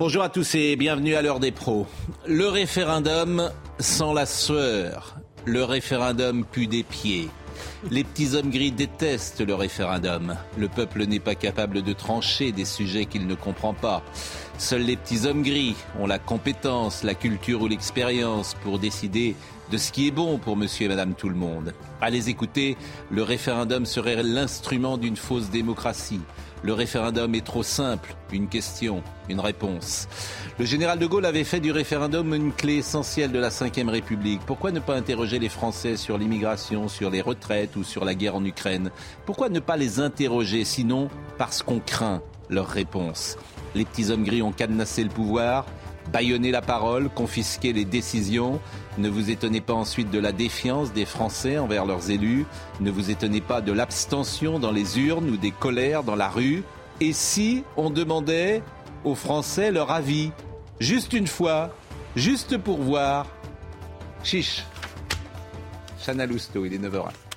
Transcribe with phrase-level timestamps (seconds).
[0.00, 1.84] Bonjour à tous et bienvenue à l'heure des pros.
[2.24, 5.16] Le référendum sans la sueur.
[5.44, 7.28] Le référendum pue des pieds.
[7.90, 10.36] Les petits hommes gris détestent le référendum.
[10.56, 14.04] Le peuple n'est pas capable de trancher des sujets qu'il ne comprend pas.
[14.56, 19.34] Seuls les petits hommes gris ont la compétence, la culture ou l'expérience pour décider
[19.72, 21.74] de ce qui est bon pour monsieur et madame tout le monde.
[22.00, 22.76] À les écouter,
[23.10, 26.20] le référendum serait l'instrument d'une fausse démocratie.
[26.62, 30.08] Le référendum est trop simple, une question, une réponse.
[30.58, 34.40] Le général de Gaulle avait fait du référendum une clé essentielle de la Ve République.
[34.44, 38.34] Pourquoi ne pas interroger les Français sur l'immigration, sur les retraites ou sur la guerre
[38.34, 38.90] en Ukraine?
[39.24, 43.36] Pourquoi ne pas les interroger sinon parce qu'on craint leurs réponses
[43.76, 45.64] Les petits hommes gris ont cadenassé le pouvoir,
[46.12, 48.60] bâillonné la parole, confisqué les décisions.
[48.96, 52.46] Ne vous étonnez pas ensuite de la défiance des Français envers leurs élus.
[52.80, 56.62] Ne vous étonnez pas de l'abstention dans les urnes ou des colères dans la rue.
[57.00, 58.62] Et si on demandait
[59.04, 60.32] aux Français leur avis?
[60.80, 61.74] Juste une fois,
[62.16, 63.26] juste pour voir.
[64.22, 64.64] Chiche.
[66.04, 67.27] Chana Lousteau, il est 9h01.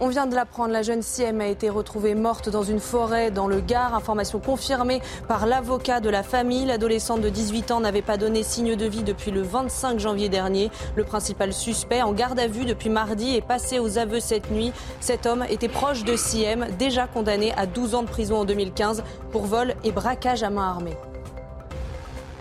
[0.00, 3.48] On vient de l'apprendre, la jeune Siem a été retrouvée morte dans une forêt dans
[3.48, 3.96] le Gard.
[3.96, 6.66] Information confirmée par l'avocat de la famille.
[6.66, 10.70] L'adolescente de 18 ans n'avait pas donné signe de vie depuis le 25 janvier dernier.
[10.94, 14.72] Le principal suspect, en garde à vue depuis mardi, est passé aux aveux cette nuit.
[15.00, 19.02] Cet homme était proche de Siem, déjà condamné à 12 ans de prison en 2015
[19.32, 20.96] pour vol et braquage à main armée.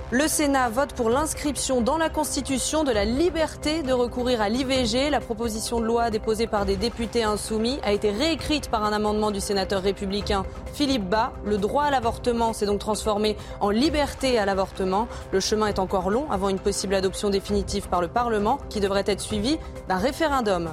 [0.10, 5.10] Le Sénat vote pour l'inscription dans la Constitution de la liberté de recourir à l'IVG.
[5.10, 9.32] La proposition de loi déposée par des députés insoumis a été réécrite par un amendement
[9.32, 11.34] du sénateur républicain Philippe Bas.
[11.44, 15.10] Le droit à l'avortement s'est donc transformé en liberté à l'avortement.
[15.34, 19.04] Le chemin est encore long avant une possible adoption définitive par le Parlement qui devrait
[19.08, 19.58] être suivie
[19.90, 20.70] d'un référendum.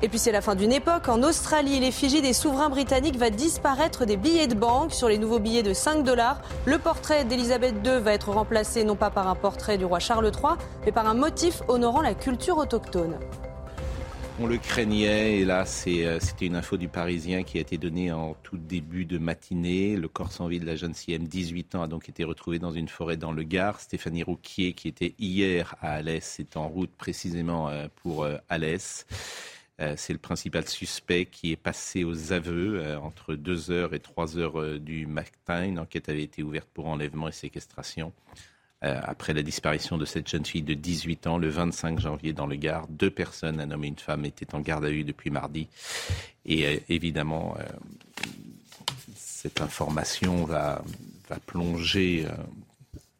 [0.00, 1.08] Et puis c'est la fin d'une époque.
[1.08, 4.94] En Australie, l'effigie des souverains britanniques va disparaître des billets de banque.
[4.94, 8.94] Sur les nouveaux billets de 5 dollars, le portrait d'Elisabeth II va être remplacé non
[8.94, 10.54] pas par un portrait du roi Charles III,
[10.86, 13.18] mais par un motif honorant la culture autochtone.
[14.40, 18.12] On le craignait et là c'est, c'était une info du Parisien qui a été donnée
[18.12, 19.96] en tout début de matinée.
[19.96, 22.70] Le corps sans vie de la jeune CM, 18 ans, a donc été retrouvé dans
[22.70, 23.80] une forêt dans le Gard.
[23.80, 29.06] Stéphanie Rouquier, qui était hier à Alès, est en route précisément pour Alès.
[29.96, 35.64] C'est le principal suspect qui est passé aux aveux entre 2h et 3h du matin.
[35.64, 38.12] Une enquête avait été ouverte pour enlèvement et séquestration.
[38.80, 42.56] après la disparition de cette jeune fille de 18 ans le 25 janvier dans le
[42.56, 45.68] Gard, deux personnes, un homme et une femme, étaient en garde à vue depuis mardi.
[46.44, 47.56] Et évidemment,
[49.16, 50.82] cette information va
[51.46, 52.26] plonger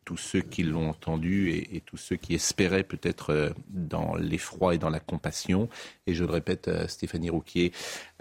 [0.08, 4.78] tous ceux qui l'ont entendu et, tous ceux qui espéraient peut-être euh, dans l'effroi et
[4.78, 5.68] dans la compassion.
[6.06, 7.72] Et je le répète, euh, Stéphanie Rouquier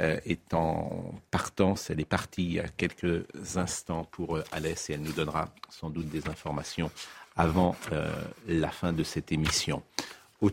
[0.01, 3.23] euh, est en partance, elle est partie il y a quelques
[3.55, 6.91] instants pour Alès et elle nous donnera sans doute des informations
[7.37, 7.77] avant
[8.47, 9.81] la fin de cette émission.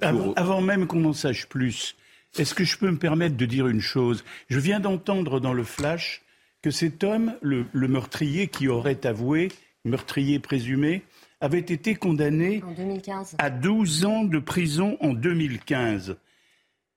[0.02, 1.96] Avant, même qu'on en sache plus,
[2.38, 4.24] est-ce que je peux me permettre de dire une chose?
[4.48, 6.22] Je viens d'entendre dans le flash
[6.62, 9.48] que cet homme, le meurtrier qui aurait avoué,
[9.84, 11.02] meurtrier présumé,
[11.40, 12.62] avait été condamné
[13.38, 16.16] à 12 ans de prison en 2015.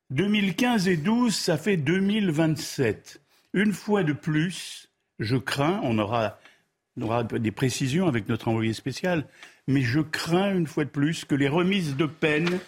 [0.09, 3.21] 2015 et 12, ça fait 2027.
[3.53, 4.89] Une fois de plus,
[5.19, 6.39] je crains, on aura,
[6.97, 9.25] on aura des précisions avec notre envoyé spécial,
[9.67, 12.59] mais je crains une fois de plus que les remises de peine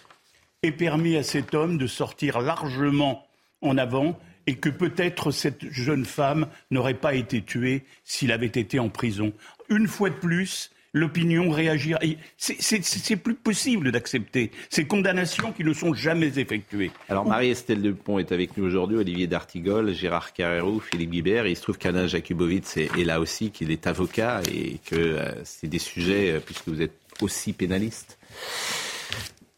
[0.64, 3.26] aient permis à cet homme de sortir largement
[3.62, 8.80] en avant et que peut-être cette jeune femme n'aurait pas été tuée s'il avait été
[8.80, 9.32] en prison.
[9.70, 12.00] Une fois de plus, l'opinion réagira.
[12.38, 16.92] C'est plus possible d'accepter ces condamnations qui ne sont jamais effectuées.
[17.10, 21.48] Alors Marie-Estelle Dupont est avec nous aujourd'hui, Olivier D'Artigol, Gérard Carrero, Philippe Guibert.
[21.48, 25.32] Il se trouve qu'Alain Jakubowicz est, est, là aussi, qu'il est avocat et que euh,
[25.44, 28.18] c'est des sujets, euh, puisque vous êtes aussi pénaliste.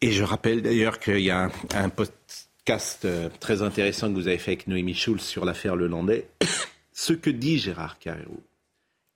[0.00, 4.28] Et je rappelle d'ailleurs qu'il y a un, un podcast euh, très intéressant que vous
[4.28, 6.26] avez fait avec Noémie Schulz sur l'affaire Le Landais.
[6.92, 8.42] Ce que dit Gérard Carrero,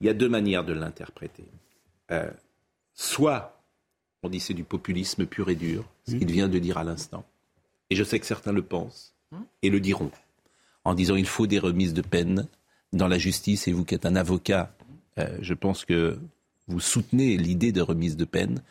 [0.01, 1.45] il y a deux manières de l'interpréter.
[2.11, 2.29] Euh,
[2.93, 3.61] soit
[4.23, 7.25] on dit c'est du populisme pur et dur, ce qu'il vient de dire à l'instant.
[7.89, 9.13] Et je sais que certains le pensent
[9.61, 10.11] et le diront.
[10.83, 12.47] en disant il faut des remises de peine
[12.93, 14.73] dans la justice, et vous qui êtes un avocat,
[15.19, 16.17] euh, je pense que
[16.67, 18.63] vous soutenez l'idée de remise de peine,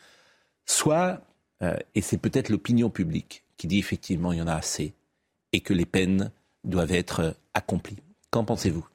[0.64, 1.20] soit,
[1.62, 4.94] euh, et c'est peut-être l'opinion publique qui dit effectivement il y en a assez,
[5.52, 6.30] et que les peines
[6.64, 7.98] doivent être accomplies.
[8.30, 8.86] Qu'en pensez-vous?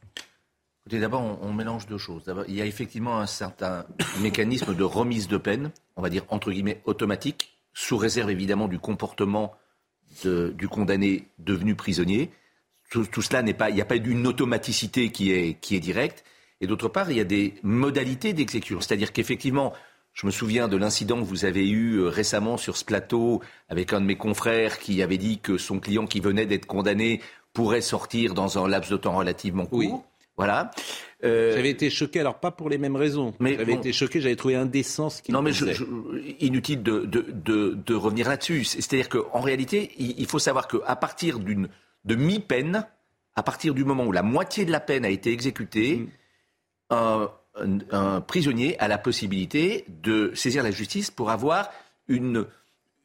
[0.87, 2.23] D'abord, on, mélange deux choses.
[2.47, 3.85] Il y a effectivement un certain
[4.21, 8.79] mécanisme de remise de peine, on va dire entre guillemets automatique, sous réserve évidemment du
[8.79, 9.53] comportement
[10.25, 12.31] du condamné devenu prisonnier.
[12.89, 16.25] Tout, cela n'est pas, il n'y a pas une automaticité qui est, directe.
[16.59, 18.81] Et d'autre part, il y a des modalités d'exécution.
[18.81, 19.73] C'est-à-dire qu'effectivement,
[20.13, 23.93] je me souviens de l'incident que vous avez eu euh, récemment sur ce plateau avec
[23.93, 27.21] un de mes confrères qui avait dit que son client qui venait d'être condamné
[27.53, 30.05] pourrait sortir dans un laps de temps relativement court.
[30.37, 30.71] Voilà.
[31.23, 31.53] Euh...
[31.55, 33.33] J'avais été choqué, alors pas pour les mêmes raisons.
[33.39, 35.83] Mais j'avais été choqué, j'avais trouvé indécent ce qu'il Non, mais je, je,
[36.39, 38.63] inutile de, de, de, de revenir là-dessus.
[38.63, 41.69] C'est-à-dire qu'en réalité, il, il, faut savoir qu'à partir d'une
[42.05, 42.87] de mi-peine,
[43.35, 46.09] à partir du moment où la moitié de la peine a été exécutée, mm.
[46.89, 51.69] un, un, un, prisonnier a la possibilité de saisir la justice pour avoir
[52.07, 52.47] une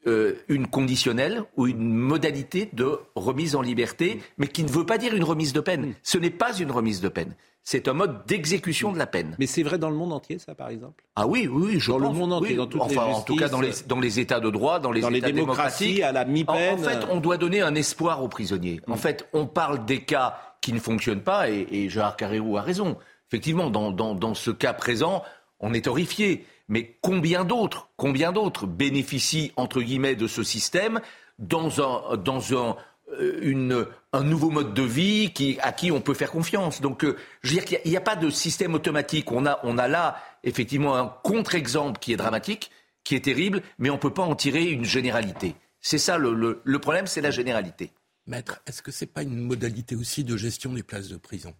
[0.06, 4.98] euh, une conditionnelle ou une modalité de remise en liberté, mais qui ne veut pas
[4.98, 5.94] dire une remise de peine.
[6.02, 7.34] Ce n'est pas une remise de peine.
[7.62, 9.34] C'est un mode d'exécution de la peine.
[9.40, 11.02] Mais c'est vrai dans le monde entier, ça, par exemple?
[11.16, 12.56] Ah oui, oui, je Dans pense, le monde entier, oui.
[12.56, 14.92] dans toutes enfin, les en tout cas, dans les, dans les États de droit, dans
[14.92, 16.78] les dans États les démocraties, à la mi-peine.
[16.78, 18.80] En, en, fait, on doit donner un espoir aux prisonniers.
[18.86, 22.62] En fait, on parle des cas qui ne fonctionnent pas, et, et Gérard Carrérou a
[22.62, 22.96] raison.
[23.28, 25.24] Effectivement, dans, dans, dans ce cas présent,
[25.58, 26.44] on est horrifié.
[26.68, 31.00] Mais combien d'autres, combien d'autres bénéficient entre guillemets de ce système
[31.38, 32.76] dans un, dans un,
[33.12, 36.80] euh, un nouveau mode de vie qui, à qui on peut faire confiance?
[36.80, 39.30] Donc, euh, je veux dire qu'il n'y a, a, pas de système automatique.
[39.30, 42.70] On a, on a là effectivement un contre-exemple qui est dramatique,
[43.04, 45.54] qui est terrible, mais on ne peut pas en tirer une généralité.
[45.80, 47.92] C'est ça le, le, le problème, c'est la généralité.
[48.26, 51.54] Maître, est-ce que ce n'est pas une modalité aussi de gestion des places de prison?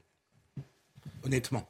[1.25, 1.69] Honnêtement.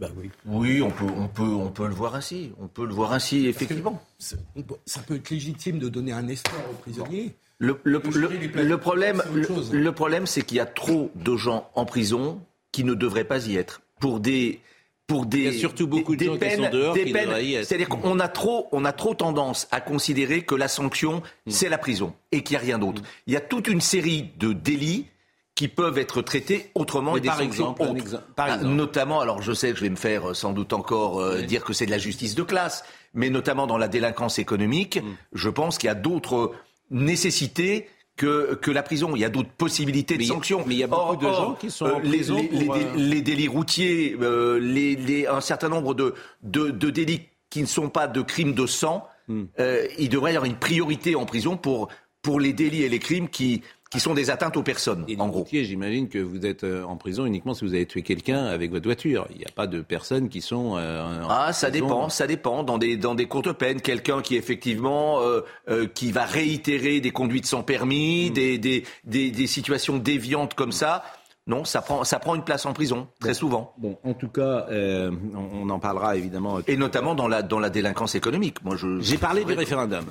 [0.00, 0.30] Bah oui.
[0.46, 2.52] oui, on peut, on, peut, on peut le voir ainsi.
[2.58, 4.02] On peut le voir ainsi, effectivement.
[4.18, 4.36] Ça
[5.06, 7.34] peut être légitime de donner un espoir aux prisonniers.
[7.58, 9.22] Le, le, le, le problème,
[9.70, 12.40] le, problème, c'est qu'il y a trop de gens en prison
[12.72, 13.82] qui ne devraient pas y être.
[14.00, 14.60] Pour des.
[15.06, 17.04] Pour des, Il y a surtout beaucoup des, de gens peines, qui sont dehors des
[17.04, 17.66] qui peines, devraient y être.
[17.66, 21.50] C'est-à-dire qu'on a trop, on a trop tendance à considérer que la sanction, mmh.
[21.50, 23.02] c'est la prison et qu'il n'y a rien d'autre.
[23.02, 23.06] Mmh.
[23.26, 25.06] Il y a toute une série de délits
[25.60, 28.22] qui peuvent être traités autrement Mais et des par sanctions exemple, autres.
[28.34, 28.74] par Ah, exemple.
[28.74, 31.64] Notamment, alors je sais que je vais me faire euh, sans doute encore euh, dire
[31.64, 35.16] que c'est de la justice de classe, mais notamment dans la délinquance économique, Mm.
[35.34, 36.52] je pense qu'il y a d'autres
[36.90, 39.14] nécessités que, que la prison.
[39.14, 40.64] Il y a d'autres possibilités Mais de sanctions.
[40.66, 42.74] mais il y a beaucoup de gens qui sont en les, prison les- les pour,
[42.76, 47.22] dé- euh, les délits routiers, euh, les, les- un certain nombre de, de, de délits
[47.50, 49.06] qui ne sont pas de crimes de sang,
[49.58, 51.88] euh, il devrait y avoir une priorité en prison pour,
[52.22, 55.28] pour les délits et les crimes qui, qui sont des atteintes aux personnes, Et en
[55.28, 55.44] gros.
[55.50, 58.84] j'imagine que vous êtes euh, en prison uniquement si vous avez tué quelqu'un avec votre
[58.86, 59.26] voiture.
[59.30, 60.76] Il n'y a pas de personnes qui sont.
[60.78, 61.86] euh, Ah, ça prison.
[61.86, 62.62] dépend, ça dépend.
[62.62, 67.10] Dans des dans des courtes peines, quelqu'un qui effectivement euh, euh, qui va réitérer des
[67.10, 71.02] conduites sans permis, des, des, des des situations déviantes comme ça.
[71.48, 73.72] Non, ça prend ça prend une place en prison très souvent.
[73.78, 76.60] Bon, en tout cas, euh, on, on en parlera évidemment.
[76.68, 78.62] Et notamment dans la dans la délinquance économique.
[78.62, 80.04] Moi, je J'ai parlé du référendum.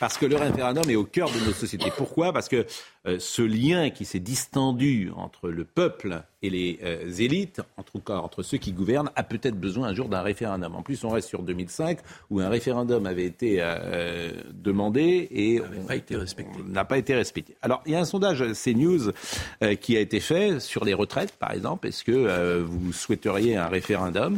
[0.00, 1.92] Parce que le référendum est au cœur de nos sociétés.
[1.96, 2.32] Pourquoi?
[2.32, 2.66] Parce que
[3.06, 8.00] euh, ce lien qui s'est distendu entre le peuple et les euh, élites, en tout
[8.00, 10.74] cas entre ceux qui gouvernent, a peut-être besoin un jour d'un référendum.
[10.74, 11.98] En plus, on reste sur 2005
[12.30, 16.58] où un référendum avait été euh, demandé et on pas été respecté.
[16.66, 17.56] n'a pas été respecté.
[17.62, 19.12] Alors, il y a un sondage CNews
[19.62, 21.86] euh, qui a été fait sur les retraites, par exemple.
[21.88, 24.36] Est-ce que euh, vous souhaiteriez un référendum?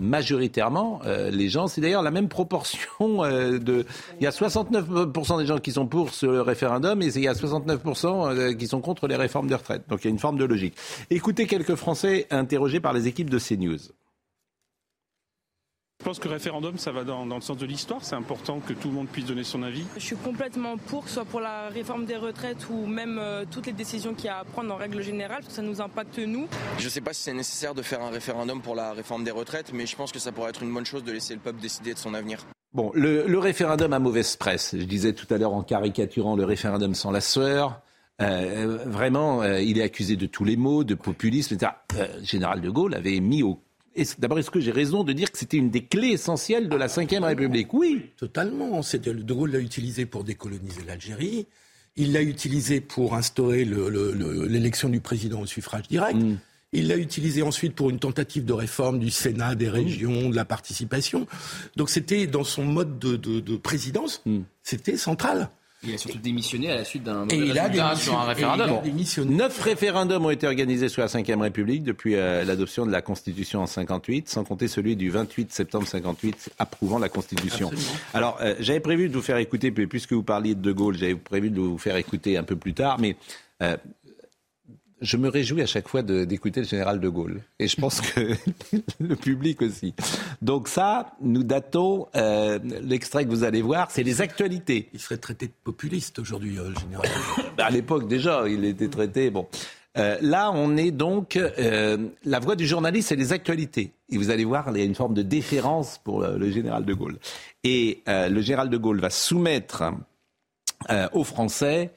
[0.00, 3.84] Majoritairement, euh, les gens, c'est d'ailleurs la même proportion euh, de...
[4.20, 7.34] Il y a 69% des gens qui sont pour ce référendum et il y a
[7.34, 9.88] 69% euh, qui sont contre les réformes des retraites.
[9.88, 10.74] Donc il y a une forme de logique.
[11.10, 13.78] Écoutez quelques Français interrogés par les équipes de CNews.
[16.04, 18.04] Je pense que le référendum, ça va dans, dans le sens de l'histoire.
[18.04, 19.84] C'est important que tout le monde puisse donner son avis.
[19.96, 23.46] Je suis complètement pour, que ce soit pour la réforme des retraites ou même euh,
[23.50, 25.80] toutes les décisions qu'il y a à prendre en règle générale, parce que ça nous
[25.80, 26.46] impacte nous.
[26.78, 29.30] Je ne sais pas si c'est nécessaire de faire un référendum pour la réforme des
[29.30, 31.62] retraites, mais je pense que ça pourrait être une bonne chose de laisser le peuple
[31.62, 32.44] décider de son avenir.
[32.74, 34.76] Bon, le, le référendum a mauvaise presse.
[34.78, 37.80] Je disais tout à l'heure en caricaturant le référendum sans la sueur.
[38.20, 41.72] Euh, vraiment, euh, il est accusé de tous les maux, de populisme, etc.
[41.96, 43.63] Euh, Général de Gaulle avait mis au...
[44.18, 46.86] D'abord, est-ce que j'ai raison de dire que c'était une des clés essentielles de la
[46.88, 47.72] Ve République?
[47.72, 48.10] Oui.
[48.16, 48.80] Totalement.
[48.80, 51.46] De Gaulle l'a utilisé pour décoloniser l'Algérie.
[51.96, 56.16] Il l'a utilisé pour instaurer le- le- le- l'élection du président au suffrage direct.
[56.18, 56.38] Mm.
[56.72, 60.44] Il l'a utilisé ensuite pour une tentative de réforme du Sénat, des régions, de la
[60.44, 61.28] participation.
[61.76, 64.40] Donc c'était dans son mode de, de- de présidence, Mm.
[64.64, 65.50] c'était central.
[65.86, 68.80] Il a surtout démissionné à la suite d'un Et il a résultat sur un référendum.
[68.82, 69.34] démissionné.
[69.34, 73.60] Neuf référendums ont été organisés sous la Ve République depuis euh, l'adoption de la Constitution
[73.60, 77.68] en 58, sans compter celui du 28 septembre 58 approuvant la Constitution.
[77.68, 77.98] Absolument.
[78.14, 80.96] Alors, euh, j'avais prévu de vous faire écouter, puis puisque vous parliez de De Gaulle,
[80.96, 83.16] j'avais prévu de vous faire écouter un peu plus tard, mais
[83.62, 83.76] euh,
[85.00, 87.42] je me réjouis à chaque fois d'écouter le général de Gaulle.
[87.58, 88.34] Et je pense que
[89.00, 89.94] le public aussi.
[90.42, 94.88] Donc ça, nous datons, euh, l'extrait que vous allez voir, c'est les actualités.
[94.92, 97.08] Il serait traité de populiste aujourd'hui, euh, le général.
[97.58, 99.30] À l'époque déjà, il était traité.
[99.30, 99.46] Bon,
[99.96, 101.38] Euh, là, on est donc
[102.24, 103.92] la voix du journaliste, c'est les actualités.
[104.10, 106.94] Et vous allez voir, il y a une forme de déférence pour le, général de
[106.94, 107.18] Gaulle.
[107.62, 109.84] Et le général de Gaulle va soumettre
[111.12, 111.92] aux Français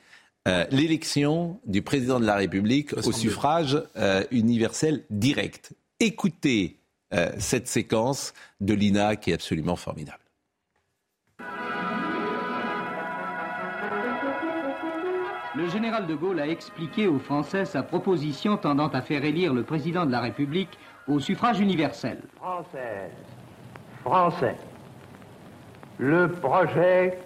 [0.48, 3.18] euh, l'élection du président de la République au 62.
[3.18, 5.74] suffrage euh, universel direct.
[6.00, 6.78] Écoutez
[7.14, 10.20] euh, cette séquence de l'INA qui est absolument formidable.
[15.56, 19.64] Le général de Gaulle a expliqué aux Français sa proposition tendant à faire élire le
[19.64, 20.78] président de la République
[21.10, 22.22] au suffrage universel.
[22.36, 23.12] Française,
[24.06, 24.56] Français,
[25.98, 27.18] le projet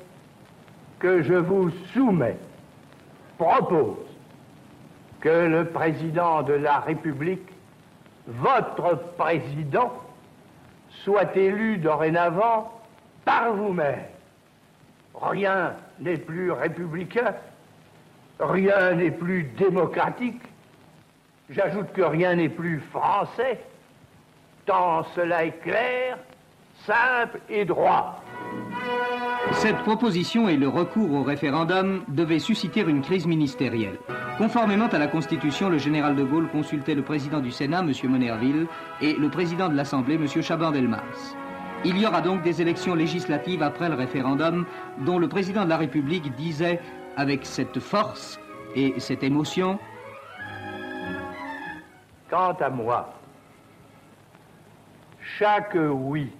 [0.97, 2.37] que je vous soumets
[3.41, 3.97] propose
[5.19, 7.49] que le président de la République,
[8.27, 9.91] votre président,
[11.03, 12.71] soit élu dorénavant
[13.25, 14.05] par vous-même.
[15.19, 17.33] Rien n'est plus républicain,
[18.39, 20.43] rien n'est plus démocratique,
[21.49, 23.59] j'ajoute que rien n'est plus français,
[24.67, 26.19] tant cela est clair,
[26.85, 28.20] simple et droit.
[29.53, 33.99] Cette proposition et le recours au référendum devaient susciter une crise ministérielle.
[34.37, 37.91] Conformément à la Constitution, le général de Gaulle consultait le président du Sénat, M.
[38.09, 38.67] Monerville,
[39.01, 40.27] et le président de l'Assemblée, M.
[40.27, 41.35] Chaban-Delmas.
[41.85, 44.65] Il y aura donc des élections législatives après le référendum,
[45.05, 46.79] dont le président de la République disait,
[47.17, 48.39] avec cette force
[48.75, 49.79] et cette émotion,
[52.29, 53.13] Quant à moi,
[55.37, 56.31] chaque oui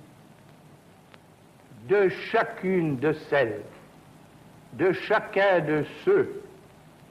[1.92, 3.64] de chacune de celles,
[4.74, 6.42] de chacun de ceux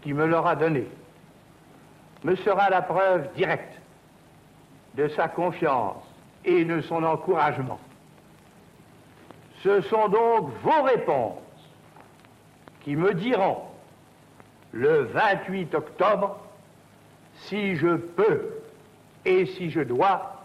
[0.01, 0.87] qui me l'aura donné,
[2.25, 3.79] me sera la preuve directe
[4.95, 6.03] de sa confiance
[6.47, 7.79] et de son encouragement.
[9.63, 11.37] Ce sont donc vos réponses
[12.81, 13.59] qui me diront
[14.73, 16.39] le 28 octobre
[17.35, 18.63] si je peux
[19.27, 20.43] et si je dois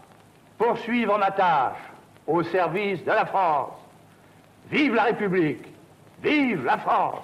[0.58, 1.78] poursuivre ma tâche
[2.26, 3.85] au service de la France.
[4.70, 5.58] Vive la République
[6.22, 7.20] Vive la France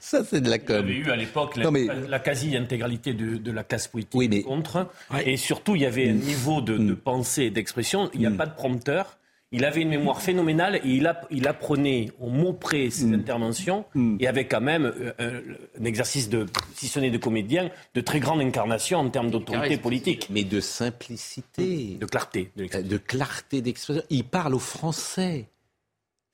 [0.00, 0.88] Ça, c'est de la Il y avait com.
[1.06, 4.42] eu à l'époque la, Non, mais- la quasi-intégralité de, de la classe politique Oui, mais-
[4.42, 4.88] contre.
[5.24, 8.10] Et surtout, il y avait un niveau de, de pensée et d'expression.
[8.14, 9.18] Il n'y a pas de prompteur.
[9.54, 13.84] Il avait une mémoire phénoménale et il, app- il apprenait au mot près ses interventions
[14.18, 18.00] et avait quand même euh, un, un exercice de, si ce n'est de comédien, de
[18.00, 20.28] très grande incarnation en termes d'autorité politique.
[20.30, 21.98] Mais de simplicité.
[22.00, 22.50] De clarté.
[22.56, 22.88] de l'expression.
[22.90, 24.02] de clarté d'expression.
[24.08, 25.48] Il parle au français.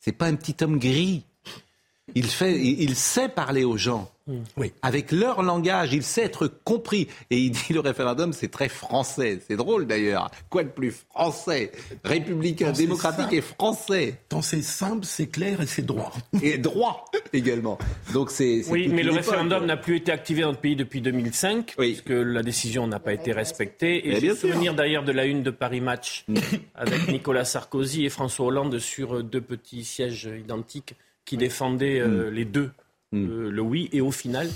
[0.00, 1.27] C'est pas un petit homme gris.
[2.14, 4.10] Il, fait, il sait parler aux gens.
[4.56, 4.72] Oui.
[4.82, 7.08] Avec leur langage, il sait être compris.
[7.30, 9.40] Et il dit le référendum, c'est très français.
[9.46, 10.30] C'est drôle d'ailleurs.
[10.50, 11.72] Quoi de plus français?
[12.04, 14.18] Républicain, démocratique et français.
[14.28, 16.12] Tant c'est simple, c'est clair et c'est droit.
[16.42, 17.78] Et droit également.
[18.12, 18.62] Donc c'est.
[18.68, 22.42] Oui, mais le référendum n'a plus été activé dans notre pays depuis 2005, puisque la
[22.42, 24.08] décision n'a pas été respectée.
[24.08, 26.24] Et j'ai souvenir d'ailleurs de la une de Paris Match
[26.74, 30.94] avec Nicolas Sarkozy et François Hollande sur deux petits sièges identiques
[31.28, 32.70] qui défendaient euh, les deux,
[33.14, 33.88] euh, le oui.
[33.92, 34.48] Et au final,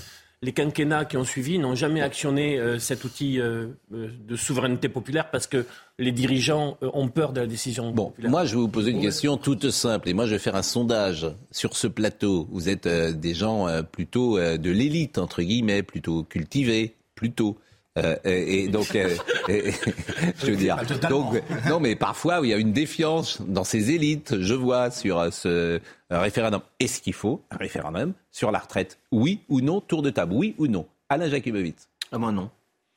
[0.43, 5.31] les quinquennats qui ont suivi n'ont jamais actionné euh, cet outil euh, de souveraineté populaire
[5.31, 5.65] parce que
[5.99, 8.31] les dirigeants euh, ont peur de la décision Bon, populaire.
[8.31, 10.63] moi je vais vous poser une question toute simple et moi je vais faire un
[10.63, 12.49] sondage sur ce plateau.
[12.51, 17.57] Vous êtes des gens plutôt de l'élite entre guillemets, plutôt cultivés, plutôt.
[17.99, 19.15] Euh, et, et donc, euh,
[19.49, 19.73] et- et-
[20.43, 20.79] je veux dire,
[21.11, 24.41] donc, non, mais parfois il y a une défiance dans ces élites.
[24.41, 25.79] Je vois sur euh, ce
[26.11, 26.63] référendum.
[26.81, 28.99] Est-ce qu'il faut un référendum sur la retraite?
[29.11, 29.81] Oui ou non?
[29.83, 30.87] Tour de table, oui ou non?
[31.11, 31.89] Alain Jakubowicz.
[32.13, 32.49] Ah, moi non.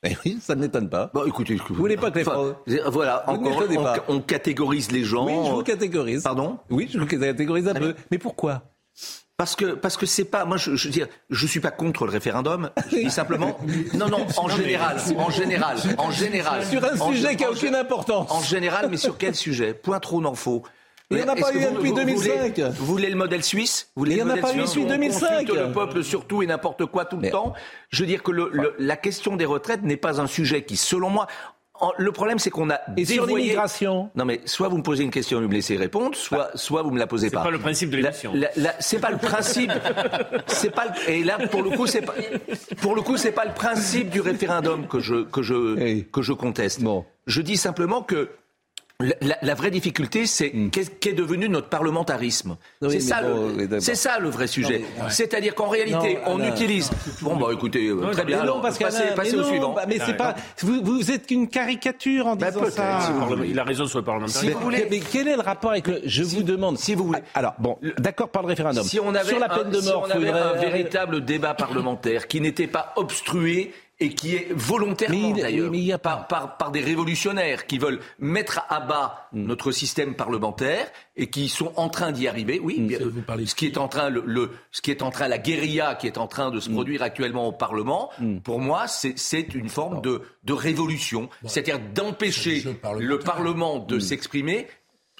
[0.02, 1.10] Eh oui, ça ne m'étonne pas.
[1.12, 4.04] Bon, écoutez, Vous voulez pas que les Enfin, Français- voilà, Vous encore, m'étonnez on, pas.
[4.08, 5.26] on catégorise les gens.
[5.26, 6.22] Oui, je vous catégorise.
[6.22, 6.58] Pardon?
[6.70, 7.94] Oui, je vous catégorise un peu.
[8.10, 8.62] Mais pourquoi?
[9.38, 12.06] Parce que parce que c'est pas moi je, je veux dire je suis pas contre
[12.06, 13.58] le référendum je dis simplement
[13.94, 18.30] non non en général en général en général Sur un sujet qui a aucune importance.
[18.30, 19.74] en général mais sur quel sujet?
[19.74, 20.62] Point trop n'en faut
[21.10, 22.30] Il y en a pas eu vous- depuis vous 2005.
[22.58, 23.90] voulez, vous voulez le modèle suisse?
[23.94, 25.28] Vous voulez Il y le en a pas eu depuis où on 2005.
[25.28, 27.52] consulte le peuple sur tout et n'importe quoi tout le Mais- temps
[27.90, 30.78] je veux dire que le, le- la question des retraites n'est pas un sujet qui
[30.78, 31.26] selon moi
[31.98, 35.10] Le problème, c'est qu'on a Et sur l'immigration Non, mais soit vous me posez une
[35.10, 37.42] question et vous me laissez répondre, soit, soit vous me la posez C'est pas.
[37.44, 38.32] pas le principe de l'émission.
[38.34, 39.72] la- la- C'est pas le principe.
[40.46, 40.86] c'est pas.
[40.86, 42.14] le- et là, pour le coup, c'est pas.
[42.80, 46.32] Pour le coup, c'est pas le principe du référendum que je que je que je
[46.32, 46.80] conteste.
[47.26, 48.30] Je dis simplement que.
[48.98, 52.56] La, la- la vraie difficulté, c'est qu'est- qu'est devenu notre parlementarisme?
[52.80, 54.82] Oui, c'est ça, bon, ça le vrai sujet.
[54.96, 55.10] mais- ouais.
[55.10, 56.48] C'est-à-dire qu'en réalité, Non, on Alain.
[56.54, 56.90] utilise.
[57.20, 58.40] Bon, bah écoutez, euh, très bien.
[58.40, 59.72] Alors, non, parce passez, passez mais au non, suivant.
[59.74, 60.34] bah, mais c'est pas.
[60.62, 63.00] Vous, vous êtes qu'une caricature en Bah, disant ça.
[63.02, 63.44] si vous.
[63.44, 64.46] Il a raison sur le parlementarisme.
[64.46, 64.86] Si vous voulez.
[64.90, 66.00] Mais quel est le rapport avec le.
[66.06, 66.78] Je vous demande.
[66.78, 67.20] Si vous voulez.
[67.34, 68.82] Alors, bon, d'accord par le référendum.
[68.82, 71.52] Si on avait, Sur la peine un, de si mort, on avait un véritable débat
[71.52, 75.98] parlementaire qui n'était pas obstrué et qui est volontairement d'ailleurs oui, mais il y a
[75.98, 79.46] par, par, par des révolutionnaires qui veulent mettre à bas Hmm.
[79.46, 82.60] notre système parlementaire et qui sont en train d'y arriver.
[82.62, 82.86] Oui, Hmm.
[82.86, 85.10] bien, vous parlez de ce qui est en train, le, le- ce qui est en
[85.10, 86.54] train, la guérilla qui est en train Hmm.
[86.54, 88.10] de se produire actuellement au Parlement,
[88.44, 92.64] pour moi, c'est une forme de, de révolution, c'est-à-dire d'empêcher
[92.98, 94.66] le Parlement de s'exprimer.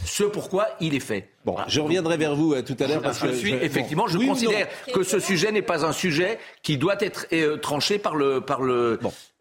[0.04, 1.30] Ce pourquoi il est fait.
[1.44, 4.04] Bon, je reviendrai vers vous euh, tout à l'heure parce Je que suis je- effectivement,
[4.04, 4.08] bon.
[4.08, 7.56] je Oui considère non que ce sujet n'est pas un sujet qui doit être euh,
[7.56, 8.98] tranché par le par le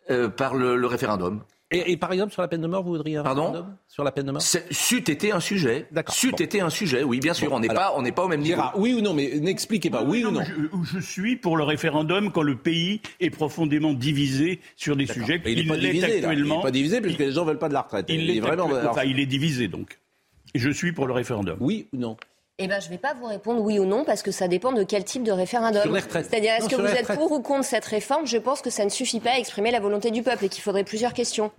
[0.09, 1.41] euh, par le, le référendum.
[1.71, 4.03] Et, et par exemple, sur la peine de mort, vous voudriez un Pardon référendum Sur
[4.03, 4.41] la peine de mort?
[4.41, 5.87] C'est- C'eût été un sujet.
[5.91, 6.13] D'accord.
[6.13, 6.37] C'eût Bon.
[6.37, 7.03] été un sujet.
[7.03, 7.49] Oui, bien sûr.
[7.49, 8.61] Bon, on n'est pas on n'est pas au même niveau.
[8.75, 10.53] Oui ou non Mais n'expliquez pas, oui ou non je,
[10.93, 15.41] je suis pour le référendum quand le pays est profondément divisé sur des sujets.
[15.43, 16.07] Mais Il n'est pas divisé, là.
[16.17, 16.57] Il actuellement.
[16.57, 18.05] n'est pas divisé puisque les gens veulent pas de la retraite.
[18.09, 18.65] Il, l'est est vraiment.
[18.67, 19.97] actuellement- enfin, il est divisé donc.
[20.55, 21.57] Et je suis pour le référendum.
[21.59, 22.15] Oui ou non?
[22.59, 24.71] Eh ben, je ne vais pas vous répondre oui ou non parce que ça dépend
[24.71, 25.81] de quel type de référendum.
[25.81, 26.27] Sur les retraites.
[26.29, 28.25] C'est-à-dire, est-ce que vous êtes pour ou contre cette réforme?
[28.25, 30.63] Je pense que ça ne suffit pas à exprimer la volonté du peuple et qu'il
[30.63, 31.51] faudrait plusieurs questions.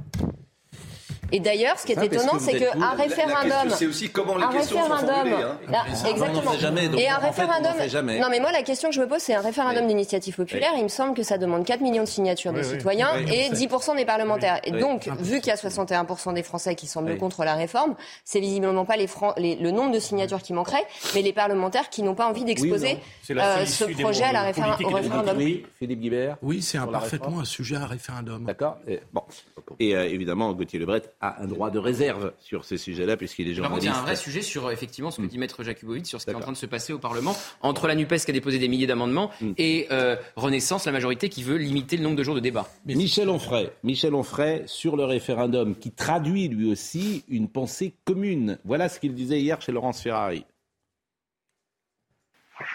[1.32, 3.70] Et d'ailleurs, ce qui est Ça, parce étonnant, c'est qu'un La- référendum.
[3.70, 5.14] c'est aussi comment les un questions sont référendum.
[5.16, 5.58] formulées, hein.
[5.68, 6.52] Là, on exactement.
[6.58, 7.72] jamais, donc Et un en fait, on n'en référendum.
[7.74, 8.18] fait jamais.
[8.20, 9.88] Non, mais moi, la question que je me pose, c'est un référendum Oui.
[9.88, 10.70] d'initiative populaire.
[10.76, 13.42] Il me semble que ça demande 4 millions de signatures des Oui, citoyens Oui, et
[13.50, 13.66] je sais.
[13.66, 14.60] 10% des parlementaires.
[14.64, 14.80] Et Oui.
[14.80, 17.18] donc, vu qu'il y a 61% des Français qui semblent Oui.
[17.18, 20.84] contre la réforme, c'est visiblement pas les Fran- les- le nombre de signatures qui manquerait,
[21.14, 22.98] mais les parlementaires qui n'ont pas envie d'exposer
[23.30, 25.36] euh, ce projet à la mots référen- politiques au et des référendum.
[25.38, 28.44] Oui, Philippe Guibert Oui, c'est parfaitement un sujet à référendum.
[28.44, 28.76] D'accord.
[28.86, 29.22] Et, bon.
[29.80, 33.58] Et euh, évidemment, Gauthier Lebret a un droit de réserve sur ces sujets-là, puisqu'il est
[33.60, 33.96] Par contre, il y journaliste.
[33.96, 36.32] a un vrai sujet sur euh, effectivement ce que dit Maître Jakubowicz sur ce qui
[36.32, 38.68] est en train de se passer au Parlement entre la Nupes qui a déposé des
[38.68, 42.40] milliers d'amendements et euh, Renaissance, la majorité qui veut limiter le nombre de jours de
[42.40, 42.68] débat.
[42.86, 48.58] Michel Onfray, Michel Onfray sur le référendum qui traduit lui aussi une pensée commune.
[48.64, 50.44] Voilà ce qu'il disait hier chez Laurence Ferrari.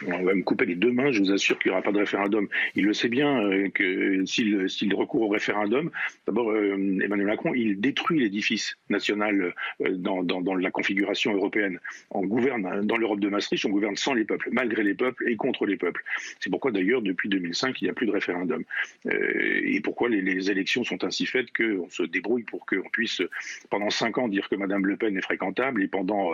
[0.08, 2.00] On va me couper les deux mains, je vous assure qu'il n'y aura pas de
[2.00, 2.48] référendum.
[2.76, 5.92] Il le sait bien euh, que s'il recourt au référendum,
[6.26, 11.80] d'abord euh, Emmanuel Macron, il détruit l'édifice national euh, dans, dans, dans la configuration européenne.
[12.10, 15.36] On gouverne dans l'Europe de Maastricht, on gouverne sans les peuples, malgré les peuples et
[15.36, 16.04] contre les peuples.
[16.40, 18.64] C'est pourquoi d'ailleurs depuis 2005 il n'y a plus de référendum.
[19.06, 23.22] Et pourquoi les, élections sont ainsi faites qu'on se débrouille pour qu'on puisse
[23.70, 26.32] pendant cinq ans dire que Madame Le Pen est fréquentable et pendant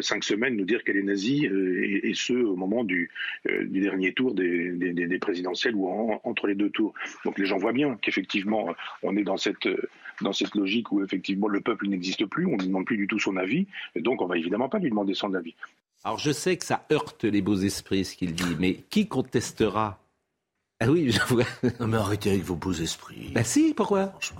[0.00, 3.07] cinq semaines nous dire qu'elle est nazie et ce au moment du,
[3.48, 6.94] euh, du dernier tour des, des, des- des présidentielles ou en- entre les deux tours.
[7.24, 9.88] Donc les gens voient bien qu'effectivement on est dans cette euh,
[10.20, 13.20] dans cette logique où effectivement le peuple n'existe plus, on ne demande plus du tout
[13.20, 15.54] son avis, et donc on va évidemment pas lui demander son avis.
[16.04, 20.00] Alors je sais que ça heurte les beaux esprits ce qu'il dit, mais qui contestera?
[20.80, 21.44] Ah oui, je vois.
[21.80, 23.30] Non mais arrêtez avec vos beaux esprits.
[23.34, 24.12] Bah si, pourquoi?
[24.20, 24.34] J'ai-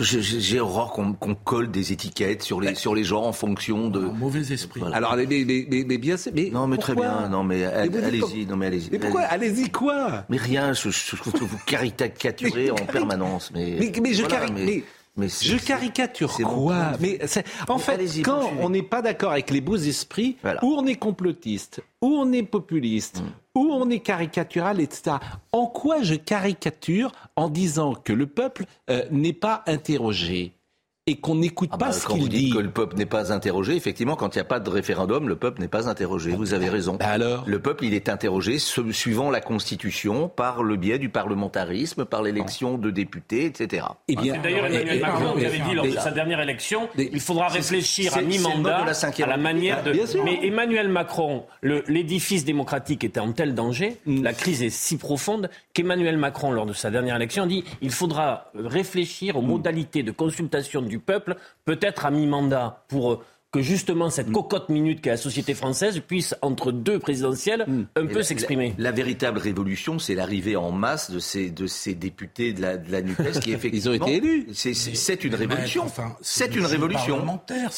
[0.00, 3.88] J'ai j'ai horreur qu'on qu'on colle des étiquettes sur les, sur les gens en fonction
[3.88, 4.00] de.
[4.00, 4.82] mauvais esprit.
[4.92, 7.28] Alors, mais, mais, mais, mais bien, mais non, mais très bien.
[7.28, 8.44] Non, mais allez-y.
[8.46, 8.88] Non, mais allez-y.
[8.90, 9.70] Mais pourquoi allez-y.
[9.70, 10.72] Quoi Mais rien.
[10.72, 13.52] Je, je trouve que vous caricaturez en permanence.
[13.54, 14.84] Mais, Mais, mais je, voilà, cari- mais- mais-
[15.16, 17.20] mais c'est- je caricature quoi mais
[17.68, 20.96] En Mais fait, quand on n'est pas d'accord avec les beaux esprits, ou on est
[20.96, 23.30] complotiste, ou on est populiste, Mm.
[23.54, 25.16] Ou on est caricatural, etc.
[25.52, 30.52] En quoi je caricature en disant que le peuple euh, n'est pas interrogé?
[31.06, 32.96] Et qu'on n'écoute Ah pas bah, ce quand vous qu'il dites dit que le peuple
[32.96, 35.86] n'est pas interrogé, effectivement, quand il n'y a pas de référendum, le peuple n'est pas
[35.86, 36.30] interrogé.
[36.30, 36.94] Vous avez raison.
[36.98, 41.10] Bah alors Le peuple, il est interrogé su- suivant la Constitution, par le biais du
[41.10, 43.84] parlementarisme, par l'élection de députés, etc.
[44.08, 46.40] Eh bien, C'est D'ailleurs, et- Emmanuel et- Macron qui avait dit lors de sa dernière
[46.40, 49.92] élection, il faudra réfléchir à mi-mandat de la à la manière de.
[49.92, 50.24] Bien sûr.
[50.24, 54.22] Mais Emmanuel Macron, l'édifice démocratique était en tel danger, Mm.
[54.22, 57.90] la crise est si profonde qu'Emmanuel Macron, lors de sa dernière élection, a dit il
[57.90, 59.46] faudra réfléchir aux Mm.
[59.48, 63.24] modalités de consultation du peuple, peut-être à mi-mandat, pour euh,
[63.54, 67.64] que justement cette cocotte minute qu'est la société française puisse, entre deux présidentielles,
[67.94, 68.74] un peu s'exprimer.
[68.78, 72.76] La, la véritable révolution, c'est l'arrivée en masse de ces, de ces députés de la,
[72.76, 73.94] de la NUPES qui effectivement...
[73.94, 74.46] Ils ont été élus.
[74.52, 75.84] C'est- une révolution.
[75.84, 77.24] enfin, c'est une révolution.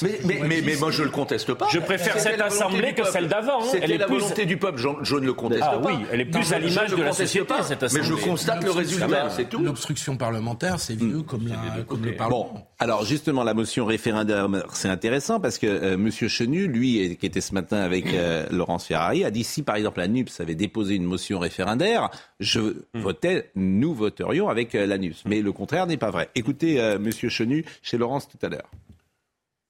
[0.03, 1.69] Mais, mais, mais, mais moi, je le conteste pas.
[1.71, 3.79] Je préfère cette assemblée que celle d'avant, hein.
[3.83, 5.89] Elle est la plus- volonté du peuple, je, je ne le conteste Ah pas.
[5.89, 8.65] oui, elle est plus Non, à l'image de la société, pas, cette Mais je constate
[8.65, 9.61] le résultat, c'est tout.
[9.63, 12.51] L'obstruction parlementaire, c'est vieux comme, la, comme le Parlement.
[12.55, 17.27] Bon, alors justement, la motion référendum, c'est intéressant parce que euh, Monsieur Chenu, lui, qui
[17.27, 20.55] était ce matin avec euh, Laurence Ferrari, a dit si par exemple la NUPS avait
[20.55, 25.25] déposé une motion référendaire, je votais, nous voterions avec euh, la NUPS.
[25.27, 26.31] Mais le contraire n'est pas vrai.
[26.35, 28.71] Écoutez Monsieur Chenu chez Laurence tout à l'heure.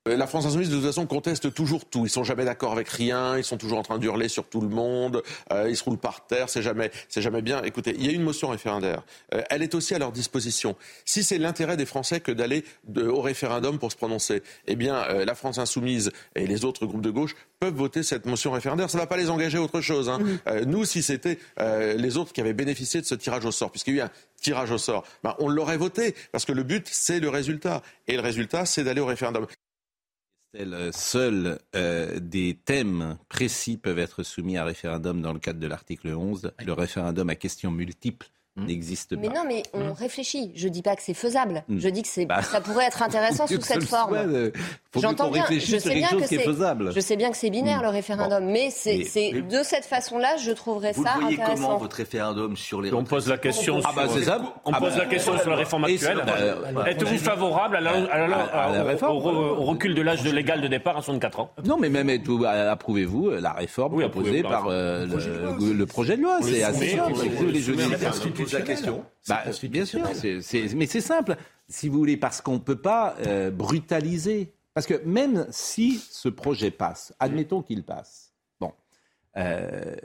[0.07, 2.07] Euh, La France Insoumise, de toute façon, conteste toujours tout.
[2.07, 3.37] Ils sont jamais d'accord avec rien.
[3.37, 5.23] Ils sont toujours en train d'hurler sur tout le monde.
[5.53, 6.49] Euh, ils se roulent par terre.
[6.49, 7.63] C'est jamais, c'est jamais bien.
[7.63, 9.03] Écoutez, il y a une motion référendaire.
[9.35, 10.77] Euh, elle est aussi à leur disposition.
[11.05, 12.65] Si c'est l'intérêt des Français que d'aller
[12.97, 17.03] au référendum pour se prononcer, eh bien, euh, la France Insoumise et les autres groupes
[17.03, 18.91] de gauche peuvent voter cette motion référendaire.
[18.91, 20.09] Ça ne va pas les engager à autre chose.
[20.09, 20.21] hein.
[20.47, 23.71] Euh, nous, si c'était euh, les autres qui avaient bénéficié de ce tirage au sort,
[23.71, 26.63] puisqu'il y a eu un tirage au sort, ben, on l'aurait voté parce que le
[26.63, 27.83] but, c'est le résultat.
[28.09, 29.47] Et le résultat, c'est d'aller au référendum.
[30.57, 35.67] Estelle, Seuls euh, des thèmes précis peuvent être soumis à référendum dans le cadre de
[35.67, 36.53] l'article 11.
[36.65, 39.35] Le référendum à questions multiples n'existe Mais pas.
[39.35, 40.53] non, mais on réfléchit.
[40.57, 41.63] Je dis pas que c'est faisable.
[41.69, 41.79] Hmm.
[41.79, 44.15] Je dis que c'est, Bah, ça pourrait être intéressant sous cette forme.
[44.15, 44.51] euh,
[45.01, 45.43] J'entends qu'on bien.
[45.43, 46.93] réfléchisse Je sur sais quelque bien chose que qui est c'est, faisable.
[46.95, 50.37] je sais bien que c'est binaire le référendum, mais c'est, Mais- c'est de cette façon-là,
[50.37, 51.67] je trouverais Vous ça le voyez intéressant.
[51.67, 54.41] comment votre référendum sur les On pose la question Ah bah, sur, c'est ça.
[54.65, 56.23] on Ah pose bah, la question sur la réforme actuelle.
[56.87, 60.23] Êtes-vous favorable à la- à la- à la au- réforme au, au recul de l'âge
[60.23, 61.51] de légal de départ à 64 ans?
[61.65, 66.17] Non, mais même euh, approuvez-vous euh, la réforme Oui, proposée par euh, le, le projet
[66.17, 67.13] de loi C'est assez simple.
[67.13, 69.03] la Je pose la question.
[69.29, 71.37] Bah, bien sûr, c'est- c'est- mais c'est simple,
[71.69, 74.53] si vous voulez, parce qu'on ne peut pas euh, brutaliser.
[74.77, 78.75] Parce que même si ce projet passe, admettons qu'il passe, bon,
[79.39, 79.97] euh,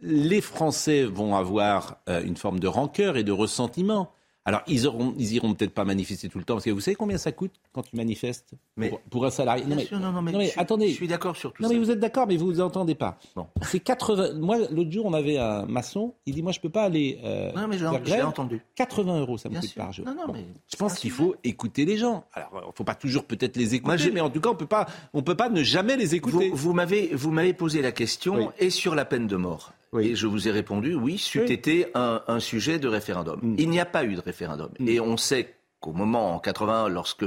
[0.00, 4.10] les Français vont avoir euh, une forme de rancœur et de ressentiment.
[4.48, 6.94] Alors, ils, auront, ils iront peut-être pas manifester tout le temps, parce que vous savez
[6.94, 10.22] combien ça coûte quand tu manifestes Mais- pour, pour un salarié Bien sûr, non, non,
[10.22, 10.88] mais je attendez.
[10.88, 11.74] je suis d'accord sur tout Non, ça.
[11.74, 13.18] mais vous êtes d'accord, mais vous vous entendez pas.
[13.34, 13.48] Bon.
[13.62, 14.34] C'est 80.
[14.38, 16.14] Moi, l'autre jour, on avait un maçon.
[16.26, 17.18] Il dit, moi, je peux pas aller.
[17.24, 18.62] euh, Non, mais j'ai- entendu.
[18.76, 19.82] 80 euros, ça me Bien coûte sûr.
[19.82, 20.06] par jour.
[20.06, 20.32] Non, non, Bon.
[20.34, 22.24] mais Je pense qu'il faut écouter les gens.
[22.32, 24.86] Alors, il faut pas toujours peut-être les écouter, mais en tout cas, on peut pas,
[25.12, 26.50] on peut pas ne jamais les écouter.
[26.50, 28.44] Vous, vous m'avez, vous m'avez posé la question Oui.
[28.60, 29.72] et sur la peine de mort.
[29.92, 30.08] Oui.
[30.08, 31.52] Et je vous ai répondu oui, c'eût Oui.
[31.52, 33.38] été un, un sujet de référendum.
[33.42, 33.56] Mm.
[33.58, 34.70] Il n'y a pas eu de référendum.
[34.86, 37.24] Et on sait qu'au moment, en 81, lorsque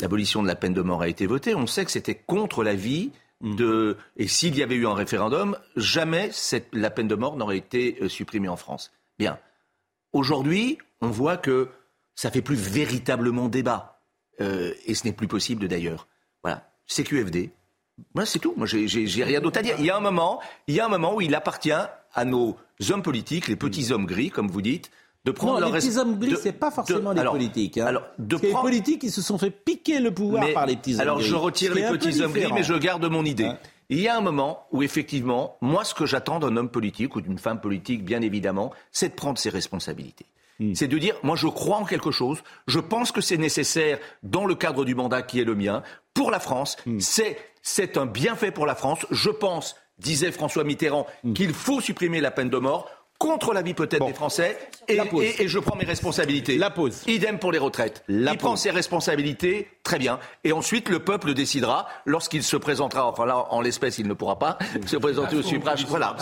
[0.00, 2.74] l'abolition de la peine de mort a été votée, on sait que c'était contre la
[2.74, 3.10] vie
[3.42, 3.56] Mm.
[3.56, 3.96] de.
[4.18, 7.96] Et s'il y avait eu un référendum, jamais cette, la peine de mort n'aurait été
[8.02, 8.92] euh, supprimée en France.
[9.18, 9.38] Bien.
[10.12, 11.68] Aujourd'hui, on voit que
[12.14, 14.02] ça fait plus véritablement débat.
[14.42, 16.06] Euh, et ce n'est plus possible d'ailleurs.
[16.42, 16.70] Voilà.
[16.86, 17.50] CQFD.
[18.14, 18.54] Voilà, c'est tout.
[18.56, 18.86] Moi, j'ai-
[19.24, 19.74] rien d'autre à dire.
[19.78, 22.56] Il y a un moment, il y a un moment où il appartient à nos
[22.90, 24.90] hommes politiques, les petits hommes gris, comme vous dites,
[25.24, 27.76] de prendre Non, leur les petits hommes gris, c'est pas forcément de- les alors, politiques.
[27.78, 27.86] hein.
[27.86, 30.64] Alors, de que les prendre- politiques, ils se sont fait piquer le pouvoir mais- par
[30.66, 31.26] les petits hommes Alors gris.
[31.26, 33.44] je retire les petits hommes gris, mais je garde mon idée.
[33.44, 33.58] Hein
[33.92, 37.20] Il y a un moment où effectivement, moi ce que j'attends d'un homme politique ou
[37.20, 40.26] d'une femme politique, bien évidemment, c'est de prendre ses responsabilités.
[40.60, 40.74] Hmm.
[40.74, 44.44] C'est de dire, moi je crois en quelque chose, je pense que c'est nécessaire dans
[44.46, 45.82] le cadre du mandat qui est le mien,
[46.14, 47.00] pour la France, Hmm.
[47.00, 49.06] c'est, c'est un bienfait pour la France.
[49.10, 51.32] Je pense, disait François Mitterrand, Hmm.
[51.34, 54.56] qu'il faut supprimer la peine de mort contre l'avis peut-être des Français,
[54.88, 55.22] et, La pause.
[55.24, 56.56] et- et je prends mes responsabilités.
[56.56, 57.02] La pause.
[57.06, 58.02] Idem pour les retraites.
[58.08, 58.60] La Il prend pause.
[58.60, 60.18] ses responsabilités, très bien.
[60.42, 63.06] Et ensuite, le peuple décidera lorsqu'il se présentera.
[63.06, 65.84] Enfin là, en l'espèce, il ne pourra pas se présenter au suffrage.
[65.86, 66.16] Voilà,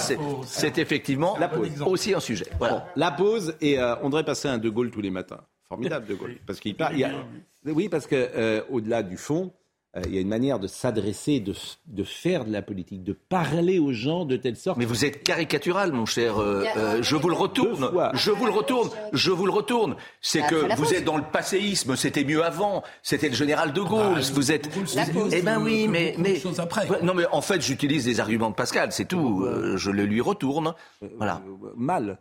[0.45, 1.39] c'est effectivement
[1.87, 2.47] aussi un sujet.
[2.59, 2.87] Voilà.
[2.97, 5.39] La pause et euh, on devrait passer un De Gaulle tous les matins.
[5.69, 7.01] Formidable De Gaulle, parce qu'il parle.
[7.05, 7.11] a-
[7.67, 9.53] Oui, parce que euh, au-delà du fond,
[9.97, 11.55] euh, il y a une manière de s'adresser, de,
[11.87, 14.77] de faire de la politique, de parler aux gens de telle sorte.
[14.79, 16.39] Mais vous êtes caricatural, mon cher.
[16.39, 17.91] euh, euh, je vous le retourne.
[18.15, 18.91] Je vous le retourne.
[19.13, 19.97] Je vous le retourne.
[20.21, 21.97] C'est que vous êtes dans le passéisme.
[21.97, 22.83] C'était mieux avant.
[23.03, 24.19] C'était le général de Gaulle.
[24.19, 24.69] Ah, vous êtes.
[25.33, 26.41] Eh ben oui, mais mais.
[27.03, 28.93] Non, mais en fait, j'utilise les arguments de Pascal.
[28.93, 29.43] C'est tout.
[29.45, 30.75] Euh, je le lui retourne.
[31.17, 31.43] Voilà.
[31.77, 32.19] Mal.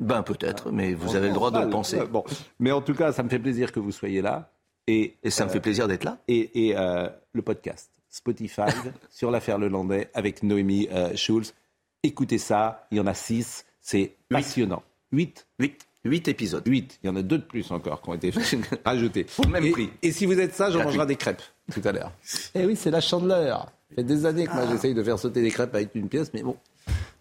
[0.00, 1.98] Ben peut-être, mais vous avez le droit de le penser.
[2.10, 2.24] Bon.
[2.58, 4.50] Mais en tout cas, ça me fait plaisir que vous soyez là.
[4.86, 6.18] Et, Et ça me euh, fait plaisir d'être là.
[6.28, 8.62] et, et, euh, le podcast Spotify
[9.10, 11.54] sur l'affaire Lelandais avec Noémie euh, Schulz.
[12.02, 14.82] Écoutez ça, il y en a six, c'est passionnant.
[15.12, 16.66] Huit Huit, huit épisodes.
[16.66, 18.32] Huit, il y en a deux de plus encore qui ont été
[18.84, 19.26] rajoutés.
[19.38, 19.90] Au même et, prix.
[20.02, 21.42] Et si vous êtes sage, on mangera des crêpes
[21.72, 22.12] tout à l'heure.
[22.54, 23.72] Eh oui, c'est la chandeleur.
[23.90, 26.32] Ça fait des années que moi j'essaye de faire sauter des crêpes avec une pièce,
[26.34, 26.56] mais bon,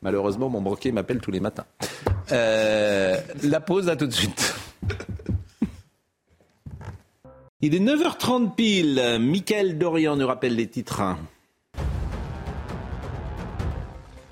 [0.01, 1.65] malheureusement mon banquier m'appelle tous les matins.
[2.31, 4.55] Euh, la pause, à tout de suite.
[7.63, 9.17] Il est 9h30 pile.
[9.19, 11.03] Michael Dorian nous rappelle les titres.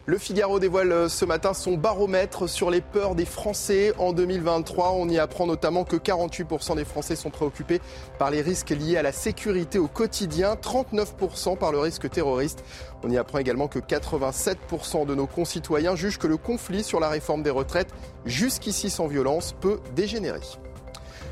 [0.08, 4.94] Le Figaro dévoile euh, ce matin son baromètre sur les peurs des Français en 2023.
[4.94, 7.82] On y apprend notamment que 48% des Français sont préoccupés
[8.18, 12.63] par les risques liés à la sécurité au quotidien, 39% par le risque terroriste.
[13.04, 17.10] On y apprend également que 87% de nos concitoyens jugent que le conflit sur la
[17.10, 17.94] réforme des retraites,
[18.26, 20.39] jusqu'ici sans violence, peut dégénérer.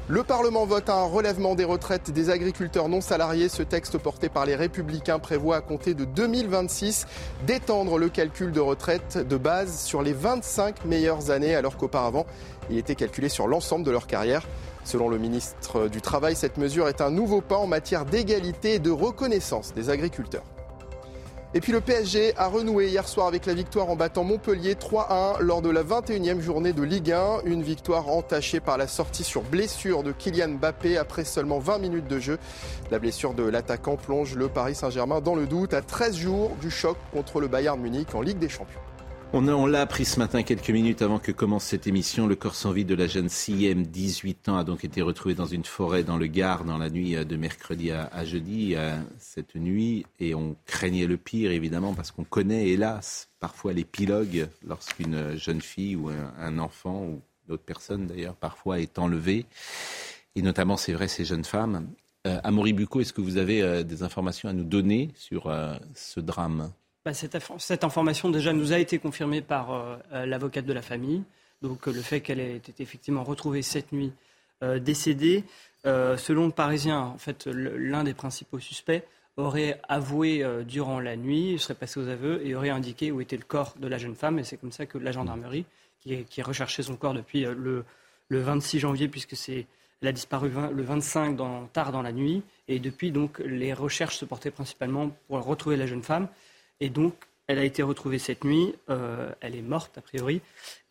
[0.10, 3.50] Le Parlement vote un relèvement des retraites des agriculteurs non salariés.
[3.50, 7.08] Ce texte porté par les Républicains prévoit à compter de 2026
[7.46, 12.26] d'étendre le calcul de retraite de base sur les 25 meilleures années alors qu'auparavant
[12.70, 14.44] il était calculé sur l'ensemble de leur carrière.
[14.86, 18.80] Selon le ministre du Travail, cette mesure est un nouveau pas en matière d'égalité et
[18.80, 20.46] de reconnaissance des agriculteurs.
[21.54, 25.42] Et puis le PSG a renoué hier soir avec la victoire en battant Montpellier 3-1
[25.42, 27.44] lors de la 21e journée de Ligue 1.
[27.46, 32.08] Une victoire entachée par la sortie sur blessure de Kylian Mbappé après seulement 20 minutes
[32.08, 32.38] de jeu.
[32.92, 36.70] La blessure de l'attaquant plonge le Paris Saint-Germain dans le doute à 13 jours du
[36.70, 38.87] choc contre le Bayern Munich en Ligue des Champions.
[39.34, 42.28] On, l'a appris ce matin, quelques minutes avant que commence cette émission.
[42.28, 45.46] Le corps sans vie de la jeune CM, 18 ans, a donc été retrouvé dans
[45.46, 48.76] une forêt dans le Gard dans la nuit de mercredi à, jeudi,
[49.20, 50.06] cette nuit.
[50.20, 55.98] Et on craignait le pire, évidemment, parce qu'on connaît, hélas, parfois l'épilogue lorsqu'une jeune fille
[55.98, 59.46] ou un, enfant, ou d'autres personnes d'ailleurs, parfois est enlevée.
[60.36, 61.88] Et notamment, c'est vrai, ces jeunes femmes.
[62.26, 65.76] Euh, Amaury Bucco, est-ce que vous avez euh, des informations à nous donner sur euh,
[65.96, 66.72] ce drame?
[67.08, 71.24] Bah, cette, information déjà nous a été confirmée par euh, euh, l'avocate de la famille.
[71.62, 74.12] Donc euh, le fait qu'elle ait été effectivement retrouvée cette nuit
[74.82, 75.44] décédée.
[75.86, 79.04] selon le Parisien, en fait, l'un des principaux suspects
[79.38, 83.44] aurait avoué durant la nuit, serait passé aux aveux et aurait indiqué où était le
[83.44, 84.40] corps de la jeune femme.
[84.40, 85.66] Et c'est comme ça que la gendarmerie,
[86.02, 87.86] qui, qui recherchait son corps depuis le,
[88.32, 89.68] 26 janvier, puisque c'est
[90.02, 92.42] elle a disparu le 25 dans, tard dans la nuit.
[92.68, 96.28] Et depuis, donc, les recherches se portaient principalement pour retrouver la jeune femme.
[96.80, 97.14] Et donc,
[97.48, 98.76] elle a été retrouvée cette nuit.
[98.90, 100.42] Euh, elle est morte, a priori.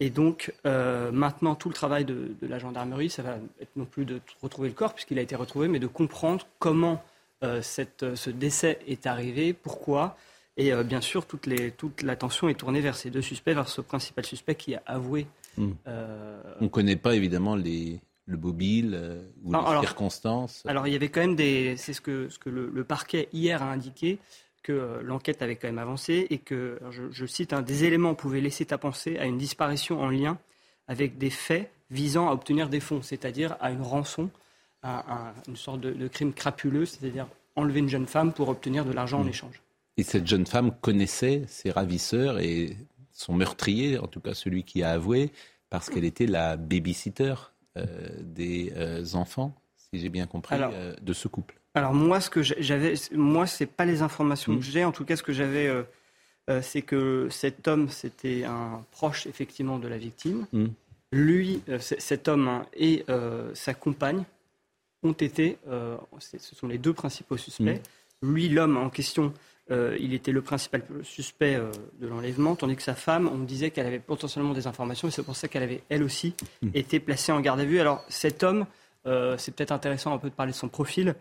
[0.00, 4.06] Et donc, euh, maintenant, tout le travail de, la gendarmerie, ça va être non plus
[4.06, 7.02] de retrouver le corps, puisqu'il a été retrouvé, mais de comprendre comment
[7.44, 10.16] euh, cette, ce décès est arrivé, pourquoi.
[10.58, 13.82] Et bien sûr, toute, les, toute l'attention est tournée vers ces deux suspects, vers ce
[13.82, 15.26] principal suspect qui a avoué.
[15.58, 15.72] Hmm.
[15.86, 18.98] On ne connaît pas, évidemment, les, le mobile
[19.44, 20.62] ou les circonstances.
[20.66, 21.76] Alors, il y avait quand même des.
[21.76, 24.18] C'est ce que, ce que le parquet hier a indiqué
[24.66, 28.40] que euh, l'enquête avait quand même avancé et que, je, cite, un des éléments pouvaient
[28.40, 30.38] laisser à penser à une disparition en lien
[30.88, 34.28] avec des faits visant à obtenir des fonds, c'est-à-dire à une rançon,
[34.82, 39.20] à, une sorte de, crime crapuleux, c'est-à-dire enlever une jeune femme pour obtenir de l'argent
[39.20, 39.28] en mmh.
[39.28, 39.62] échange.
[39.96, 42.76] Et cette jeune femme connaissait ses ravisseurs et
[43.12, 45.30] son meurtrier, en tout cas celui qui a avoué,
[45.70, 47.34] parce qu'elle était la babysitter
[47.76, 47.84] euh,
[48.20, 50.56] des euh, enfants, si j'ai bien compris,
[51.00, 51.56] de ce couple.
[51.76, 54.70] Alors moi, ce que j'avais, moi, c'est pas les informations que mm.
[54.70, 54.84] j'ai.
[54.84, 55.82] En tout cas, ce que j'avais, euh,
[56.48, 60.46] euh, c'est que cet homme, c'était un proche effectivement de la victime.
[60.54, 60.66] Mm.
[61.12, 63.04] Lui, euh, cet homme hein, et
[63.52, 64.24] sa compagne
[65.02, 65.58] ont été,
[66.18, 67.82] ce sont les deux principaux suspects.
[68.22, 68.32] Mm.
[68.32, 69.34] Lui, l'homme en question,
[69.70, 71.60] il était le principal suspect
[72.00, 75.22] de l'enlèvement, tandis que sa femme, on disait qu'elle avait potentiellement des informations, et c'est
[75.22, 76.34] pour ça qu'elle avait elle aussi
[76.72, 77.80] été placée en garde à vue.
[77.80, 78.64] Alors cet homme,
[79.04, 81.14] c'est peut-être intéressant un peu de parler de son profil.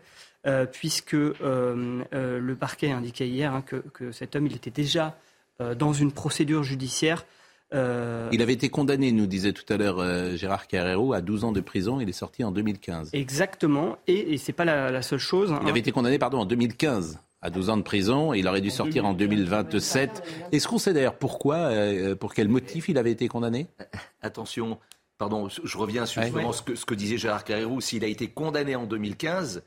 [0.46, 5.16] Euh, puisque euh, euh, le parquet indiquait hier hein, que, cet homme il était déjà
[5.78, 7.24] dans une procédure judiciaire.
[7.72, 11.62] Il avait été condamné, nous disait tout à l'heure Gérard Carrero, à 12 ans de
[11.62, 11.98] prison.
[11.98, 13.10] Il est sorti en 2015.
[13.14, 15.54] Exactement, et, et ce n'est pas la, seule chose.
[15.62, 18.34] Il avait été condamné, pardon, en 2015 à 12 ans de prison.
[18.34, 20.22] Il aurait dû sortir en 2027.
[20.52, 21.70] Est-ce qu'on sait d'ailleurs pourquoi,
[22.20, 23.66] pour quel motif il avait été condamné?
[24.20, 24.78] Attention,
[25.16, 27.80] pardon, je reviens sur ce, que, ce, que, disait Gérard Carrero.
[27.80, 29.62] S'il a été condamné en 2015,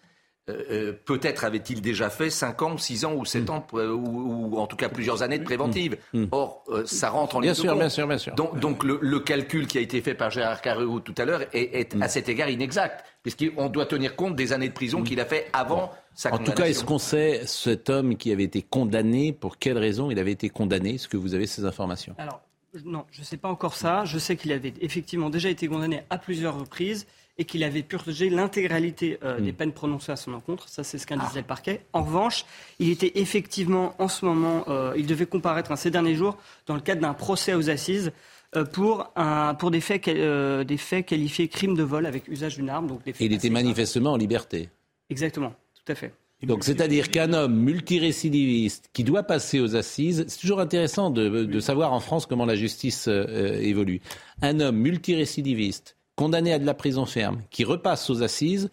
[0.50, 3.50] euh, euh, peut-être avait-il déjà fait 5 ans, 6 ans ou 7 mm.
[3.52, 5.98] ans, ou, en tout cas plusieurs années de préventive.
[6.14, 6.26] Mm.
[6.32, 8.34] Or, euh, ça rentre en bien sûr, bien sûr, bien sûr.
[8.36, 12.02] Donc, le, calcul qui a été fait par Gérard Carreau tout à l'heure est, mm.
[12.02, 15.48] à cet égard inexact, puisqu'on doit tenir compte des années de prison qu'il a fait
[15.54, 19.58] avant sa En tout cas, est-ce qu'on sait cet homme qui avait été condamné, pour
[19.58, 22.16] quelle raison il avait été condamné Est-ce que vous avez ces informations?
[22.18, 22.42] Alors,
[22.86, 24.06] non, je ne sais pas encore ça.
[24.06, 27.08] Je sais qu'il avait effectivement déjà été condamné à plusieurs reprises
[27.40, 29.56] et qu'il avait purgé l'intégralité euh, des hmm.
[29.56, 30.68] peines prononcées à son encontre.
[30.68, 31.82] Ça, c'est ce qu'indiquait disait le parquet.
[31.94, 32.46] En revanche,
[32.80, 36.82] il était effectivement, en ce moment, euh, il devait comparaître ces derniers jours dans le
[36.82, 38.12] cadre d'un procès aux assises
[38.56, 42.70] euh, pour, un, pour des, faits, des faits qualifiés crimes de vol avec usage d'une
[42.70, 42.88] arme.
[42.88, 44.70] Donc des et il était manifestement en liberté.
[45.10, 46.14] Exactement, tout à fait.
[46.44, 51.60] Donc, c'est-à-dire qu'un homme multirécidiviste qui doit passer aux assises, c'est toujours intéressant de, de,
[51.60, 54.00] savoir en France comment la justice évolue.
[54.42, 58.70] Un homme multirécidiviste condamné à de la prison ferme, qui repasse aux assises,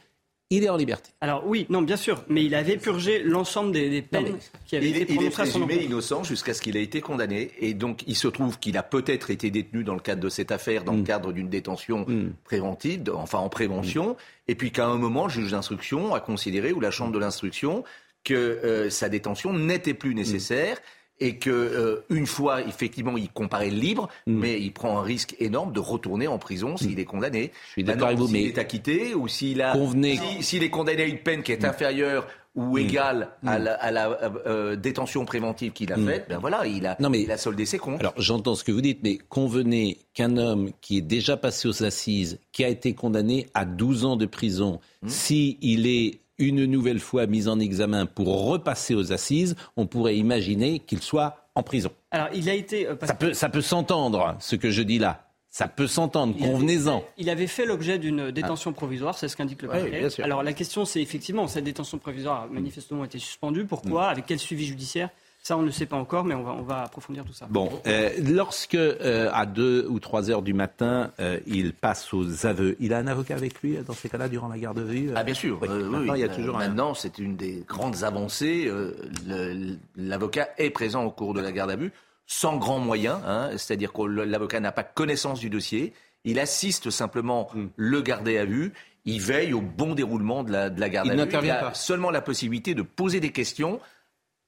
[0.50, 1.10] il est en liberté.
[1.20, 4.96] Alors oui, non, bien sûr, mais il avait purgé l'ensemble des, peines qui avaient il,
[4.96, 7.52] été il est prononcées à son présumé innocent jusqu'à ce qu'il ait été condamné.
[7.60, 10.50] Et donc, il se trouve qu'il a peut-être été détenu dans le cadre de cette
[10.50, 12.04] affaire, dans le cadre d'une détention
[12.42, 14.16] préventive, de- enfin en prévention,
[14.48, 17.84] et puis qu'à un moment, le juge d'instruction a considéré, ou la chambre de l'instruction,
[18.24, 20.78] que euh, sa détention n'était plus nécessaire.
[21.18, 25.72] Et que euh, une fois effectivement il comparaît libre, mais il prend un risque énorme
[25.72, 27.52] de retourner en prison s'il est condamné.
[27.68, 30.62] Je suis d'accord avec vous, s'il mais est acquitté ou s'il a Convenez- si- s'il
[30.62, 34.30] est condamné à une peine qui est inférieure ou égale à la, à la, euh,
[34.46, 38.00] euh, détention préventive qu'il a faite, ben voilà, il a, il a soldé ses comptes.
[38.00, 41.82] Alors j'entends ce que vous dites, mais convenez qu'un homme qui est déjà passé aux
[41.84, 45.08] assises, qui a été condamné à 12 ans de prison, Hmm.
[45.08, 50.16] si il est une nouvelle fois mis en examen pour repasser aux assises, on pourrait
[50.16, 51.90] imaginer qu'il soit en prison.
[52.10, 52.86] Alors il a été...
[52.86, 55.22] euh, Ça peut, ça peut s'entendre, ce que je dis là.
[55.48, 57.00] Ça peut s'entendre, convenez-en.
[57.00, 59.98] fait- Il avait fait l'objet d'une détention provisoire, c'est ce qu'indique le Oui, parquet.
[60.00, 60.22] bien sûr.
[60.22, 63.64] Alors la question, c'est effectivement, cette détention provisoire a manifestement été suspendue.
[63.64, 64.08] Pourquoi?
[64.08, 65.08] Avec quel suivi judiciaire?
[65.46, 67.46] Ça, on ne le sait pas encore, mais on va, on va approfondir tout ça.
[67.48, 72.46] Bon, euh, lorsque euh, à 2 ou 3 heures du matin, euh, il passe aux
[72.46, 74.82] aveux, il a un avocat avec lui euh, dans ces cas-là durant la garde à
[74.82, 75.14] vue euh?
[75.14, 75.60] Ah bien sûr.
[75.62, 76.66] Oui, euh, maintenant, oui, il y a euh, toujours un...
[76.66, 78.64] maintenant, c'est une des grandes avancées.
[78.66, 78.96] euh,
[79.28, 81.92] le- L'avocat est présent au cours de la garde à vue,
[82.26, 83.20] sans grands moyens.
[83.24, 85.92] hein, C'est-à-dire que l'avocat n'a pas connaissance du dossier.
[86.24, 87.66] Il assiste simplement Hmm.
[87.76, 88.72] le gardé à vue.
[89.04, 91.20] Il veille au bon déroulement de la, de la garde Il à vue.
[91.20, 91.74] n'intervient a pas.
[91.74, 93.78] seulement la possibilité de poser des questions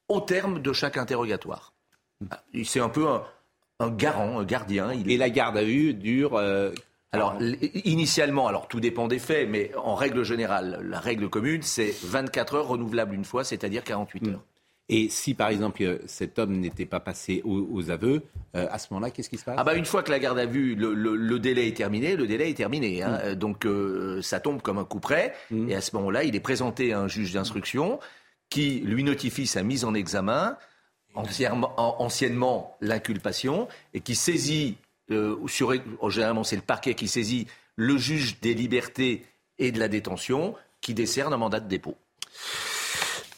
[0.08, 1.72] au terme de chaque interrogatoire.
[2.30, 3.22] Ah, C'est un peu un,
[3.80, 4.92] un garant, un gardien.
[4.92, 6.36] Il Et la garde à vue dure.
[6.36, 6.72] euh,
[7.12, 7.38] alors,
[7.84, 12.54] initialement, alors tout dépend des faits, mais en règle générale, la règle commune, c'est 24
[12.54, 14.42] heures renouvelables une fois, c'est-à-dire 48 heures.
[14.90, 18.22] Et si par exemple euh, cet homme n'était pas passé aux, aux aveux,
[18.56, 19.56] euh, à ce moment-là, qu'est-ce qui se passe?
[19.58, 22.16] Ah bah une fois que la garde à vue, le, le- le délai est terminé,
[22.16, 23.02] le délai est terminé.
[23.02, 23.18] hein.
[23.22, 25.34] Euh, Donc euh, ça tombe comme un coup près.
[25.68, 28.00] Et à ce moment-là, il est présenté à un juge d'instruction
[28.50, 30.56] qui lui notifie sa mise en examen,
[31.14, 34.76] anciennement, en- anciennement l'inculpation, et qui saisit,
[35.10, 39.24] euh, sur, oh, généralement c'est le parquet qui saisit le juge des libertés
[39.58, 41.96] et de la détention, qui décerne un mandat de dépôt.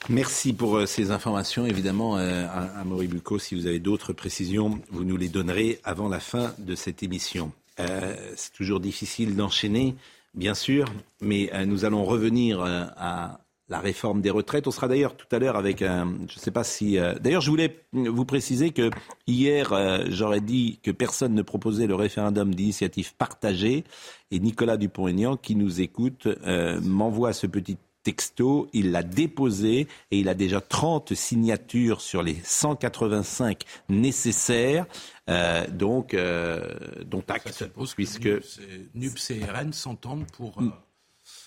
[0.09, 1.67] Merci pour euh, ces informations.
[1.67, 5.79] Évidemment, euh, à, à Maury Bucco, si vous avez d'autres précisions, vous nous les donnerez
[5.85, 7.53] avant la fin de cette émission.
[7.79, 9.95] Euh, c'est toujours difficile d'enchaîner,
[10.35, 10.87] bien sûr,
[11.21, 14.67] mais euh, nous allons revenir euh, à la réforme des retraites.
[14.67, 16.13] On sera d'ailleurs tout à l'heure avec un.
[16.29, 16.99] Je ne sais pas si.
[16.99, 18.91] euh, d'ailleurs, je voulais vous préciser que
[19.27, 23.85] hier, euh, j'aurais dit que personne ne proposait le référendum d'initiative partagée.
[24.33, 30.19] Et Nicolas Dupont-Aignan, qui nous écoute, euh, m'envoie ce petit texto, il l'a déposé et
[30.19, 34.87] il a déjà 30 signatures sur les 185 nécessaires.
[35.29, 38.29] Euh, donc, euh, dont acte, puisque...
[38.95, 40.71] NUPS et RN s'entendent pour euh,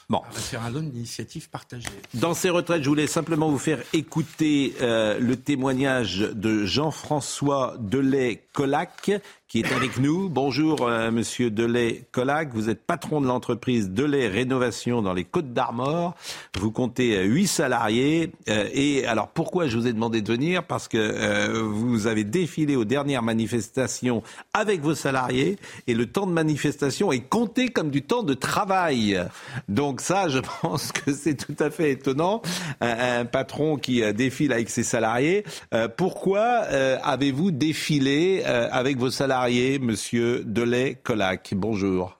[0.10, 0.22] Bon.
[0.30, 1.88] un référendum d'initiative partagée.
[2.14, 9.12] Dans ces retraites, je voulais simplement vous faire écouter euh, le témoignage de Jean-François Delay-Colac,
[9.54, 10.30] qui est avec nous.
[10.30, 12.50] Bonjour, euh, monsieur Delay-Colac.
[12.56, 16.16] Vous êtes patron de l'entreprise Delay Rénovation dans les Côtes d'Armor.
[16.60, 18.32] Vous comptez euh, salariés.
[18.50, 20.64] Euh, et alors, pourquoi je vous ai demandé de venir?
[20.64, 26.26] Parce que euh, vous avez défilé aux dernières manifestations avec vos salariés et le temps
[26.26, 29.22] de manifestation est compté comme du temps de travail.
[29.70, 32.42] Donc ça, je pense que c'est tout à fait étonnant.
[32.82, 35.44] Un, un patron qui euh, défile avec ses salariés.
[35.74, 42.18] Euh, pourquoi avez-vous défilé avec vos salariés, monsieur Delay-Colac Bonjour.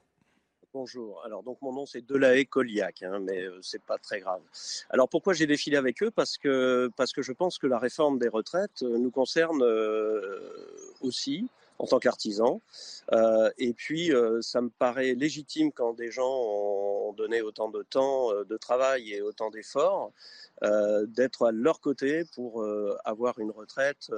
[0.74, 1.22] Bonjour.
[1.24, 4.42] Alors donc mon nom c'est Delahaye Coliac, hein, mais euh, c'est pas très grave.
[4.90, 6.12] Alors pourquoi j'ai défilé avec eux?
[6.12, 10.40] Parce que parce que je pense que la réforme des retraites euh, nous concerne euh,
[11.02, 11.48] aussi
[11.80, 12.60] en tant qu'artisans.
[13.12, 17.84] Euh, et puis euh, ça me paraît légitime quand des gens ont donné autant de
[17.84, 20.12] temps euh, de travail et autant d'efforts
[20.64, 24.10] euh, d'être à leur côté pour euh, avoir une retraite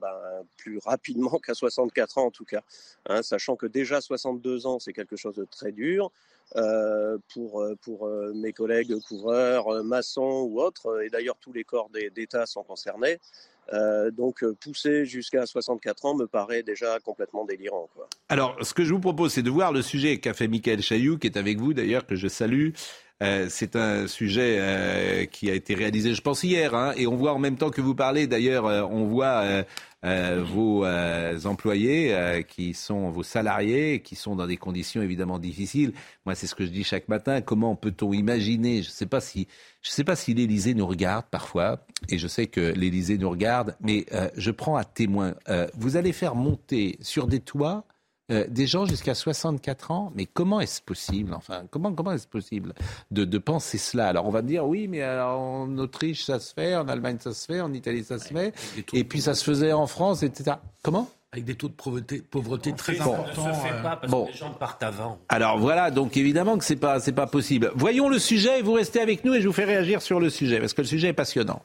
[0.00, 2.62] ben, plus rapidement qu'à 64 ans en tout cas.
[3.06, 6.10] Hein, sachant que déjà 62 ans, c'est quelque chose de très dur.
[6.56, 11.90] euh, pour, pour euh, mes collègues couvreurs, maçons ou autres, et d'ailleurs tous les corps
[11.90, 13.18] d'État sont concernés.
[13.72, 17.88] Euh, donc euh, pousser jusqu'à 64 ans me paraît déjà complètement délirant.
[18.28, 21.18] Alors, ce que je vous propose, c'est de voir le sujet qu'a fait Michael Chailloux,
[21.18, 22.70] qui est avec vous d'ailleurs, que je salue.
[23.22, 26.74] Euh, c'est un sujet euh, qui a été réalisé, je pense, hier.
[26.74, 29.62] hein, et on voit en même temps que vous parlez, d'ailleurs, euh, on voit euh,
[30.04, 30.84] euh, vos
[31.46, 35.92] employés qui sont vos salariés, qui sont dans des conditions évidemment difficiles.
[36.26, 37.40] Moi, c'est ce que je dis chaque matin.
[37.40, 39.46] Comment peut-on imaginer Je ne sais pas si,
[39.80, 43.76] je sais pas si l'Élysée nous regarde parfois, et je sais que l'Élysée nous regarde,
[43.80, 44.04] mais
[44.36, 45.34] je prends à témoin.
[45.74, 47.86] vous allez faire monter sur des toits
[48.30, 50.12] euh, des gens jusqu'à 64 ans.
[50.14, 52.72] Mais comment est-ce possible Enfin, comment, comment est-ce possible
[53.10, 54.08] de, de, penser cela?
[54.08, 57.44] Alors, on va dire, oui, mais en Autriche, ça se fait, en Allemagne, ça se
[57.44, 58.54] fait, en Italie, ça se fait,
[58.92, 60.56] et puis ça se faisait en France, etc.
[60.82, 61.08] Comment?
[61.32, 63.44] Avec des taux de pauvreté, pauvreté très importants.
[63.44, 65.18] Ça se fait pas parce que les gens partent avant.
[65.28, 67.72] Alors voilà, donc évidemment que c'est pas c'est pas possible.
[67.74, 70.30] Voyons le sujet et vous restez avec nous et je vous fais réagir sur le
[70.30, 71.60] sujet parce que le sujet est passionnant.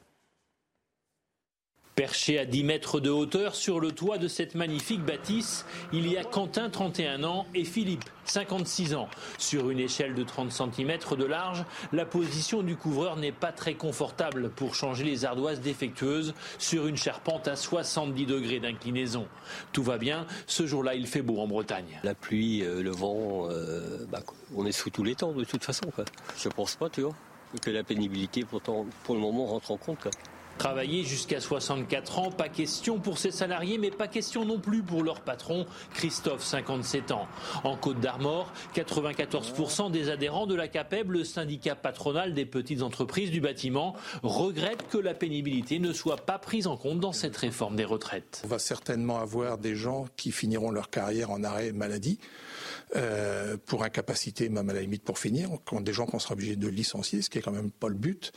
[1.99, 6.15] Perché à 10 mètres de hauteur sur le toit de cette magnifique bâtisse, il y
[6.15, 9.09] a Quentin, 31 ans, et Philippe, 56 ans.
[9.37, 13.73] Sur une échelle de 30 cm de large, la position du couvreur n'est pas très
[13.73, 19.27] confortable pour changer les ardoises défectueuses sur une charpente à 70 degrés d'inclinaison.
[19.73, 21.99] Tout va bien, ce jour-là il fait beau en Bretagne.
[22.05, 24.21] La pluie, euh, le vent, euh, bah,
[24.55, 25.91] on est sous tous les temps de toute façon.
[25.93, 26.05] Quoi.
[26.37, 27.15] Je pense pas, tu vois,
[27.61, 29.99] que la pénibilité pourtant, pour le moment rentre en compte.
[29.99, 30.11] Quoi.
[30.59, 35.03] Travailler jusqu'à 64 ans, pas question pour ces salariés, mais pas question non plus pour
[35.03, 37.29] leur patron, Christophe, 57 ans.
[37.63, 43.31] En Côte d'Armor, 94% des adhérents de la CAPEB, le syndicat patronal des petites entreprises
[43.31, 47.77] du bâtiment, regrettent que la pénibilité ne soit pas prise en compte dans cette réforme
[47.77, 48.41] des retraites.
[48.43, 52.19] On va certainement avoir des gens qui finiront leur carrière en arrêt maladie.
[52.95, 56.55] Euh, pour incapacité, même à la limite pour finir, quand des gens qu'on sera obligé
[56.55, 58.31] de licencier, ce qui est quand même pas le but,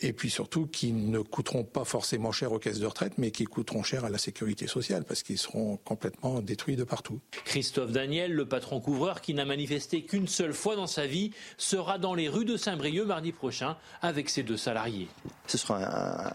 [0.00, 3.44] et puis surtout qui ne coûteront pas forcément cher aux caisses de retraite, mais qui
[3.44, 7.20] coûteront cher à la sécurité sociale, parce qu'ils seront complètement détruits de partout.
[7.44, 11.98] Christophe Daniel, le patron couvreur qui n'a manifesté qu'une seule fois dans sa vie, sera
[11.98, 15.06] dans les rues de Saint-Brieuc mardi prochain avec ses deux salariés.
[15.46, 15.76] Ce sera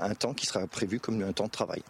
[0.06, 1.84] un, un temps qui sera prévu comme un temps de travail.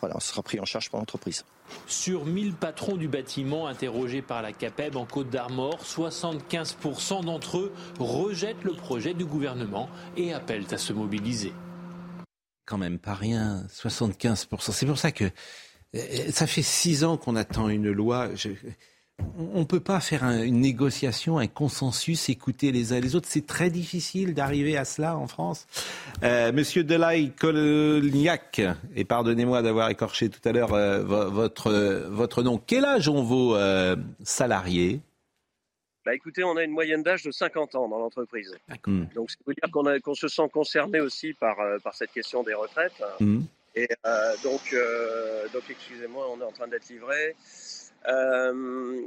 [0.00, 1.44] Voilà, on sera pris en charge par l'entreprise.
[1.86, 7.72] Sur 1000 patrons du bâtiment interrogés par la CAPEB en Côte d'Armor, 75% d'entre eux
[7.98, 11.52] rejettent le projet du gouvernement et appellent à se mobiliser.
[12.66, 14.72] Quand même pas rien, 75%.
[14.72, 15.24] C'est pour ça que
[15.94, 18.28] euh, ça fait six ans qu'on attend une loi.
[19.54, 23.28] On ne peut pas faire une négociation, un consensus, écouter les uns les autres.
[23.28, 25.66] C'est très difficile d'arriver à cela en France.
[26.22, 28.60] Euh, Monsieur Delay Colniac,
[28.94, 31.72] et pardonnez-moi d'avoir écorché tout à l'heure euh, votre,
[32.08, 32.58] votre nom.
[32.58, 35.00] Quel âge ont vos euh, salariés?
[36.04, 38.54] Bah écoutez, on a une moyenne d'âge de 50 ans dans l'entreprise.
[38.86, 39.04] Hmm.
[39.14, 43.02] Donc, ça veut dire qu'on se sent concerné aussi par, par cette question des retraites.
[43.20, 43.42] Hmm.
[43.76, 43.88] Et
[44.42, 44.74] donc,
[45.52, 47.36] donc excusez-moi, on est en train d'être livré.
[48.08, 49.02] Euh,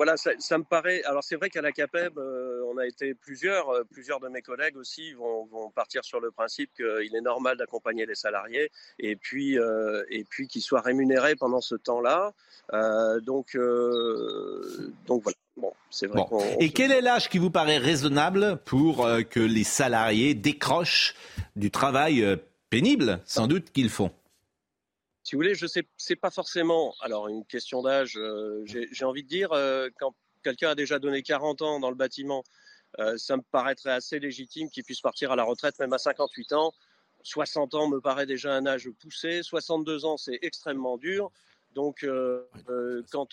[0.00, 1.02] voilà, ça, ça, me paraît.
[1.04, 4.40] Alors c'est vrai qu'à la CAPEB, euh, on a été plusieurs, euh, plusieurs de mes
[4.40, 9.14] collègues aussi vont, vont partir sur le principe qu'il est normal d'accompagner les salariés et
[9.14, 12.32] puis euh, et puis qu'ils soient rémunérés pendant ce temps-là.
[13.20, 13.58] Donc
[15.06, 15.36] donc voilà.
[15.58, 16.22] Bon, c'est vrai.
[16.30, 16.40] Bon.
[16.58, 21.14] Et quel est l'âge qui vous paraît raisonnable pour que les salariés décrochent
[21.56, 22.38] du travail
[22.70, 24.10] pénible, sans doute qu'ils font
[25.30, 26.92] si vous voulez, je sais, c'est pas forcément.
[27.02, 30.12] Alors, une question d'âge, euh, j'ai envie de dire, euh, quand
[30.42, 32.42] quelqu'un a déjà donné 40 ans dans le bâtiment,
[32.98, 36.52] euh, ça me paraîtrait assez légitime qu'il puisse partir à la retraite, même à 58
[36.54, 36.72] ans.
[37.22, 39.44] 60 ans me paraît déjà un âge poussé.
[39.44, 41.30] 62 ans, c'est extrêmement dur.
[41.76, 42.04] Donc,
[43.12, 43.28] quand,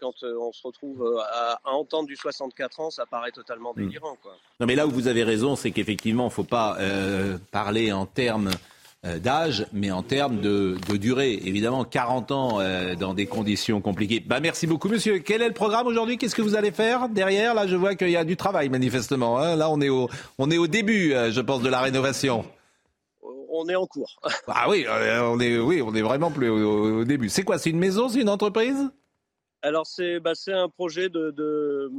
[0.00, 3.80] quand on se retrouve à, à, entendre du 64 ans, ça paraît totalement hmm.
[3.80, 4.14] délirant.
[4.22, 4.36] Quoi.
[4.60, 6.78] Non, mais là où vous avez raison, c'est qu'effectivement, il ne faut pas
[7.50, 8.50] parler en termes
[9.04, 11.34] d'âge, mais en termes de, de, durée.
[11.44, 14.20] Évidemment, 40 ans euh, dans des conditions compliquées.
[14.20, 15.18] Bah, merci beaucoup, monsieur.
[15.18, 16.18] Quel est le programme aujourd'hui?
[16.18, 17.54] Qu'est-ce que vous allez faire derrière?
[17.54, 19.38] Là, je vois qu'il y a du travail, manifestement.
[19.38, 19.56] Hein.
[19.56, 22.44] Là, on est, au, on est au début, euh, je pense, de la rénovation.
[23.48, 24.16] On est en cours.
[24.48, 27.28] ah oui, on est, oui, on est vraiment plus au, au début.
[27.28, 27.58] C'est quoi?
[27.58, 28.08] C'est une maison?
[28.08, 28.90] C'est une entreprise?
[29.62, 31.90] Alors, c'est bah, un projet de, de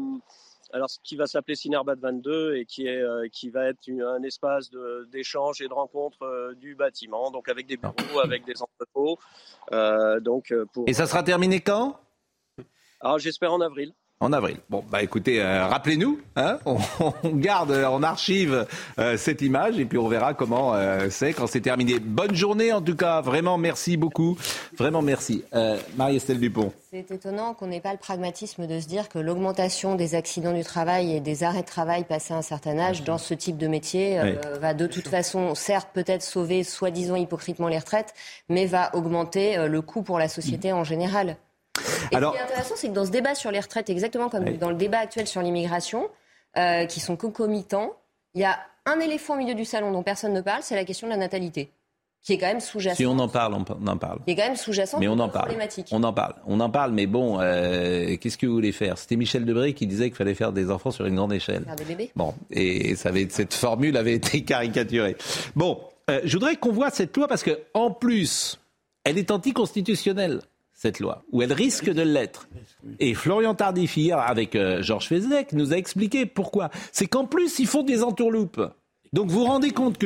[0.73, 4.21] alors qui va s'appeler Cinerbat 22 et qui est euh, qui va être une, un
[4.23, 4.69] espace
[5.11, 9.17] d'échange et de rencontre euh, du bâtiment, donc avec des bureaux, avec des entrepôts.
[9.71, 10.85] Euh, donc pour.
[10.87, 11.99] Et ça sera terminé quand?
[12.99, 13.93] Alors j'espère en avril.
[14.19, 14.57] En avril.
[14.71, 16.77] Bon, bah écoutez, euh, rappelez-nous, hein, on,
[17.21, 18.65] on, garde en archive
[18.97, 21.99] euh, cette image et puis on verra comment euh, c'est quand c'est terminé.
[21.99, 24.35] Bonne journée en tout cas, vraiment merci beaucoup,
[24.75, 25.43] vraiment merci.
[25.97, 26.73] Marie-Estelle Dupont.
[26.89, 30.63] C'est étonnant qu'on n'ait pas le pragmatisme de se dire que l'augmentation des accidents du
[30.63, 34.19] travail et des arrêts de travail passé un certain âge dans ce type de métier
[34.23, 34.35] oui.
[34.59, 38.15] va de toute façon, certes peut-être sauver soi-disant hypocritement les retraites,
[38.49, 41.37] mais va augmenter le coût pour la société en général.
[42.11, 44.29] Et Alors, ce qui est intéressant, c'est que dans ce débat sur les retraites, exactement
[44.29, 44.57] comme oui.
[44.57, 46.09] dans le débat actuel sur l'immigration,
[46.57, 47.93] euh, qui sont concomitants,
[48.33, 50.85] il y a un éléphant au milieu du salon dont personne ne parle, c'est la
[50.85, 51.71] question de la natalité
[52.27, 52.97] qui est quand même sous-jacente.
[52.97, 54.19] Si on en parle, on en parle.
[54.25, 54.99] Qui est quand même sous-jacente.
[54.99, 55.55] Mais on en parle.
[55.91, 56.33] On en parle.
[56.45, 58.97] On en parle, mais bon, euh, qu'est-ce que vous voulez faire?
[58.97, 61.63] C'était Michel Debré qui disait qu'il fallait faire des enfants sur une grande échelle.
[61.63, 62.11] Faire des bébés.
[62.17, 65.15] Bon, et ça avait, cette formule avait été caricaturée.
[65.55, 68.59] Bon, euh, je voudrais qu'on voit cette loi parce que en plus,
[69.05, 70.41] elle est anticonstitutionnelle
[70.77, 72.47] cette loi, ou elle risque de l'être.
[72.99, 76.69] Et Florian Tardif, hier, avec euh, Georges Fezek, nous a expliqué pourquoi.
[76.91, 78.61] C'est qu'en plus, ils font des entourloupes.
[79.11, 80.05] Donc vous vous rendez compte que...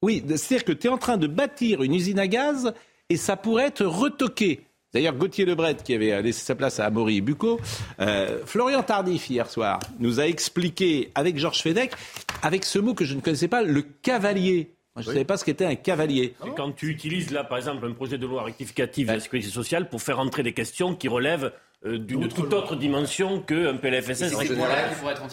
[0.00, 2.72] Oui, c'est-à-dire que tu es en train de bâtir une usine à gaz
[3.10, 4.60] et ça pourrait être retoqué.
[4.94, 7.60] D'ailleurs, Gauthier Lebret, qui avait laissé sa place à Amaury Bucco,
[7.98, 11.90] euh, Florian Tardif, hier soir, nous a expliqué, avec Georges Fedec,
[12.42, 14.70] avec ce mot que je ne connaissais pas, le cavalier.
[14.98, 16.34] Moi, je ne savais pas ce qu'était un cavalier.
[16.56, 19.88] Quand tu utilises là, par exemple, un projet de loi rectificative de la sécurité sociale
[19.88, 21.52] pour faire entrer des questions qui relèvent
[21.86, 24.34] euh, d'une toute autre dimension qu'un PLFSS.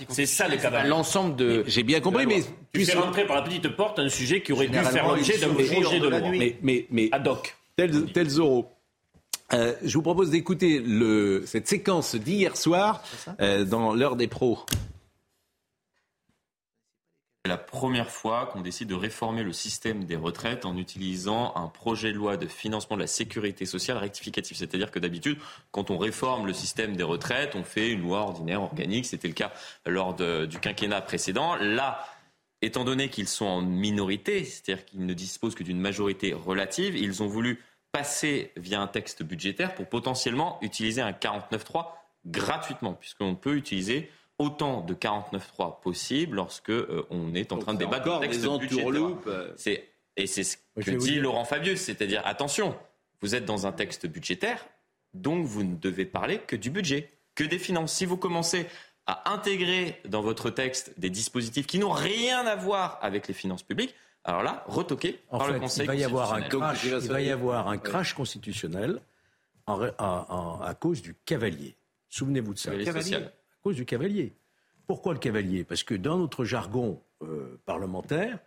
[0.10, 0.88] C'est ça le cavalier.
[0.88, 1.64] L'ensemble de.
[1.66, 2.44] J'ai bien compris, mais
[2.74, 5.50] tu fais rentrer par la petite porte un sujet qui aurait dû faire l'objet d'un
[5.50, 6.30] projet de loi.
[6.30, 7.58] Mais, mais, mais ad hoc.
[7.76, 8.70] Tel, tel Zorro.
[9.54, 10.84] Euh, je vous propose d'écouter
[11.46, 13.04] cette séquence d'hier soir
[13.42, 14.60] euh, dans l'heure des pros.
[17.46, 21.68] C'est la première fois qu'on décide de réformer le système des retraites en utilisant un
[21.68, 24.58] projet de loi de financement de la sécurité sociale rectificatif.
[24.58, 25.38] C'est-à-dire que d'habitude,
[25.70, 29.06] quand on réforme le système des retraites, on fait une loi ordinaire, organique.
[29.06, 29.54] C'était le cas
[29.86, 31.56] lors du quinquennat précédent.
[31.58, 32.04] Là,
[32.64, 37.22] étant donné qu'ils sont en minorité, c'est-à-dire qu'ils ne disposent que d'une majorité relative, ils
[37.22, 41.90] ont voulu passer via un texte budgétaire pour potentiellement utiliser un 49.3
[42.26, 47.80] gratuitement, puisqu'on peut utiliser autant de 49.3 possible lorsque euh, on est en train de
[47.80, 48.86] débattre d'un texte budgétaire.
[49.58, 52.76] C'est, et c'est ce que dit Laurent Fabius, c'est-à-dire attention,
[53.22, 54.66] vous êtes dans un texte budgétaire,
[55.14, 57.94] donc vous ne devez parler que du budget, que des finances.
[57.94, 58.68] Si vous commencez
[59.08, 63.64] à intégrer dans votre texte des dispositifs qui n'ont rien à voir avec les finances
[63.64, 66.60] publiques, alors là, retoqué par le Conseil il va y avoir un constitutionnel.
[66.60, 69.00] crash, il va y avoir un crash constitutionnel
[69.68, 71.76] en- en- en- à cause du cavalier.
[72.10, 72.72] Souvenez-vous de ça.
[72.86, 73.12] Cavalier
[73.66, 74.34] cause du cavalier.
[74.86, 75.64] Pourquoi le cavalier?
[75.64, 78.38] Parce que dans notre jargon euh, parlementaire,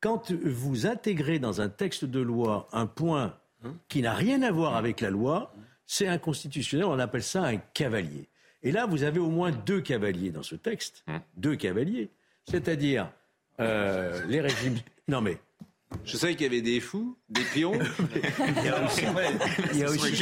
[0.00, 3.38] quand vous intégrez dans un texte de loi un point
[3.88, 5.54] qui n'a rien à voir avec la loi,
[5.86, 8.28] c'est inconstitutionnel, on appelle ça un cavalier.
[8.64, 11.04] Et là, vous avez au moins deux cavaliers dans ce texte.
[11.36, 12.10] Deux cavaliers.
[12.50, 13.12] C'est-à-dire
[13.60, 14.78] euh, les régimes.
[15.06, 15.38] Non mais.
[16.04, 17.72] Je savais qu'il y avait des fous, des pions.
[18.58, 19.02] Il y a aussi,
[19.72, 20.12] il y a aussi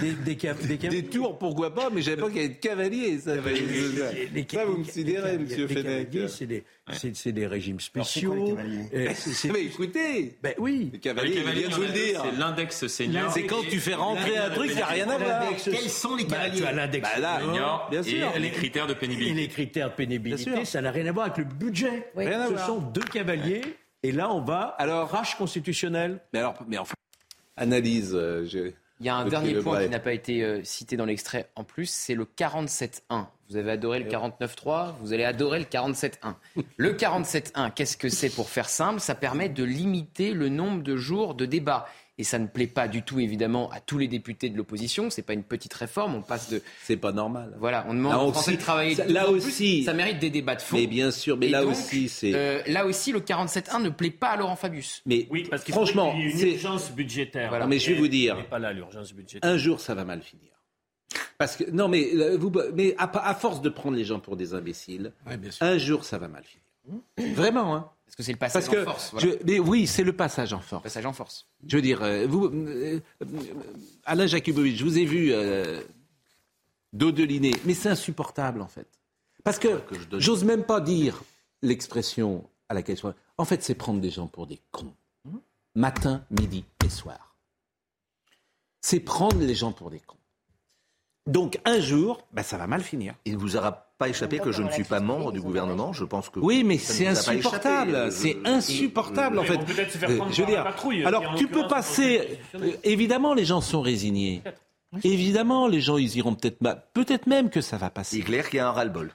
[0.00, 2.54] des, des, des, des tours, pourquoi pas, mais je savais pas qu'il y avait de
[2.60, 3.18] cavaliers.
[3.18, 6.10] Ça, ça vous me sidérez, monsieur les Fenech.
[6.10, 6.64] cavaliers,
[7.14, 8.58] c'est des, régimes spéciaux.
[8.92, 10.90] Euh, c'est- Mais écoutez, ben oui.
[10.92, 12.22] les cavaliers, cavaliers, de vous le dire.
[12.24, 13.32] C'est l'index senior.
[13.32, 15.42] C'est quand tu fais rentrer un truc qui n'a rien à voir.
[15.64, 18.32] Quels sont les Bah, as l'index Bah senior, bien sûr.
[18.34, 19.34] Et les critères de et pénibilité.
[19.34, 22.10] les critères de pénibilité, ça n'a rien à voir avec le budget.
[22.16, 23.62] Ce sont deux cavaliers.
[24.02, 26.20] Et là, on va alors crash constitutionnel.
[26.32, 26.94] Mais alors, mais enfin,
[27.56, 28.12] analyse.
[28.14, 31.04] euh, j'ai- Il y a un dernier point qui n'a pas été euh, cité dans
[31.04, 33.28] l'extrait en plus, c'est le 47.1.
[33.48, 36.34] Vous avez adoré le 49.3, vous allez adorer le 47.1.
[36.76, 39.00] Le 47.1, qu'est-ce que c'est pour faire simple?
[39.00, 41.86] Ça permet de limiter le nombre de jours de débat.
[42.20, 45.08] Et ça ne plaît pas du tout, évidemment, à tous les députés de l'opposition.
[45.08, 46.16] C'est pas une petite réforme.
[46.16, 46.60] On passe de.
[46.82, 47.56] C'est pas normal.
[47.60, 48.94] Voilà, on demande Là aux Français aussi- de travailler.
[48.96, 49.34] ça- là plus.
[49.46, 50.76] aussi- ça mérite des débats de fond.
[50.76, 52.32] Mais bien sûr, mais Et là donc, aussi, c'est.
[52.34, 55.00] euh, là aussi, le 47.1 ne plaît pas à Laurent Fabius.
[55.06, 57.50] mais Oui, parce qu'il franchement, y ait une c'est- urgence budgétaire.
[57.50, 58.44] Voilà, mais je vais vous dire.
[58.48, 59.48] Pas là, l'urgence budgétaire.
[59.48, 60.50] un jour, ça va mal finir.
[61.38, 64.36] Parce que non, mais euh, vous, mais à, à force de prendre les gens pour
[64.36, 65.12] des imbéciles,
[65.60, 67.34] un jour, ça va mal finir.
[67.36, 67.90] Vraiment, hein.
[68.08, 69.10] Parce que c'est le passage Parce que en force.
[69.12, 69.28] voilà.
[69.28, 70.82] je- mais oui, c'est le passage en force.
[70.82, 71.46] Passage en force.
[71.66, 73.00] Je veux dire, euh, vous, euh,
[74.04, 75.82] Alain Jakubowicz, je vous ai vu euh,
[76.94, 78.88] dos de l'inné, mais c'est insupportable en fait.
[79.44, 79.82] Parce que
[80.14, 81.22] j'ose même pas dire
[81.62, 83.06] l'expression à laquelle je
[83.36, 84.94] En fait, c'est prendre des gens pour des cons.
[85.74, 87.36] Matin, midi et soir.
[88.80, 90.17] C'est prendre les gens pour des cons.
[91.28, 93.14] Donc un jour, bah, ça va mal finir.
[93.24, 95.92] Il ne vous aura pas échappé que je ne suis pas membre du gouvernement.
[95.92, 98.10] Je pense que Oui, mais c'est insupportable.
[98.10, 99.58] C'est insupportable en fait.
[99.58, 100.66] Euh, je veux dire,
[101.06, 102.38] alors tu peux passer.
[102.54, 104.42] euh, évidemment, les gens sont résignés.
[105.04, 106.58] Évidemment, les gens ils iront peut-être.
[106.94, 108.16] Peut-être même que ça va passer.
[108.16, 109.12] C'est clair qu'il y a un ras-le-bol.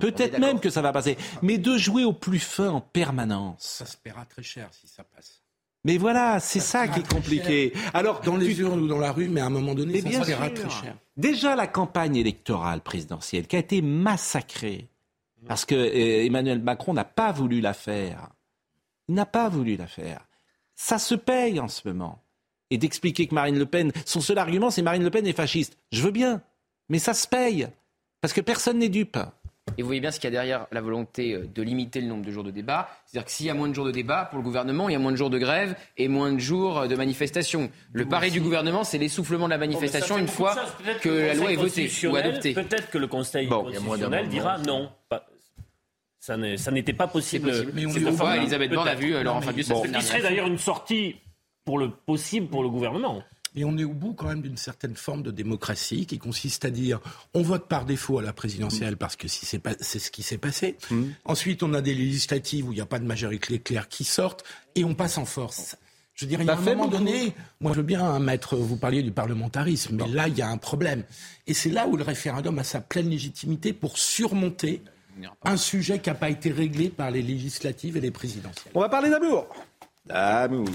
[0.00, 1.18] Peut-être même que ça va passer.
[1.42, 3.56] Mais de jouer au plus fin en permanence.
[3.58, 5.39] Ça se paiera très cher si ça passe.
[5.84, 7.72] Mais voilà, c'est ça qui est compliqué.
[7.94, 10.08] Alors, Dans les urnes ou dans la rue, mais à un moment donné, Mais ça
[10.08, 10.54] bien se paiera sûr.
[10.54, 10.96] très cher.
[11.16, 14.88] Déjà, la campagne électorale présidentielle qui a été massacrée
[15.48, 18.28] parce que euh, Emmanuel Macron n'a pas voulu la faire.
[19.08, 20.20] Il n'a pas voulu la faire.
[20.76, 22.22] Ça se paye en ce moment.
[22.70, 25.76] Et d'expliquer que Marine Le Pen, son seul argument, c'est Marine Le Pen est fasciste.
[25.92, 26.42] Je veux bien,
[26.88, 27.68] mais ça se paye.
[28.20, 29.18] Parce que personne n'est dupe.
[29.78, 32.06] Et vous voyez bien ce qu'il y a derrière la volonté euh, de limiter le
[32.06, 32.88] nombre de jours de débat.
[33.06, 34.96] C'est-à-dire que s'il y a moins de jours de débat, pour le gouvernement, il y
[34.96, 37.70] a moins de jours de grève et moins de jours euh, de manifestation.
[37.92, 40.54] Le pari du gouvernement, c'est l'essoufflement de la manifestation une fois
[41.02, 42.54] que la loi est votée ou adoptée.
[42.54, 44.90] Peut-être que le Conseil Bon, il y a moins constitutionnel dira non.
[45.08, 45.26] pas-
[46.18, 47.48] Ça n'était pas possible.
[47.50, 47.72] possible.
[47.74, 50.22] Mais on cette fois, Elisabeth Borne a vu, euh, Laurent Fabius Bon, semaine qui serait
[50.22, 51.16] d'ailleurs une sortie
[51.64, 53.22] pour le possible pour le gouvernement.
[53.56, 56.70] Et on est au bout quand même d'une certaine forme de démocratie qui consiste à
[56.70, 57.00] dire
[57.34, 60.22] on vote par défaut à la présidentielle parce que si c'est pas c'est ce qui
[60.22, 60.76] s'est passé.
[60.90, 61.02] Mmh.
[61.24, 64.44] Ensuite, on a des législatives où il n'y a pas de majorité claire qui sortent
[64.74, 65.76] et on passe en force.
[66.14, 66.98] Je veux dire, il y a un moment beaucoup.
[66.98, 70.42] donné, moi je veux bien hein, mettre, vous parliez du parlementarisme, mais là il y
[70.42, 71.02] a un problème.
[71.46, 74.82] Et c'est là où le référendum a sa pleine légitimité pour surmonter
[75.44, 78.72] un sujet qui n'a pas été réglé par les législatives et les présidentielles.
[78.74, 79.46] On va parler d'amour.
[80.06, 80.68] D'amour.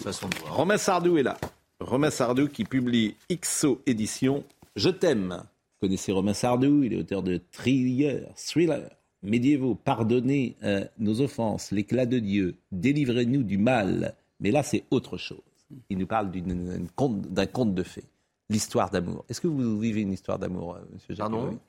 [0.49, 1.37] Romain Sardou est là.
[1.79, 4.43] Romain Sardou qui publie XO Édition
[4.75, 5.41] Je t'aime.
[5.41, 8.89] Vous connaissez Romain Sardou, il est auteur de thrillers, thrillers
[9.23, 9.75] médiévaux.
[9.75, 14.15] Pardonnez euh, nos offenses, l'éclat de Dieu, délivrez-nous du mal.
[14.39, 15.41] Mais là, c'est autre chose.
[15.89, 18.03] Il nous parle d'un conte de fées,
[18.49, 19.25] l'histoire d'amour.
[19.27, 21.59] Est-ce que vous vivez une histoire d'amour, euh, monsieur Jakubowicz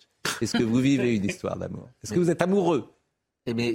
[0.41, 1.89] Est-ce que vous vivez une histoire d'amour?
[2.03, 2.89] Est-ce que vous êtes amoureux?
[3.47, 3.73] Eh bien,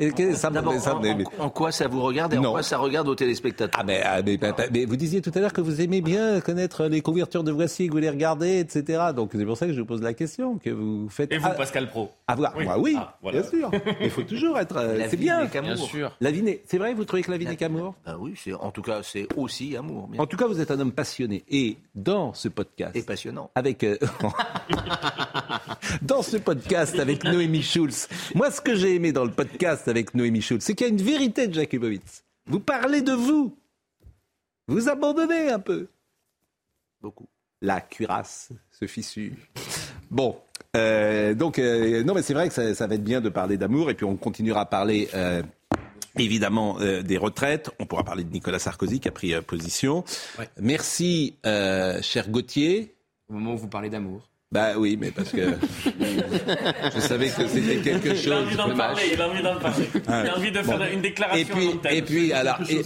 [0.00, 0.98] Et que- ça me- D'abord, ça
[1.38, 4.22] en, quoi ça vous regarde et en quoi ça regarde aux téléspectateurs Ah mais, ah,
[4.24, 7.44] mais, mais- mais vous disiez tout à l'heure que vous aimez bien connaître les couvertures
[7.44, 8.98] de Voici, que vous les regardez, etc.
[9.14, 11.30] Donc c'est pour ça que je vous pose la question, que vous faites...
[11.32, 12.66] Et vous, Ah, Pascal Pro Avoir, Oui.
[12.78, 13.40] oui, Ah, voilà.
[13.42, 13.70] bien sûr.
[14.00, 14.76] Il faut toujours être...
[14.76, 15.44] euh, c'est bien.
[15.46, 16.16] Bien sûr.
[16.20, 16.62] La vie n'est...
[16.66, 17.94] C'est vrai, vous trouvez que la vie n'est qu'amour?
[18.04, 20.08] Bah oui, c'est, en tout cas, c'est aussi amour.
[20.08, 21.44] bien En tout cas, vous êtes un homme passionné.
[21.48, 22.94] Et dans ce podcast...
[22.96, 23.50] Et passionnant.
[23.54, 23.84] Avec...
[23.84, 23.96] euh,
[26.02, 30.14] dans ce podcast avec Noémie Schulz, moi, ce que j'ai aimé dans le podcast avec
[30.14, 32.24] Noémie Schulz, c'est qu'il y a une vérité de Jakubowicz.
[32.46, 33.56] Vous parlez de vous.
[34.68, 35.88] Vous abandonnez un peu.
[37.00, 37.28] Beaucoup.
[37.60, 39.32] La cuirasse se fissure.
[40.10, 40.36] Bon,
[40.76, 43.56] euh, donc, euh, non, mais c'est vrai que ça, ça va être bien de parler
[43.56, 45.08] d'amour, et puis on continuera à parler.
[45.14, 45.42] euh,
[46.18, 47.70] Évidemment des retraites.
[47.78, 50.02] On pourra parler de Nicolas Sarkozy qui a pris position.
[50.60, 52.96] Merci, cher Gauthier.
[53.28, 54.28] Au moment où vous parlez d'amour.
[54.52, 55.42] Bah oui, mais parce que
[56.94, 58.24] je savais que c'était quelque chose.
[58.24, 59.84] Il a envie d'en de parler, il a envie d'en parler.
[59.94, 60.84] Il Ah, a envie de faire bon.
[60.92, 62.82] une déclaration Et puis, et puis, alors, et,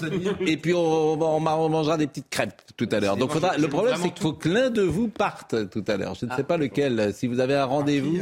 [0.52, 0.78] et puis on,
[1.22, 3.16] on- mangera des petites crêpes tout à l'heure.
[3.16, 6.14] Donc, faudra- le problème, c'est qu'il faut que l'un de vous parte tout à l'heure.
[6.20, 7.12] Je ne sais pas lequel.
[7.14, 8.18] Si vous avez un rendez-vous.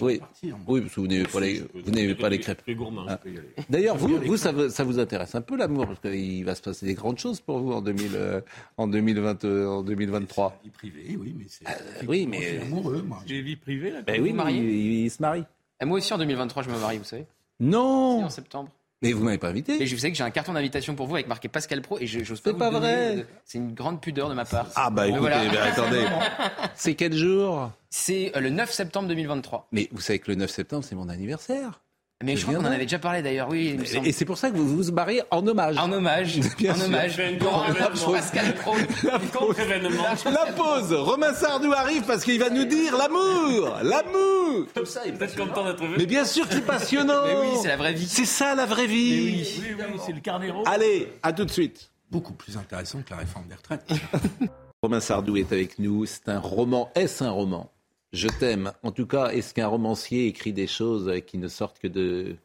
[0.00, 0.20] Oui,
[0.68, 2.62] oui, parce que vous n'aimez pas les, vous n'aimez pas les crêpes.
[2.66, 3.18] Les gourmands, Ah.
[3.24, 3.48] je peux y aller.
[3.70, 6.62] D'ailleurs, vous, vous ça, vous- ça vous intéresse un peu l'amour parce qu'il va se
[6.62, 8.40] passer des grandes choses pour vous en 2000, euh,
[8.76, 10.58] en 2020, euh, en 2023.
[10.64, 11.64] Vie privée, oui, mais c'est.
[12.06, 13.18] oui, Moi, je suis mais amoureux, moi.
[13.26, 14.02] J'ai vie privée, là.
[14.02, 15.44] Ben oui, il, il se marie.
[15.80, 17.26] Et moi aussi, en 2023, je me marie, vous savez.
[17.60, 18.18] Non.
[18.18, 18.70] Si, en septembre.
[19.02, 19.82] Mais vous m'avez pas invité.
[19.82, 22.06] Et je sais que j'ai un carton d'invitation pour vous avec marqué Pascal Pro et
[22.06, 23.14] je C'est vous pas le donner.
[23.16, 23.26] vrai.
[23.44, 24.68] C'est une grande pudeur de ma part.
[24.74, 25.64] Ah bah Mais écoutez, voilà.
[25.64, 26.04] attendez.
[26.74, 27.70] C'est quel jour?
[27.90, 29.68] C'est euh, le 9 septembre 2023.
[29.72, 31.82] Mais vous savez que le 9 septembre, c'est mon anniversaire.
[32.24, 33.78] Mais je, crois qu'on en avait déjà parlé d'ailleurs, oui.
[34.04, 35.76] Et c'est pour ça que vous vous mariez en hommage.
[35.76, 36.40] En hommage.
[36.58, 36.86] Bien en sûr.
[36.86, 37.20] hommage.
[37.38, 38.10] Grand.
[38.10, 38.74] Pascal Pro.
[39.04, 39.58] La pause.
[39.58, 40.02] événement.
[40.24, 40.94] La pause.
[40.94, 44.66] Romain Sardou arrive parce qu'il va nous dire l'amour, l'amour.
[44.74, 47.26] Comme ça, il Vous êtes content d'être venu Mais bien sûr que c'est passionnant.
[47.26, 48.06] Mais oui, c'est la vraie vie.
[48.08, 49.46] C'est ça la vraie vie.
[49.46, 50.62] Oui, oui, c'est le carnero.
[50.64, 51.90] Allez, à tout de suite.
[52.10, 53.86] Beaucoup plus intéressant que la réforme des retraites.
[54.82, 56.06] Romain Sardou est avec nous.
[56.06, 56.90] C'est un roman.
[56.94, 57.70] Est-ce un roman?
[58.16, 58.72] Je t'aime.
[58.82, 62.36] En tout cas, est-ce qu'un romancier écrit des choses qui ne sortent que de,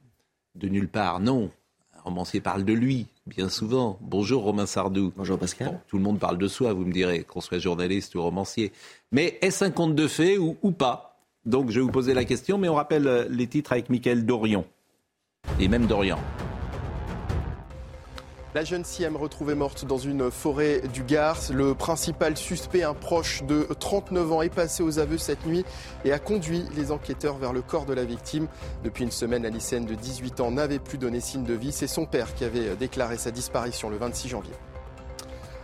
[0.56, 1.22] de nulle part?
[1.22, 1.50] Non.
[1.98, 3.98] Un romancier parle de lui, bien souvent.
[4.02, 5.14] Bonjour Romain Sardou.
[5.16, 5.70] Bonjour Pascal.
[5.70, 8.74] Bon, tout le monde parle de soi, vous me direz, qu'on soit journaliste ou romancier.
[9.14, 11.22] Mais est-ce un conte de fées ou, ou pas?
[11.46, 14.26] Donc je vais vous poser la question, mais on rappelle euh, les titres avec Michael
[14.26, 14.66] Dorion.
[15.58, 16.20] Et même Dorian.
[18.54, 21.38] La jeune Siem retrouvée morte dans une forêt du Gard.
[21.54, 25.64] Le principal suspect, un proche de 39 ans, est passé aux aveux cette nuit
[26.04, 28.50] et a conduit les enquêteurs vers le corps de la victime.
[28.84, 31.72] Depuis une semaine, la de 18 ans n'avait plus donné signe de vie.
[31.72, 34.54] C'est son père qui avait déclaré sa disparition le 26 janvier.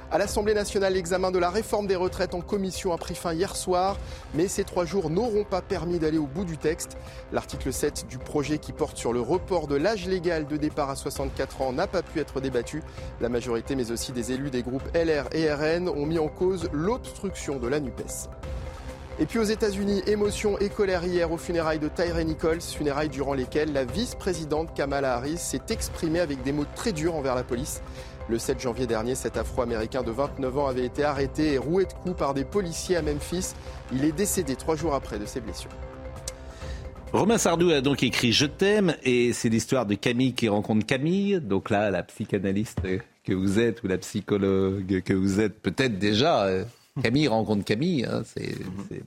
[0.10, 3.58] À l'Assemblée nationale, l'examen de la réforme des retraites en commission a pris fin hier
[3.58, 3.98] soir,
[4.36, 6.98] mais ces trois jours n'auront pas permis d'aller au bout du texte.
[7.34, 10.96] L'article 7 du projet qui porte sur le report de l'âge légal de départ à
[10.96, 12.84] 64 ans n'a pas pu être débattu.
[13.20, 16.70] La majorité, mais aussi des élus des groupes LR et RN, ont mis en cause
[16.72, 18.30] l'obstruction de la NUPES.
[19.20, 23.34] Et puis aux États-Unis, émotion et colère hier aux funérailles de Tyree Nichols, funérailles durant
[23.34, 27.82] lesquelles la vice-présidente Kamala Harris s'est exprimée avec des mots très durs envers la police.
[28.30, 31.94] Le 7 janvier dernier, cet Afro-Américain de 29 ans avait été arrêté et roué de
[31.94, 33.54] coups par des policiers à Memphis.
[33.94, 35.72] Il est décédé trois jours après de ses blessures.
[37.14, 41.40] Romain Sardou a donc écrit Je t'aime et c'est l'histoire de Camille qui rencontre Camille.
[41.42, 42.82] Donc là, la psychanalyste
[43.24, 46.50] que vous êtes ou la psychologue que vous êtes, peut-être déjà.
[47.02, 48.06] Camille rencontre Camille.
[48.06, 48.56] hein, c'est,
[48.90, 49.04] c'est-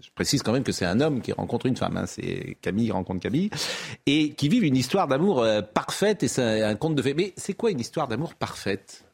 [0.00, 1.96] je précise quand même que c'est un homme qui rencontre une femme.
[1.96, 3.50] hein, c'est Camille rencontre Camille
[4.06, 7.14] et qui vivent une histoire d'amour euh, parfaite et c'est un, conte de fées.
[7.14, 9.04] Mais c'est quoi une histoire d'amour parfaite?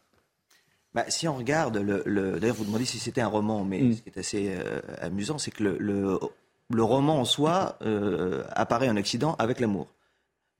[0.95, 3.93] Bah, si on regarde, le, le- d'ailleurs vous demandez si c'était un roman, mais Mm.
[3.95, 6.18] ce qui est assez euh, amusant, c'est que le, le,
[6.71, 9.87] le roman en soi euh, apparaît en Occident avec l'amour.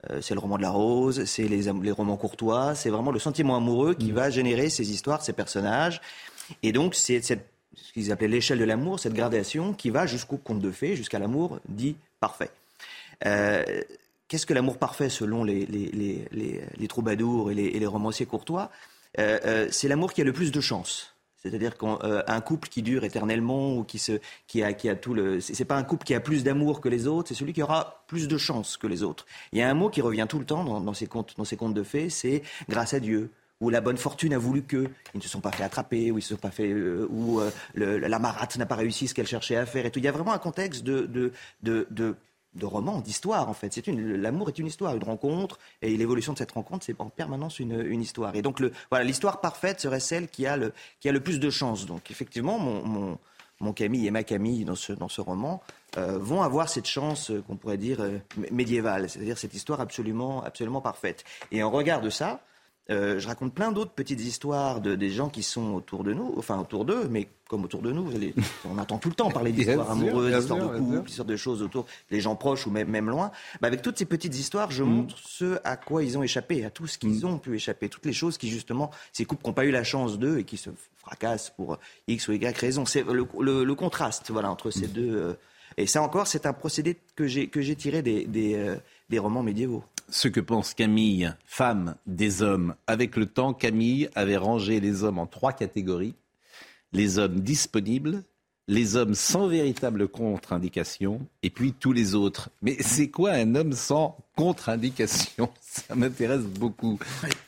[0.09, 3.19] Euh, c'est le roman de la rose, c'est les, les romans courtois, c'est vraiment le
[3.19, 6.01] sentiment amoureux qui va générer ces histoires, ces personnages.
[6.63, 10.37] Et donc c'est cette ce qu'ils appelaient l'échelle de l'amour, cette gradation qui va jusqu'au
[10.37, 12.51] conte de fées, jusqu'à l'amour dit parfait.
[13.25, 13.63] Euh,
[14.27, 15.67] Qu'est-ce que l'amour parfait selon les,
[16.87, 18.71] troubadours et les, romanciers courtois?
[19.19, 21.15] Euh, euh, C'est l'amour qui a le plus de chance.
[21.35, 25.41] C'est-à-dire qu'un couple qui dure éternellement ou qui, a, tout le.
[25.41, 28.05] C'est pas un couple qui a plus d'amour que les autres, c'est celui qui aura
[28.07, 29.25] plus de chance que les autres.
[29.51, 31.57] Il y a un mot qui revient tout le temps dans ces contes, dans ces
[31.57, 33.31] contes de fées, c'est grâce à Dieu
[33.61, 36.17] où la bonne fortune a voulu que ils ne se sont pas fait attraper, où
[36.17, 39.27] ils se sont pas fait, euh, où euh, la marâtre n'a pas réussi ce qu'elle
[39.27, 39.85] cherchait à faire.
[39.85, 39.99] Et tout.
[39.99, 41.31] Il y a vraiment un contexte de de
[41.63, 42.15] de, de,
[42.55, 43.71] de roman, d'histoire en fait.
[43.71, 47.59] C'est l'amour est une histoire, une rencontre et l'évolution de cette rencontre, c'est en permanence
[47.59, 48.35] une, une histoire.
[48.35, 51.39] Et donc le voilà, l'histoire parfaite serait celle qui a le qui a le plus
[51.39, 51.85] de chance.
[51.85, 53.17] Donc effectivement, mon, mon
[53.61, 55.61] mon Camille et ma Camille dans ce, dans ce roman
[55.97, 57.99] euh, vont avoir cette chance qu'on pourrait dire
[58.39, 61.23] mé- médiévale, c'est-à-dire cette histoire absolument, absolument parfaite.
[61.51, 62.41] Et en regard de ça,
[62.89, 66.33] euh, je raconte plein d'autres petites histoires de des gens qui sont autour de nous,
[66.37, 68.33] enfin autour d'eux, mais comme autour de nous, allez,
[68.69, 70.65] on entend tout le temps parler d'histoires amoureuses, d'histoires de
[70.95, 73.31] couple, d'histoires de choses autour des gens proches ou même, même loin.
[73.61, 76.69] Bah, avec toutes ces petites histoires, je montre ce à quoi ils ont échappé, à
[76.69, 79.53] tout ce qu'ils ont pu échapper, toutes les choses qui justement, ces couples qui n'ont
[79.53, 81.77] pas eu la chance d'eux et qui se fracassent pour
[82.07, 82.85] X ou Y raison.
[82.85, 85.15] C'est le, le- le contraste, voilà, entre ces deux.
[85.15, 85.33] euh,
[85.77, 88.75] et ça encore, c'est un procédé que j'ai que j'ai tiré des, des, euh,
[89.09, 89.83] des romans médiévaux.
[90.13, 92.75] Ce que pense Camille, femme des hommes.
[92.85, 96.15] Avec le temps, Camille avait rangé les hommes en trois catégories.
[96.91, 98.25] Les hommes disponibles,
[98.67, 102.49] les hommes sans véritable contre-indication, et puis tous les autres.
[102.61, 106.99] Mais c'est quoi un homme sans contre-indication Ça m'intéresse beaucoup.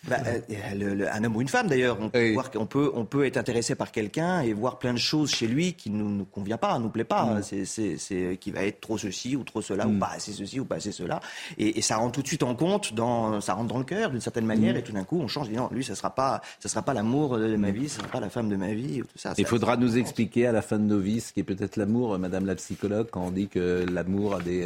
[0.07, 0.39] Bah, euh,
[0.75, 3.25] le- le- un homme ou une femme d'ailleurs, on peut, voir qu'on peut, on peut
[3.25, 6.23] être intéressé par quelqu'un et voir plein de choses chez lui qui ne nous, nous
[6.23, 7.25] convient pas, nous plaît pas.
[7.25, 7.43] Mm.
[7.65, 9.99] C'est, c'est qui va être trop ceci ou trop cela ou Mm.
[9.99, 11.19] pas assez ceci ou pas assez cela.
[11.57, 14.09] Et, et ça rentre tout de suite en compte, dans, ça rentre dans le cœur
[14.11, 14.77] d'une certaine manière Mm.
[14.77, 15.49] et tout d'un coup on change.
[15.49, 18.07] dit non, lui ça sera pas, ça sera pas l'amour de ma vie, ça sera
[18.07, 19.33] pas la femme de ma vie ou tout ça.
[19.37, 22.17] Il faudra nous expliquer à la fin de nos vies ce qui est peut-être l'amour,
[22.19, 24.65] Madame la psychologue, quand on dit que l'amour a des,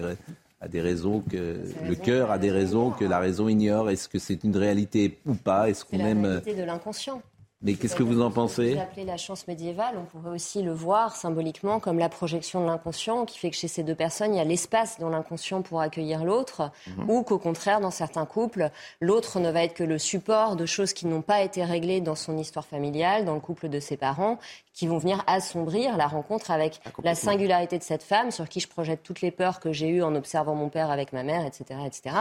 [0.59, 3.89] a des raisons que le cœur a des raisons que la raison ignore.
[3.89, 5.69] Est-ce que c'est une réalité ou pas?
[5.69, 7.21] Est-ce qu'on aime réalité de l'inconscient.
[7.63, 8.75] Mais qu'est-ce que vous en pensez?
[8.75, 12.67] Vous appelez la chance médiévale, on pourrait aussi le voir symboliquement comme la projection de
[12.67, 15.81] l'inconscient, qui fait que chez ces deux personnes, il y a l'espace dans l'inconscient pour
[15.81, 17.09] accueillir l'autre, Mhm.
[17.09, 18.69] ou qu'au contraire, dans certains couples,
[19.01, 22.13] l'autre ne va être que le support de choses qui n'ont pas été réglées dans
[22.13, 24.37] son histoire familiale, dans le couple de ses parents,
[24.73, 28.67] qui vont venir assombrir la rencontre avec la singularité de cette femme, sur qui je
[28.67, 31.79] projette toutes les peurs que j'ai eues en observant mon père avec ma mère, etc.
[31.87, 32.15] etc.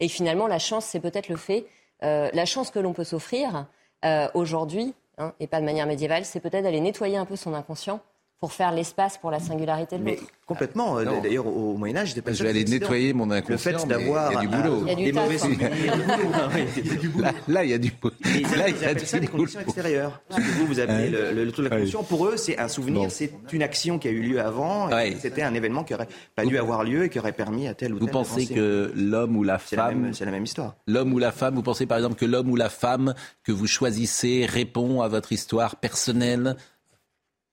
[0.00, 1.64] Et finalement, la chance, c'est peut-être le fait,
[2.02, 3.66] euh, la chance que l'on peut s'offrir
[4.04, 7.54] euh, aujourd'hui, hein, et pas de manière médiévale, c'est peut-être d'aller nettoyer un peu son
[7.54, 8.00] inconscient
[8.40, 10.22] pour faire l'espace pour la singularité de Mais l'autre.
[10.46, 10.98] complètement.
[11.02, 11.20] Non.
[11.20, 13.94] D'ailleurs, au Moyen Âge, j'étais pas Je vais aller nettoyer mon Le inconscient, fait mais
[13.94, 14.82] d'avoir il y a du boulot.
[14.82, 15.38] Il y a du des taf, mauvais hein.
[15.38, 15.70] souvenirs.
[15.78, 17.18] Il y a du boulot.
[17.18, 17.22] Oui.
[17.22, 18.14] Là, là, il y a du boulot.
[18.56, 20.22] Là, il y a ça des conditions extérieures.
[20.30, 21.10] Ce que vous, vous appelez Ouais.
[21.10, 22.06] le, le, le truc de la conscience.
[22.08, 23.08] Pour eux, c'est un souvenir, Bon.
[23.10, 24.88] c'est une action qui a eu lieu avant.
[25.20, 27.92] C'était un événement qui aurait pas dû avoir lieu et qui aurait permis à tel
[27.92, 28.06] ou tel.
[28.06, 30.76] Vous pensez que l'homme ou la femme, c'est la même histoire.
[30.86, 33.14] l'homme ou la femme, vous pensez par exemple que l'homme ou la femme
[33.44, 36.56] que vous choisissez répond à votre histoire personnelle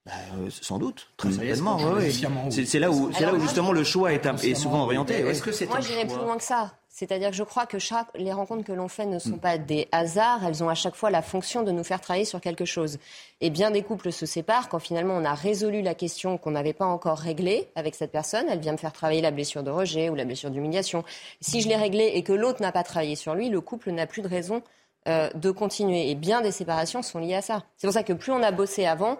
[0.07, 1.33] Bah, euh, sans doute, très Mm.
[1.33, 1.75] certainement.
[1.77, 2.05] Ouais,
[2.49, 2.65] oui.
[2.65, 5.15] C'est là où, là justement le choix est, un- est Consciemment, souvent orienté.
[5.15, 6.71] que Moi, j'irais plus loin que ça.
[6.89, 9.87] C'est-à-dire que je crois que chaque, les rencontres que l'on fait ne sont pas des
[9.91, 12.97] hasards, elles ont à chaque fois la fonction de nous faire travailler sur quelque chose.
[13.39, 16.73] Et bien des couples se séparent quand finalement on a résolu la question qu'on n'avait
[16.73, 18.45] pas encore réglée avec cette personne.
[18.49, 21.03] Elle vient me faire travailler la blessure de rejet ou la blessure d'humiliation.
[21.39, 24.07] Si je l'ai réglée et que l'autre n'a pas travaillé sur lui, le couple n'a
[24.07, 24.63] plus de raison
[25.07, 26.09] euh, de continuer.
[26.09, 27.61] Et bien des séparations sont liées à ça.
[27.77, 29.17] C'est pour ça que plus on a bossé avant,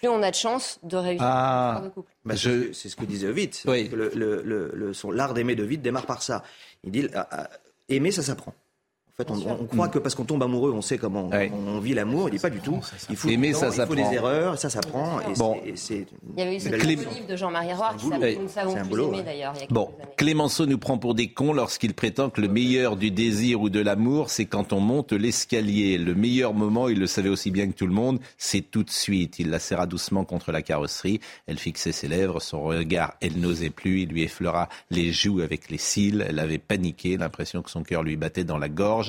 [0.00, 1.76] plus on a de chances de réussir Ah.
[1.82, 2.10] une de couple.
[2.24, 3.54] Bah, c'est ce que- c'est ce que disait Ovid.
[3.54, 3.88] C'est Oui.
[3.88, 6.42] que le, le- le- le- son- l'art d'aimer d'Ovid démarre par ça.
[6.84, 7.48] Il dit ah, ah,
[7.88, 8.54] aimer, ça s'apprend.
[9.18, 11.52] En fait, on, on croit que parce qu'on tombe amoureux, on sait comment on, Ouais.
[11.66, 12.28] on vit l'amour.
[12.28, 12.80] Il dit pas du tout.
[13.10, 15.20] Il faut Aimer, ça temps, il faut des erreurs, ça s'apprend.
[15.20, 15.56] Et Bon.
[15.62, 16.06] c'est- et c'est
[16.36, 18.36] Il y avait eu ce livre de Jean-Marie Roire qui s'appelle.
[18.36, 19.22] Nous ne savons plus boulot, aimer ouais.
[19.24, 19.54] d'ailleurs.
[19.70, 20.12] Bon, années.
[20.16, 23.80] Clémenceau nous prend pour des cons lorsqu'il prétend que le meilleur du désir ou de
[23.80, 25.98] l'amour, c'est quand on monte l'escalier.
[25.98, 28.90] Le meilleur moment, il le savait aussi bien que tout le monde, c'est tout de
[28.90, 29.38] suite.
[29.38, 31.20] Il la serra doucement contre la carrosserie.
[31.46, 34.02] Elle fixait ses lèvres, son regard, elle n'osait plus.
[34.02, 36.24] Il lui effleura les joues avec les cils.
[36.28, 38.99] Elle avait paniqué, l'impression que son cœur lui battait dans la gorge.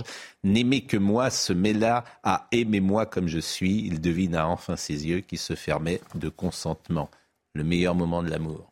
[0.44, 3.86] N'aimer que moi se mêla à aimez-moi comme je suis.
[3.86, 7.10] Il devina enfin ses yeux qui se fermaient de consentement.
[7.54, 8.72] Le meilleur moment de l'amour.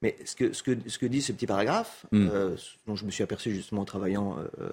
[0.00, 2.28] Mais ce que, ce, que, ce que dit ce petit paragraphe, Mm.
[2.32, 2.56] euh,
[2.86, 4.70] dont je me suis aperçu justement en travaillant euh,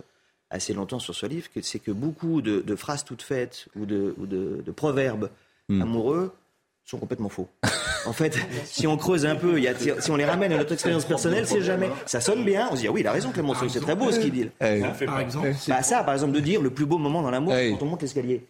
[0.49, 4.15] assez longtemps sur ce livre, c'est que beaucoup de, de phrases toutes faites ou de,
[4.17, 5.29] ou de, de proverbes
[5.69, 5.81] Mm.
[5.83, 6.33] amoureux
[6.83, 7.47] sont complètement faux.
[8.05, 10.57] En fait, si on creuse un peu, il y a, si on les ramène à
[10.57, 11.89] notre expérience personnelle, c'est jamais.
[12.05, 12.67] Ça sonne bien.
[12.71, 13.53] On se dit ah oui, il a raison, Clément.
[13.67, 14.49] C'est très beau ce qu'il dit.
[14.59, 17.71] Par exemple, Bah ça, par exemple, de dire le plus beau moment dans l'amour, c'est
[17.71, 18.45] quand on monte l'escalier.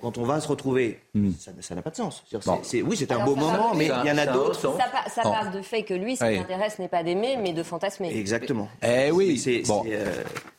[0.00, 1.00] Quand on va se retrouver,
[1.38, 2.22] ça ça n'a pas de sens.
[2.28, 2.60] C'est-à-dire, Bon.
[2.62, 4.60] c'est- oui, c'est un Alors, beau ça moment, mais il y en a d'autres.
[4.60, 4.72] Ça,
[5.14, 8.16] ça part de fait que lui, ce qui l'intéresse n'est pas d'aimer, mais de fantasmer.
[8.16, 8.68] Exactement.
[8.82, 9.38] Eh oui.
[9.38, 9.82] C'est, Bon.
[9.84, 10.04] c'est, euh,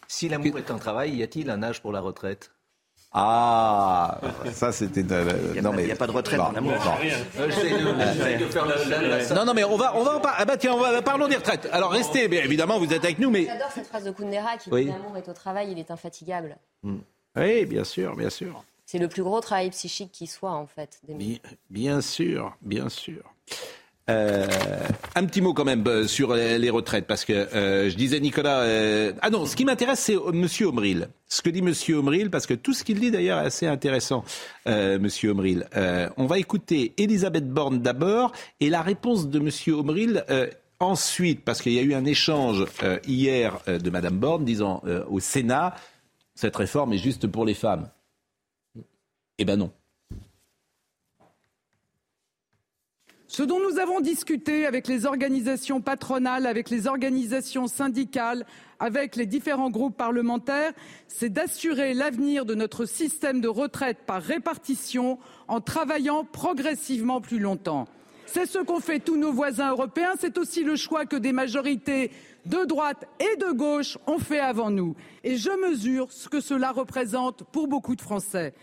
[0.08, 2.52] Si l'amour est un travail, y a-t-il un âge pour la retraite?
[3.18, 4.20] Ah,
[4.52, 5.04] ça c'était.
[5.10, 6.52] euh, Il y a non pas- mais il y a pas de retraite Bon, dans
[6.52, 6.74] l'amour.
[6.74, 6.92] bon.
[7.40, 10.04] Euh, J'essaie de, j'essaie de faire la, la- la- Non, non, mais on va, on
[10.04, 11.66] va en par- Ah bah tiens, on va, parlons des retraites.
[11.72, 13.46] Alors restez, bien évidemment, vous êtes avec nous, mais.
[13.46, 14.86] J'adore cette phrase de Kundera qui Oui.
[14.86, 16.58] dit l'amour est au travail, il est infatigable.
[17.38, 18.64] Oui, bien sûr, bien sûr.
[18.86, 21.00] C'est le plus gros travail psychique qui soit, en fait.
[21.70, 23.24] bien sûr, bien sûr.
[24.08, 24.48] Euh,
[25.16, 28.20] un petit mot quand même euh, sur les les retraites, parce que euh, je disais
[28.20, 28.60] Nicolas.
[28.62, 31.10] euh, Ah non, ce qui m'intéresse, c'est euh, Monsieur Omril.
[31.28, 34.24] Ce que dit Monsieur Omril, parce que tout ce qu'il dit d'ailleurs est assez intéressant,
[34.68, 35.68] euh, Monsieur Omril.
[35.76, 40.24] Euh, on va écouter Elisabeth Borne d'abord et la réponse de Monsieur Omril.
[40.30, 40.48] euh,
[40.82, 44.84] Ensuite, parce qu'il y a eu un échange euh, hier euh, de Madame Borne disant
[44.86, 45.74] euh, au Sénat,
[46.36, 47.90] cette réforme est juste pour les femmes.
[49.40, 49.72] Eh ben non.
[53.36, 58.46] Ce dont nous avons discuté avec les organisations patronales, avec les organisations syndicales,
[58.80, 60.72] avec les différents groupes parlementaires,
[61.10, 65.20] c'est d'assurer l'avenir de notre système de retraite par répartition
[65.50, 67.90] en travaillant progressivement plus longtemps.
[68.26, 72.12] C'est ce qu'ont fait tous nos voisins européens, c'est aussi le choix que des majorités
[72.46, 74.96] de droite et de gauche ont fait avant nous.
[75.26, 78.54] Et je mesure ce que cela représente pour beaucoup de Français.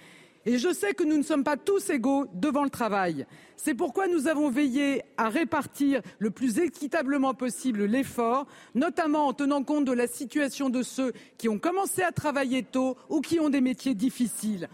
[0.44, 3.26] Et je sais que nous ne sommes pas tous égaux devant le travail.
[3.56, 9.62] C'est pourquoi nous avons veillé à répartir le plus équitablement possible l'effort, notamment en tenant
[9.62, 13.50] compte de la situation de ceux qui ont commencé à travailler tôt ou qui ont
[13.50, 14.68] des métiers difficiles.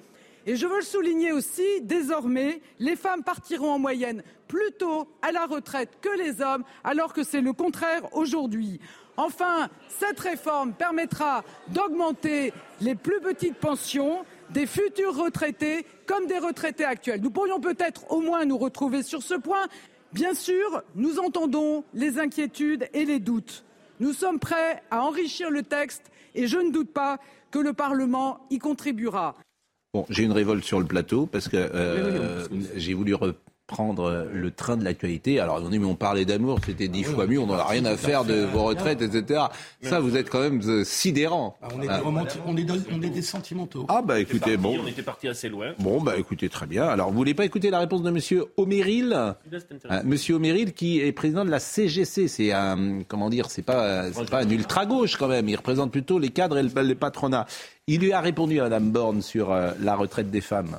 [0.47, 5.31] Et je veux le souligner aussi, désormais, les femmes partiront en moyenne plus tôt à
[5.31, 8.81] la retraite que les hommes, alors que c'est le contraire aujourd'hui.
[9.19, 16.85] Enfin, cette réforme permettra d'augmenter les plus petites pensions des futurs retraités comme des retraités
[16.85, 17.21] actuels.
[17.21, 19.67] Nous pourrions peut-être au moins nous retrouver sur ce point.
[20.13, 23.65] Bien sûr, nous entendons les inquiétudes et les doutes.
[24.01, 27.19] Nous sommes prêts à enrichir le texte et je ne doute pas
[27.51, 29.35] que le Parlement y contribuera.
[29.95, 32.47] Bon, j'ai une révolte sur le plateau parce que euh,
[32.77, 33.15] j'ai voulu
[33.71, 35.41] reprendre le train de l'actualité.
[35.41, 37.85] Alors, on dit, mais on parlait d'amour, c'était dix fois mieux, on n'en a rien
[37.85, 39.43] à faire de vos retraites, etc.
[39.83, 41.57] Ça, vous êtes quand même euh, sidérant.
[41.63, 41.99] Ah, on est, des Ah.
[42.01, 43.85] romanti- on est dans- on est des sentimentaux.
[43.89, 44.75] Ah, bah écoutez, bon.
[44.83, 45.73] On était parti assez loin.
[45.81, 46.85] Bon, bah écoutez, très bien.
[46.87, 48.47] Alors, vous voulez pas écouter la réponse de Monsieur.
[48.59, 49.33] Euh,
[50.05, 54.31] Monsieur Oméril, qui est président de la CGC, c'est un, comment dire, c'est pas, c'est
[54.31, 55.47] pas un ultra gauche quand même.
[55.49, 57.47] Il représente plutôt les cadres et le, le patronat.
[57.87, 60.79] Il lui a répondu à Madame Borne sur euh, la retraite des femmes.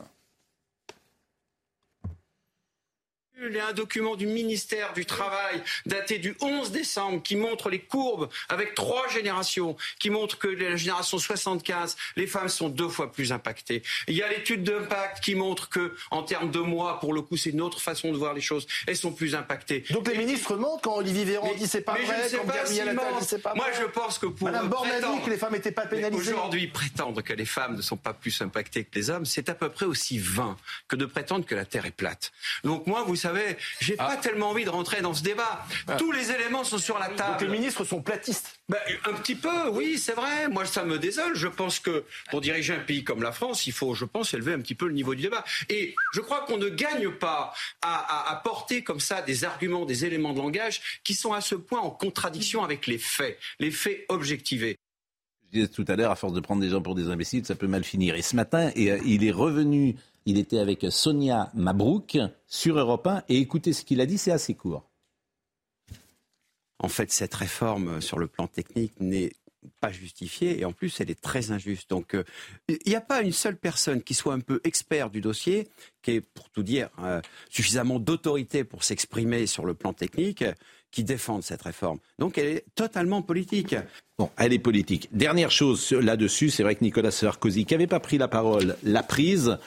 [3.48, 7.70] Il y a un document du ministère du Travail daté du 11 décembre qui montre
[7.70, 12.90] les courbes avec trois générations, qui montre que la génération 75, les femmes sont deux
[12.90, 13.82] fois plus impactées.
[14.08, 17.38] Il y a l'étude d'impact qui montre que, en termes de mois, pour le coup,
[17.38, 19.86] c'est une autre façon de voir les choses, elles sont plus impactées.
[19.92, 22.46] Donc les ministres mentent quand Olivier Véran dit c'est pas mais je vrai, sais quand
[22.48, 23.24] Gabriel Attal dit mentent.
[23.24, 23.80] c'est pas Moi, vrai.
[23.82, 26.32] je pense que pour Madame Borne a dit que les femmes n'étaient pas pénalisées.
[26.34, 29.56] Aujourd'hui, prétendre que les femmes ne sont pas plus impactées que les hommes, c'est à
[29.56, 30.58] peu près aussi vain
[30.90, 32.32] que de prétendre que la Terre est plate.
[32.66, 33.29] Donc moi, vous savez,
[33.80, 35.66] j'ai pas tellement envie de rentrer dans ce débat.
[35.98, 37.32] Tous les éléments sont sur la table.
[37.34, 38.60] Donc les ministres sont platistes.
[38.70, 40.48] Ben, un petit peu, oui, c'est vrai.
[40.48, 41.36] Moi, ça me désole.
[41.36, 44.54] Je pense que pour diriger un pays comme la France, il faut, je pense, élever
[44.54, 45.44] un petit peu le niveau du débat.
[45.70, 47.96] Et je crois qu'on ne gagne pas à,
[48.30, 51.56] à- à porter comme ça des arguments, des éléments de langage qui sont à ce
[51.56, 54.78] point en contradiction avec les faits, les faits objectivés.
[55.52, 57.68] Disais tout à l'heure, à force de prendre des gens pour des imbéciles, ça peut
[57.68, 58.16] mal finir.
[58.16, 59.96] Et ce matin, euh, il est revenu,
[60.26, 64.32] il était avec Sonia Mabrouk sur Europe 1, et écoutez ce qu'il a dit, c'est
[64.32, 64.86] assez court.
[66.82, 69.32] En fait, cette réforme sur le plan technique n'est
[69.80, 71.90] pas justifiée et en plus elle est très injuste.
[71.90, 72.24] Donc euh,
[72.68, 75.68] il n'y a pas une seule personne qui soit un peu expert du dossier,
[76.02, 80.54] qui ait, pour tout dire, euh, suffisamment d'autorité pour s'exprimer sur le plan technique, euh,
[80.92, 82.00] qui défende cette réforme.
[82.18, 83.76] Donc elle est totalement politique.
[84.18, 85.08] Bon, elle est politique.
[85.12, 89.04] Dernière chose là-dessus, c'est vrai que Nicolas Sarkozy, qui n'avait pas pris la parole, l'a
[89.04, 89.58] prise.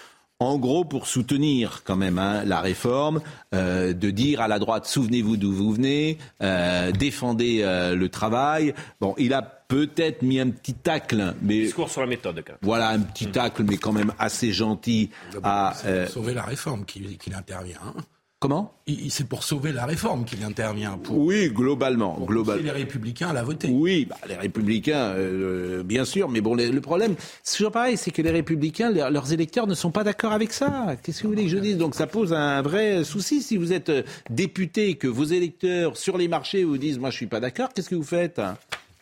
[0.41, 3.20] En gros, pour soutenir quand même hein, la réforme,
[3.55, 8.75] euh, de dire à la droite, souvenez-vous d'où vous venez, euh, défendez euh, le travail.
[9.01, 12.59] Bon, il a peut-être mis un petit tacle, mais Discours sur la méthode, quand même.
[12.62, 15.11] voilà un petit tacle, mais quand même assez gentil
[15.45, 15.75] à.
[15.87, 17.79] euh, Sauver la réforme qu'il qu'il intervient.
[17.87, 17.95] hein.
[18.43, 18.74] Comment
[19.09, 20.99] C'est pour sauver la réforme qu'il intervient.
[20.99, 22.14] Pour, Oui, globalement.
[22.14, 23.68] pour global- les Républicains à la voter.
[23.70, 27.14] Oui, bah, les républicains, euh, bien sûr, mais bon, les- le problème,
[27.45, 30.53] c'est toujours pareil, c'est que les républicains, leurs, leurs électeurs ne sont pas d'accord avec
[30.53, 30.97] ça.
[31.05, 31.76] Qu'est-ce que vous voulez que je dise?
[31.76, 33.43] Donc ça pose un vrai souci.
[33.43, 37.11] Si vous êtes euh, député et que vos électeurs sur les marchés vous disent, moi
[37.11, 38.40] je suis pas d'accord, qu'est-ce que vous faites?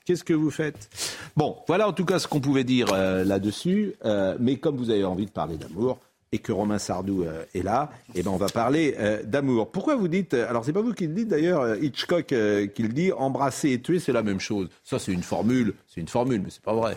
[0.05, 0.91] Qu'est-ce que vous faites?
[1.35, 3.95] Bon, voilà en tout cas ce qu'on pouvait dire euh, là-dessus.
[4.05, 5.99] Euh, mais comme vous avez envie de parler d'amour
[6.33, 9.71] et que Romain Sardou euh, est là, eh ben on va parler euh, d'amour.
[9.73, 12.35] Pourquoi vous dites euh, Alors c'est pas vous qui le dites d'ailleurs, Hitchcock qui
[12.83, 13.13] le dit.
[13.13, 14.69] Embrasser et tuer, c'est la même chose.
[14.85, 16.97] Ça c'est une formule, c'est une formule, mais c'est pas vrai.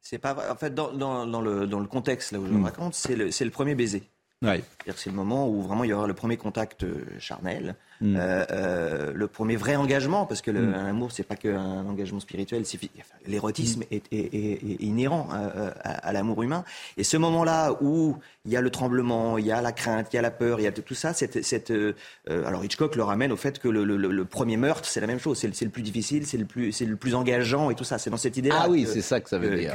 [0.00, 0.48] C'est pas vrai.
[0.50, 3.16] En fait, dans, dans- dans le, dans le contexte là où je le raconte, c'est
[3.16, 4.02] le, le premier baiser.
[4.42, 4.62] Ouais.
[4.94, 6.84] C'est le moment où vraiment il y aura le premier contact
[7.18, 8.16] charnel, Mm.
[8.16, 10.72] euh, euh, le premier vrai engagement, parce que le- Mm.
[10.72, 15.70] l'amour c'est pas qu'un engagement spirituel, c'est- enfin, l'érotisme est, est- est- est inhérent euh,
[15.82, 16.64] à, à l'amour humain.
[16.96, 18.16] Et ce moment-là où
[18.46, 20.60] il y a le tremblement, il y a la crainte, il y a la peur,
[20.60, 21.92] il y a tout ça, cette, cette, euh,
[22.26, 25.06] alors Hitchcock le ramène au fait que le, le- le- le premier meurtre c'est la
[25.06, 27.84] même chose, c'est le, plus difficile, c'est le plus, c'est le plus engageant et tout
[27.84, 27.98] ça.
[27.98, 28.50] C'est dans cette idée.
[28.52, 29.72] Ah oui, c'est ça que ça veut dire.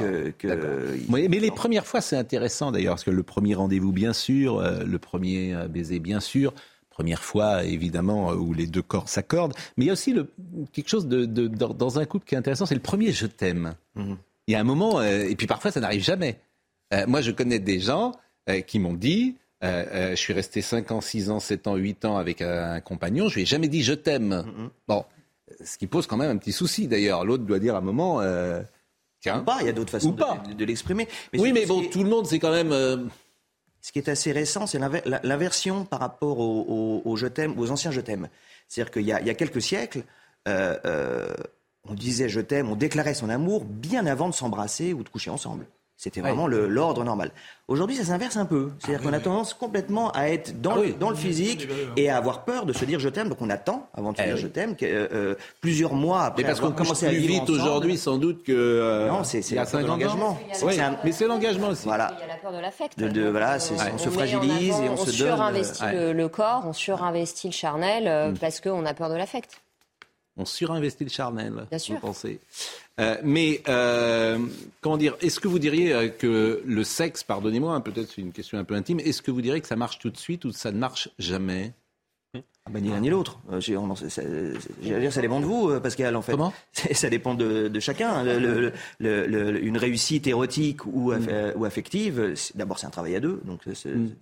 [1.08, 4.84] Mais les premières fois, c'est intéressant d'ailleurs, parce que le premier rendez-vous, bien sûr, euh,
[4.84, 6.52] le premier baiser, bien sûr,
[6.90, 9.54] première fois, évidemment, euh, où les deux corps s'accordent.
[9.76, 10.30] Mais il y a aussi le,
[10.72, 13.26] quelque chose de, de- dans, dans un couple qui est intéressant, c'est le premier je
[13.26, 13.74] t'aime.
[13.94, 14.16] Mhm.
[14.48, 16.38] Il y a un moment, euh, et puis parfois, ça n'arrive jamais.
[16.92, 18.12] Euh, moi, je connais des gens
[18.48, 19.36] euh, qui m'ont dit.
[19.62, 23.28] je suis resté 5 ans, 6 ans, 7 ans, 8 ans avec un, un compagnon.
[23.28, 24.42] Je lui ai jamais dit je t'aime.
[24.46, 24.70] Mhm.
[24.88, 25.04] Bon,
[25.64, 27.24] ce qui pose quand même un petit souci d'ailleurs.
[27.24, 28.20] L'autre doit dire à un moment.
[29.20, 29.40] Tiens.
[29.40, 31.06] Ou pas, il y a d'autres façons de, de- de l'exprimer.
[31.36, 32.72] oui, mais bon, tout le monde, c'est quand même.
[33.82, 34.78] Ce qui est assez récent, c'est
[35.22, 38.28] l'inversion par rapport au, au- au je t'aime, aux anciens je t'aime.
[38.68, 40.02] C'est-à-dire qu'il y a quelques siècles,
[40.48, 41.34] euh, euh,
[41.84, 45.30] on disait je t'aime, on déclarait son amour bien avant de s'embrasser ou de coucher
[45.30, 45.66] ensemble.
[46.02, 47.30] C'était vraiment le- l'ordre normal.
[47.68, 48.70] Aujourd'hui, ça s'inverse un peu.
[48.78, 52.46] C'est-à-dire qu'on a tendance complètement à être dans, le, dans le physique et à avoir
[52.46, 53.28] peur de se dire je t'aime.
[53.28, 56.48] Donc on attend avant de se dire je t'aime euh, euh, plusieurs mois après Mais
[56.48, 58.52] parce qu'on commence plus vivre vite aujourd'hui, sans doute que.
[58.52, 60.04] euh, Non, c'est c'est il y a la peur de 50 ans.
[60.06, 60.38] l'engagement.
[60.62, 61.84] Oui, C'est un- mais c'est l'engagement aussi.
[61.84, 62.14] Voilà.
[62.16, 62.98] Il y a la peur de l'affect.
[62.98, 66.18] De- de- voilà, c'est- on se fragilise avant, et on se donne, surinvestit euh, le,
[66.18, 68.38] le corps, on surinvestit le charnel euh, Mm.
[68.38, 69.60] parce qu'on a peur de l'affect.
[70.38, 71.52] On surinvestit le charnel.
[71.68, 71.96] Bien sûr.
[71.96, 72.40] Vous pensez
[73.00, 74.38] Euh, mais euh,
[74.80, 78.32] comment dire Est-ce que vous diriez euh, que le sexe, pardonnez-moi, hein, peut-être c'est une
[78.32, 80.52] question un peu intime, est-ce que vous diriez que ça marche tout de suite ou
[80.52, 81.72] ça ne marche jamais?
[82.72, 83.38] Bah, ni l'un ni l'autre.
[83.52, 84.26] Euh, j'ai- on- c'est- c'est-
[84.82, 86.32] J'allais dire, ça dépend de vous, euh, Pascal, en fait.
[86.32, 86.52] Comment?
[86.92, 88.22] Ça dépend de, de chacun.
[88.24, 92.86] Le- le- le- le- une réussite érotique ou, aff- euh, ou affective, c'est- d'abord, c'est
[92.86, 93.40] un travail à deux.
[93.44, 93.74] Donc, c'est-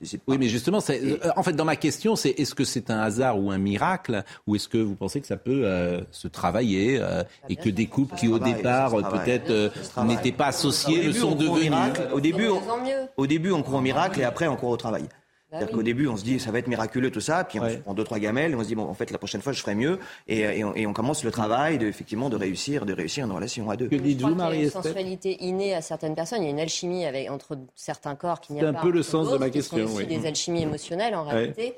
[0.03, 2.91] c'est- Oui, mais justement, c'est- euh, en fait, dans ma question, c'est est-ce que c'est
[2.91, 6.29] un hasard ou un miracle, ou est-ce que vous pensez que ça peut euh, se
[6.29, 9.25] travailler euh, et que des couples qui, au travaille, départ, ça se euh, travaille.
[9.25, 10.17] peut-être euh, Ça se travaille.
[10.17, 12.09] n'étaient pas associés, le début, sont on croit au devenus miracle.
[12.13, 12.91] Au début, on, mieux.
[12.95, 15.05] Bah au début, on croit au miracle et après, on croit au travail.
[15.51, 17.77] C'est-à-dire qu'au début, on se dit ça va être miraculeux tout ça, puis on se
[17.77, 19.61] prend deux trois gamelles et on se dit bon en fait la prochaine fois je
[19.63, 22.93] ferai mieux et, et on, et on commence le travail de effectivement de réussir de
[22.93, 23.89] réussir une relation à deux.
[23.89, 26.43] Que dites-vous, Il y a une sensualité innée à certaines personnes.
[26.43, 28.83] Il y a une alchimie avec, entre certains corps qui n'y C'est a un pas.
[28.83, 30.19] peu le sens de ma qui sont question, aussi oui.
[30.19, 31.33] des alchimies émotionnelles en Ouais.
[31.33, 31.75] réalité.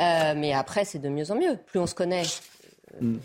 [0.00, 1.56] Euh, mais après, c'est de mieux en mieux.
[1.66, 2.24] Plus on se connaît,
[3.00, 3.16] Mm.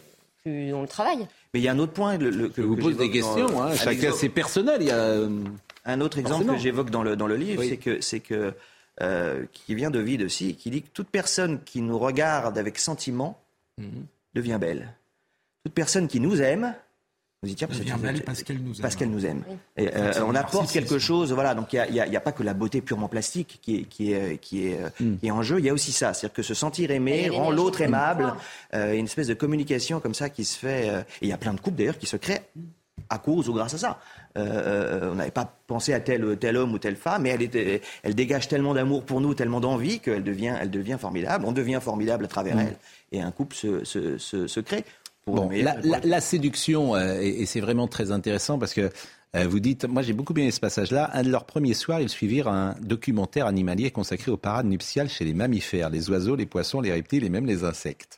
[0.43, 1.27] plus on le travaille.
[1.53, 3.11] Mais il y a un autre point le- le- que Je vous que pose des
[3.11, 4.77] j'évoque dans- questions, hein, un chacun c'est personnel.
[4.81, 5.29] Il y a euh,
[5.85, 6.53] Un autre exemple Forcément.
[6.57, 7.69] que j'évoque dans le, dans le livre, Oui.
[7.69, 8.53] c'est que, c'est que
[9.01, 12.79] euh, qui vient de Vide aussi, qui dit que toute personne qui nous regarde avec
[12.79, 13.39] sentiment
[14.33, 14.93] devient belle.
[15.63, 16.73] Toute personne qui nous aime,
[17.43, 17.67] nous dit tiens,
[17.99, 18.81] belle parce qu'elle nous aime.
[18.81, 19.43] parce qu'elle nous aime.
[19.75, 21.53] Et, euh, on apporte quelque chose, voilà.
[21.53, 24.67] Donc il n'y a, pas que la beauté purement plastique qui est, qui est, qui
[24.67, 25.17] est, euh, Hmm.
[25.17, 25.59] qui est en jeu.
[25.59, 28.33] Il y a aussi ça, c'est-à-dire que se sentir aimé rend l'autre aimable.
[28.73, 30.89] Euh, une espèce de communication comme ça qui se fait.
[30.89, 32.41] euh, et il y a plein de couples d'ailleurs qui se créent
[33.09, 33.99] à cause ou grâce à ça.
[34.37, 37.41] Euh, euh, on n'avait pas pensé à tel, tel homme ou telle femme, mais elle,
[37.41, 41.45] était, elle dégage tellement d'amour pour nous, tellement d'envie qu'elle devient, elle devient formidable.
[41.45, 42.59] On devient formidable à travers Mm.
[42.59, 42.77] elle.
[43.11, 44.83] Et un couple se, se, se, se crée.
[45.25, 48.89] Pour Bon, la, séduction, euh, et, et c'est vraiment très intéressant parce que
[49.35, 52.09] euh, vous dites, moi j'ai beaucoup aimé ce passage-là, un de leurs premiers soirs, ils
[52.09, 56.79] suivirent un documentaire animalier consacré aux parades nuptiales chez les mammifères, les oiseaux, les poissons,
[56.79, 58.17] les reptiles et même les insectes.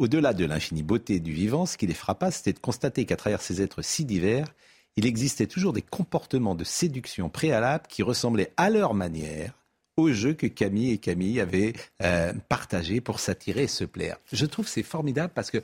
[0.00, 3.42] Au-delà de l'infinie beauté du vivant, ce qui les frappa, c'était de constater qu'à travers
[3.42, 4.46] ces êtres si divers,
[4.96, 9.52] il existait toujours des comportements de séduction préalables qui ressemblaient à leur manière
[9.98, 14.16] au jeu que Camille et Camille avaient euh, partagé pour s'attirer et se plaire.
[14.32, 15.62] Je trouve que c'est formidable parce que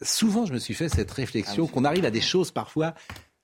[0.00, 2.94] souvent je me suis fait cette réflexion qu'on arrive à des choses parfois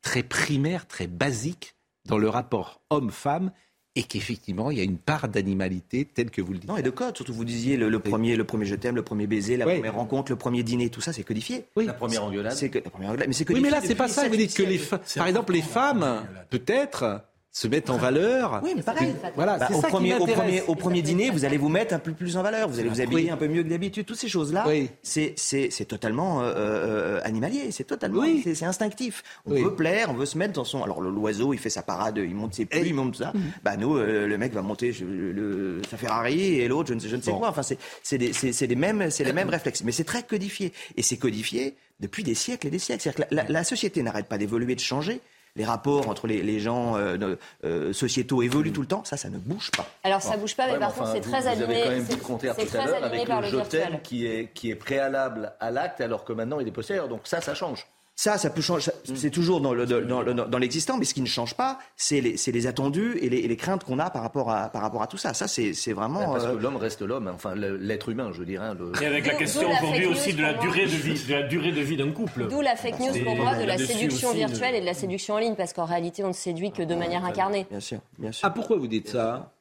[0.00, 1.74] très primaires, très basiques
[2.06, 3.52] dans le rapport homme-femme
[3.96, 6.68] et qu'effectivement il y a une part d'animalité telle que vous le dites.
[6.68, 9.02] Non, et de code, surtout vous disiez le, le premier, le premier je t'aime, le
[9.02, 9.74] premier baiser, la Oui.
[9.74, 11.64] première rencontre, le premier dîner, tout ça, c'est codifié.
[11.76, 11.86] Oui.
[11.86, 12.52] La première engueulade.
[12.52, 14.28] C'est que, la première engueulade, mais c'est Oui, mais là, c'est pas ça.
[14.28, 17.22] Vous dites que les, par exemple, les femmes, peut-être,
[17.56, 18.60] se mettent en valeur.
[18.62, 19.14] Oui, mais pareil.
[19.34, 21.98] Voilà, Bah, au, ça premier, au, premier, au premier dîner, vous allez vous mettre un
[21.98, 24.04] peu plus en valeur, vous allez vous habiller un peu mieux que d'habitude.
[24.04, 24.66] Toutes ces choses-là,
[25.02, 29.22] c'est- c'est c'est totalement euh, euh, animalier, c'est totalement c'est- c'est instinctif.
[29.46, 30.82] On veut plaire, on veut se mettre dans son.
[30.82, 33.32] Alors l'oiseau, il fait sa parade, il monte ses plumes, il monte tout ça.
[33.64, 37.00] Bah nous, euh, le mec va monter je- le, sa Ferrari et l'autre, je ne
[37.00, 37.38] sais, je ne sais Bon.
[37.38, 37.48] quoi.
[37.48, 38.32] Enfin, c'est c'est des-
[38.66, 42.34] les mêmes, c'est les mêmes réflexes, mais c'est très codifié et c'est codifié depuis des
[42.34, 43.00] siècles et des siècles.
[43.02, 45.22] C'est-à-dire que la, la- la société n'arrête pas d'évoluer, de changer.
[45.56, 49.02] Les rapports entre les, les gens euh, euh, sociétaux évoluent tout le temps.
[49.04, 49.86] Ça, ça ne bouge pas.
[50.04, 51.88] Alors ça bouge pas, mais Ouais, par enfin, contre c'est vous- très Vous avez quand
[51.90, 53.64] même dit c'est- le contraire c'est tout à très l'heure avec par le le je
[53.64, 57.08] t'aime qui est, qui est préalable à l'acte alors que maintenant il est postérieur.
[57.08, 57.86] Donc ça, ça change.
[58.18, 58.80] Ça, ça peut changer.
[58.82, 61.78] ça- C'est toujours dans, le- dans, le- dans l'existant, mais ce qui ne change pas,
[61.96, 64.70] c'est les, c'est les attendus et les, et les craintes qu'on a par rapport à,
[64.70, 65.34] par rapport à tout ça.
[65.34, 66.32] Ça, c'est c'est vraiment.
[66.32, 68.64] Parce euh, que l'homme reste l'homme, enfin le- l'être humain, je dirais.
[68.68, 71.42] hein, le- Et avec la question aujourd'hui aussi de la durée de vie, de la
[71.42, 72.48] durée de vie d'un couple.
[72.48, 74.94] D'où la fake news C'est pour moi de la séduction de- virtuelle et de la
[74.94, 77.66] séduction en ligne, parce qu'en réalité on ne séduit que de manière incarnée.
[77.70, 78.46] Bien sûr, bien sûr.
[78.48, 79.52] Ah, pourquoi vous dites ça?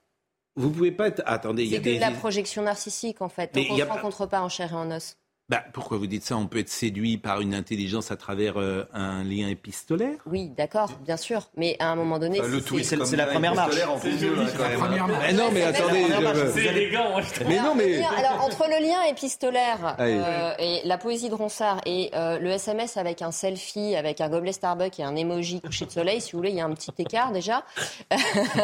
[0.56, 1.22] Vous pouvez pas être.
[1.26, 1.96] Attendez, il y C'est a que des.
[1.96, 3.54] de la projection narcissique en fait.
[3.54, 5.18] Donc on ne se rencontre pas en chair et en os.
[5.48, 6.36] Bah, pourquoi vous dites ça?
[6.38, 10.18] On peut être séduit par une intelligence à travers euh, un lien épistolaire?
[10.26, 11.50] Oui, d'accord, bien sûr.
[11.56, 13.76] Mais à un moment donné, si c'est- la première marche.
[13.88, 15.26] en C'est joli, la première marche.
[15.30, 16.58] Eh non, mais attendez, c'est je- marche.
[16.58, 17.18] Élégant.
[17.48, 18.02] Mais non, mais.
[18.18, 20.18] Alors entre le lien épistolaire Allez.
[20.20, 24.30] euh, et la poésie de Ronsard et euh, le SMS avec un selfie, avec un
[24.30, 26.74] gobelet Starbucks et un emoji couché de soleil, si vous voulez, il y a un
[26.74, 27.64] petit écart déjà.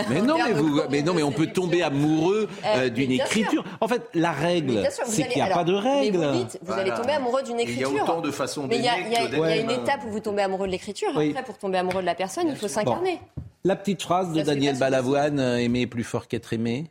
[0.09, 2.49] Mais non, mais, vous, mais non, mais on peut tomber amoureux
[2.95, 3.63] d'une écriture.
[3.81, 6.27] En fait, la règle, c'est qu'il n'y a pas de règle.
[6.73, 8.03] Vous allez tomber amoureux d'une Et il y a écriture.
[8.03, 10.19] autant de façons mais il y a, y a- y a une étape où vous
[10.19, 11.09] tombez amoureux de l'écriture.
[11.15, 11.29] Oui.
[11.31, 13.19] Après, pour tomber amoureux de la personne, il faut s'incarner.
[13.63, 16.89] La petite phrase de Ça, Daniel Balavoine, euh, aimer est plus fort qu'être aimé.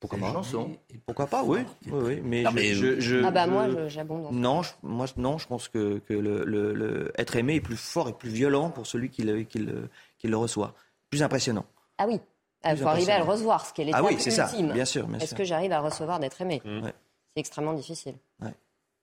[0.00, 0.70] Pourquoi pas chanson.
[1.06, 2.20] Pourquoi pas Oui, oui, oui.
[2.22, 4.28] Mais, Non, je- mais- je, je- Ah bah moi, j'abonde.
[4.30, 7.76] Non, je, moi, non, je pense que, que le, le- le- être aimé est plus
[7.76, 9.88] fort et plus violent pour celui qui le, qui le,
[10.18, 10.74] qui le reçoit.
[11.10, 11.64] Plus impressionnant.
[11.98, 12.20] Ah oui.
[12.64, 14.48] Il Plus faut arriver à le recevoir, ce qui est l'étape Ah oui, c'est ça.
[14.72, 16.62] Bien sûr, bien Est-ce que j'arrive à recevoir d'être aimé?
[16.64, 16.92] Ouais.
[17.38, 18.14] C'est extrêmement difficile.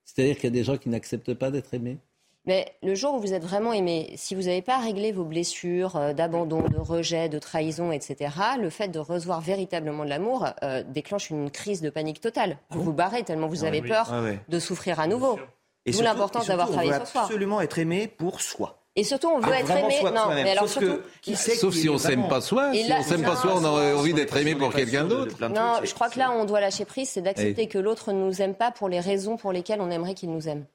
[0.03, 1.97] C'est-à-dire qu'il y a des gens qui n'acceptent pas d'être aimés?
[2.45, 5.95] Mais le jour où vous êtes vraiment aimé, si vous n'avez pas réglé vos blessures
[5.95, 8.29] euh, d'abandon, de rejet, de trahison, etc.,
[8.59, 12.59] le fait de recevoir véritablement de l'amour euh, déclenche une crise de panique totale.
[12.69, 13.88] Vous vous barrez tellement vous Ah avez oui.
[13.88, 14.39] peur Ah ouais.
[14.47, 15.39] de souffrir à nouveau.
[15.88, 17.21] Et D'où surtout- l'importance d'avoir travaillé sur soi.
[17.23, 18.84] absolument être aimé pour soi.
[18.97, 19.97] Et surtout, on veut Ah, être aimé.
[19.99, 20.99] soi- non, mais alors surtout.
[21.21, 22.71] qui sait Sauf si on s'aime pas soi.
[22.73, 25.35] Si là- on s'aime pas soi, on aurait envie d'être aimé pour quelqu'un d'autre.
[25.49, 27.67] Non, je crois que là, on doit lâcher prise, c'est d'accepter Oui.
[27.67, 30.47] que l'autre ne nous aime pas pour les raisons pour lesquelles on aimerait qu'il nous
[30.47, 30.65] aime.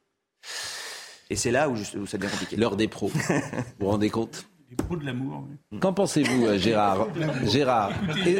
[1.31, 2.57] Et c'est là où, je- où ça devient compliqué.
[2.57, 3.09] L'heure des pros.
[3.29, 3.41] vous
[3.79, 5.45] vous rendez compte Les pros de l'amour.
[5.73, 5.79] oui.
[5.79, 7.07] Qu'en pensez-vous, euh, Gérard
[7.45, 7.93] Gérard.
[8.27, 8.39] Et,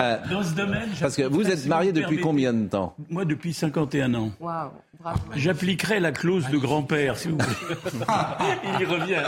[0.00, 2.94] euh, Dans ce domaine, parce que vous êtes marié depuis combien de temps?
[3.08, 4.30] Moi, depuis 51 ans.
[4.40, 4.70] Waouh,
[5.00, 5.18] bravo.
[5.34, 7.76] J'appliquerai la clause de grand-père, si vous voulez.
[8.74, 9.22] Il y revient.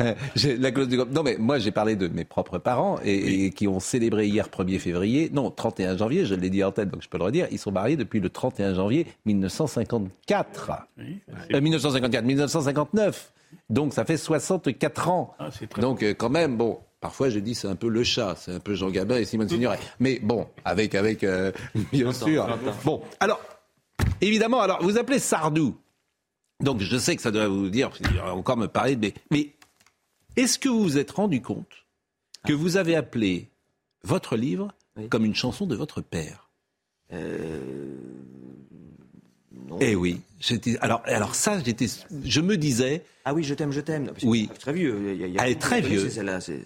[0.00, 1.10] Euh, j'ai- la clause du groupe.
[1.12, 4.48] Non, mais moi, j'ai parlé de mes propres parents et, et qui ont célébré hier
[4.48, 7.46] 1er février, non, 31 janvier, je l'ai dit en tête, donc je peux le redire.
[7.50, 10.72] Ils sont mariés depuis le 31 janvier 1954.
[10.98, 13.32] Euh, 1954, 1959.
[13.68, 15.34] Donc, ça fait 64 ans.
[15.38, 15.48] Ah,
[15.80, 16.78] donc, euh, quand même, bon.
[17.00, 19.48] Parfois, je dis c'est un peu le chat, c'est un peu Jean Gabin et Simone
[19.48, 19.80] Signoret.
[19.98, 21.50] Mais bon, avec, avec, euh,
[21.92, 22.46] bien sûr.
[22.84, 23.40] Bon, alors,
[24.20, 25.76] évidemment, alors vous appelez Sardou.
[26.60, 27.90] Donc je sais que ça doit vous dire,
[28.32, 28.96] encore me parler.
[29.30, 29.52] Mais
[30.36, 31.86] est-ce que vous vous êtes rendu compte
[32.46, 33.48] que vous avez appelé
[34.04, 34.68] votre livre
[35.10, 36.48] comme une chanson de votre père?
[39.80, 40.20] Eh oui.
[40.40, 41.86] j'étais- Alors, alors ça, j'étais,
[42.24, 43.04] je me disais...
[43.24, 44.10] Ah oui, je t'aime, je t'aime.
[44.24, 44.48] Oui.
[44.58, 44.98] Très vieux.
[45.14, 46.08] Il y a- il y a- Elle est très vieux.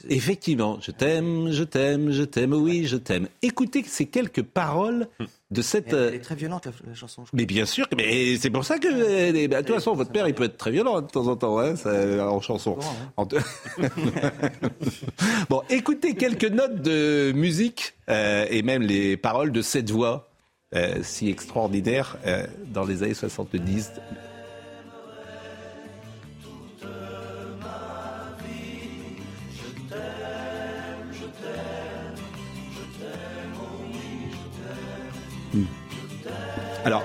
[0.09, 3.29] Effectivement, je t'aime, je t'aime, je t'aime, oui, je t'aime.
[3.43, 5.09] Écoutez ces quelques paroles
[5.51, 5.89] de cette...
[5.89, 7.25] Elle, euh, elle est très violente, la, la chanson.
[7.25, 8.89] je Mais bien sûr, mais c'est pour ça que...
[8.89, 11.29] euh, bah, de toute façon, votre père, il peut être très violent hein, de temps
[11.29, 12.77] en temps, hein, ça, en chanson.
[13.17, 13.27] En-
[15.49, 20.29] bon, écoutez quelques notes de musique euh, et même les paroles de cette voix
[20.75, 23.93] euh, si extraordinaire euh, dans les années 70.
[36.85, 37.03] Alors,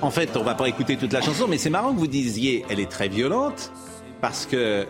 [0.00, 2.64] en fait, on va pas écouter toute la chanson, mais c'est marrant que vous disiez,
[2.70, 3.72] elle est très violente,
[4.20, 4.86] parce que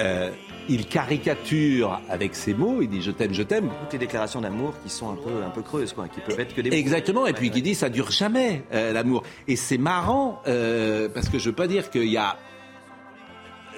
[0.00, 0.30] euh,
[0.68, 3.68] il caricature avec ses mots, il dit je t'aime, je t'aime.
[3.82, 6.54] Toutes les déclarations d'amour qui sont un peu, un peu creuses, quoi, qui peuvent être
[6.54, 6.76] que des mots.
[6.76, 9.24] Exactement, et puis qui dit ça dure jamais euh, l'amour.
[9.48, 12.36] Et c'est marrant euh, parce que je veux pas dire qu'il y a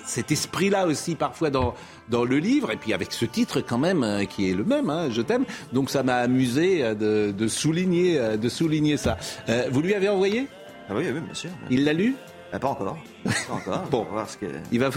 [0.06, 1.74] cet esprit-là aussi parfois dans
[2.10, 4.90] dans le livre, et puis avec ce titre quand même euh, qui est le même,
[4.90, 5.44] hein, je t'aime.
[5.72, 9.16] Donc ça m'a amusé euh, de, de souligner euh, de souligner ça.
[9.48, 10.46] Euh, vous lui avez envoyé?
[10.88, 11.50] Ah oui, oui, bien sûr.
[11.70, 12.14] Il l'a lu?
[12.52, 12.98] Bah, pas encore.
[13.24, 13.82] Pas encore.
[13.90, 14.06] Bon.
[14.12, 14.46] Voir ce que...
[14.70, 14.90] Il va,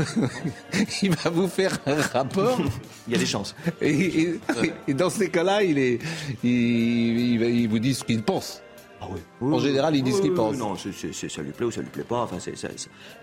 [1.02, 2.60] il va vous faire un rapport.
[3.08, 3.56] Il y a des chances.
[3.82, 3.90] Et,
[4.22, 4.40] et-
[4.90, 6.00] et dans ces cas-là, il, est,
[6.44, 8.62] il, il vous dit ce qu'il pense.
[9.42, 10.58] En général, il dit ce qu'il Oui, pense.
[10.58, 12.22] Non, ça lui plaît ou ça lui plaît pas.
[12.24, 12.38] Enfin,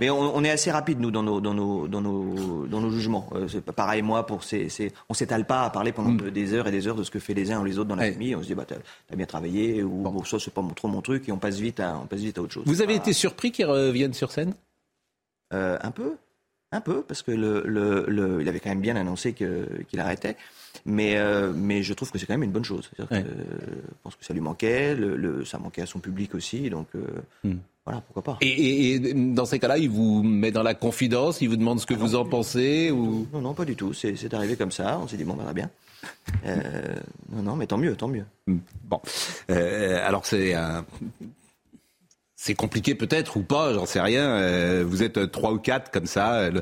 [0.01, 2.90] Mais on, on est assez rapide nous dans nos dans nos dans nos dans nos
[2.90, 3.28] jugements.
[3.34, 6.16] Euh, pareil moi pour ces, ces- on s'étale pas à parler pendant Mm.
[6.18, 7.88] de- des heures et des heures de ce que fait les uns ou les autres
[7.88, 8.34] dans la famille.
[8.36, 8.76] On se dit bah t'as
[9.12, 11.80] as bien travaillé ou bon, ça c'est pas trop mon truc et on passe vite
[11.80, 12.64] à on passe vite à autre chose.
[12.66, 14.55] Vous avez été surpris qu'il revienne sur scène?
[15.52, 16.12] Euh, un peu,
[16.74, 20.36] un peu, parce que le, le, le- il avait quand même bien annoncé qu'il arrêtait.
[20.86, 22.90] Mais, euh, mais je trouve que c'est quand même une bonne chose.
[22.96, 26.34] Que, euh, je pense que ça lui manquait, le, le- ça manquait à son public
[26.34, 27.55] aussi, donc euh,
[27.86, 28.38] voilà, pourquoi pas.
[28.40, 31.78] et, et- et dans ces cas-là, il vous met dans la confidence, il vous demande
[31.80, 33.26] ce que vous en pensez ou...
[33.32, 33.92] Non, non, pas du tout.
[33.92, 34.98] C'est arrivé comme ça.
[35.01, 35.70] On s'est dit, bon, on verra bien.
[36.46, 36.94] Euh,
[37.32, 38.24] non, non, mais tant mieux, tant mieux.
[38.46, 39.01] Bon.
[39.51, 40.84] Euh, alors c'est un...
[42.46, 44.36] C'est compliqué peut-être ou pas, j'en sais rien.
[44.36, 46.60] Euh, vous êtes euh, trois ou quatre comme ça, euh,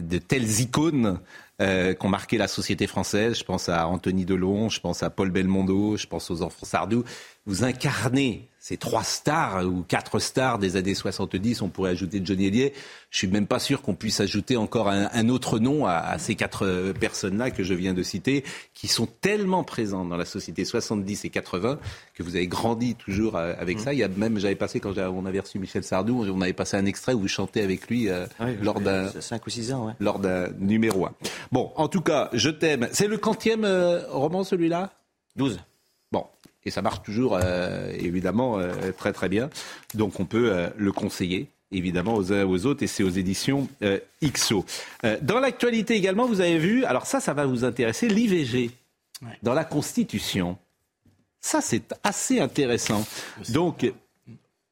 [0.00, 1.20] de telles icônes
[1.60, 3.38] euh, qui ont marqué la société française.
[3.38, 7.04] Je pense à Anthony Delon, je pense à Paul Belmondo, je pense aux enfants Sardou.
[7.48, 11.62] Vous incarnez ces trois stars ou quatre stars des années 70.
[11.62, 12.74] On pourrait ajouter Johnny Hallyday.
[13.08, 16.18] Je suis même pas sûr qu'on puisse ajouter encore un, un autre nom à, à
[16.18, 18.44] ces quatre euh, personnes-là que je viens de citer,
[18.74, 21.78] qui sont tellement présentes dans la société 70 et 80
[22.12, 23.94] que vous avez grandi toujours euh, avec ça.
[23.94, 26.76] Il y a même, j'avais passé quand on avait reçu Michel Sardou, on avait passé
[26.76, 28.26] un extrait où vous chantez avec lui euh,
[28.60, 29.94] lors d'un 5 ou 6 ans, ouais.
[30.00, 31.14] lors d'un numéro 1.
[31.50, 32.88] Bon, en tout cas, je t'aime.
[32.92, 34.92] C'est le quantième euh, roman celui-là?
[35.36, 35.58] 12.
[36.68, 39.48] Et ça marche toujours euh, évidemment euh, très très bien.
[39.94, 43.08] Donc on peut euh, le conseiller évidemment aux uns et aux autres et c'est aux
[43.10, 43.68] éditions
[44.22, 44.64] XO.
[45.20, 48.70] Dans l'actualité également, vous avez vu, alors ça, ça va vous intéresser, l'IVG
[49.42, 50.56] dans la Constitution.
[51.42, 53.06] Ça, c'est assez intéressant.
[53.50, 53.92] Donc,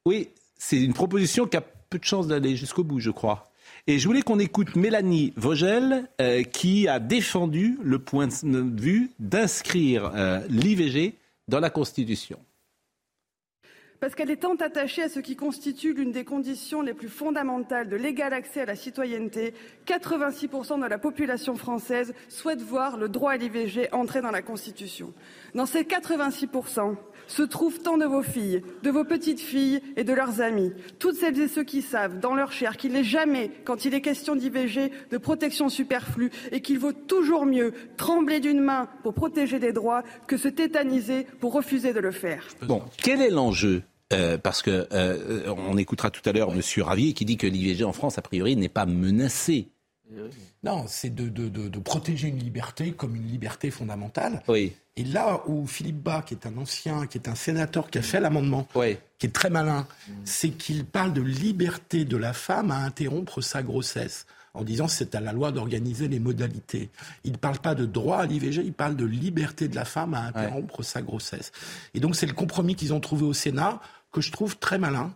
[0.07, 3.51] oui, c'est une proposition qui a peu de chances d'aller jusqu'au bout, je crois.
[3.85, 6.09] Et je voulais qu'on écoute Mélanie Vogel,
[6.51, 10.11] qui a défendu le point de vue d'inscrire
[10.49, 11.13] l'IVG
[11.47, 12.39] dans la Constitution.
[13.99, 17.89] Parce qu'elle est tant attachée à ce qui constitue l'une des conditions les plus fondamentales
[17.89, 19.55] de l'égal accès à la citoyenneté,
[19.87, 25.13] 86% de la population française souhaite voir le droit à l'IVG entrer dans la Constitution.
[25.55, 26.95] Dans ces 86%,
[27.27, 30.71] se trouvent tant de vos filles, de vos petites filles et de leurs amis.
[30.99, 34.01] Toutes celles et ceux qui savent, dans leur chair, qu'il n'est jamais, quand il est
[34.01, 39.59] question d'IVG, de protection superflue et qu'il vaut toujours mieux trembler d'une main pour protéger
[39.59, 42.43] des droits que se tétaniser pour refuser de le faire.
[42.63, 43.83] Bon, quel est l'enjeu
[44.13, 47.83] Euh, parce que euh, on écoutera tout à l'heure Monsieur Ravier qui dit que l'IVG
[47.83, 49.67] en France, a priori, n'est pas menacé.
[50.63, 54.41] Non, c'est de, de- de- de protéger une liberté comme une liberté fondamentale.
[54.47, 54.71] Oui.
[54.97, 58.01] Et là où Philippe Bas, qui est un ancien, qui est un sénateur qui a
[58.01, 58.67] fait l'amendement,
[59.19, 59.87] qui est très malin,
[60.25, 64.25] c'est qu'il parle de liberté de la femme à interrompre sa grossesse
[64.55, 66.89] en disant c'est à la loi d'organiser les modalités.
[67.23, 70.15] Il ne parle pas de droit à l'IVG, il parle de liberté de la femme
[70.15, 71.51] à interrompre sa grossesse.
[71.93, 73.79] Et donc c'est le compromis qu'ils ont trouvé au Sénat
[74.11, 75.13] que je trouve très malin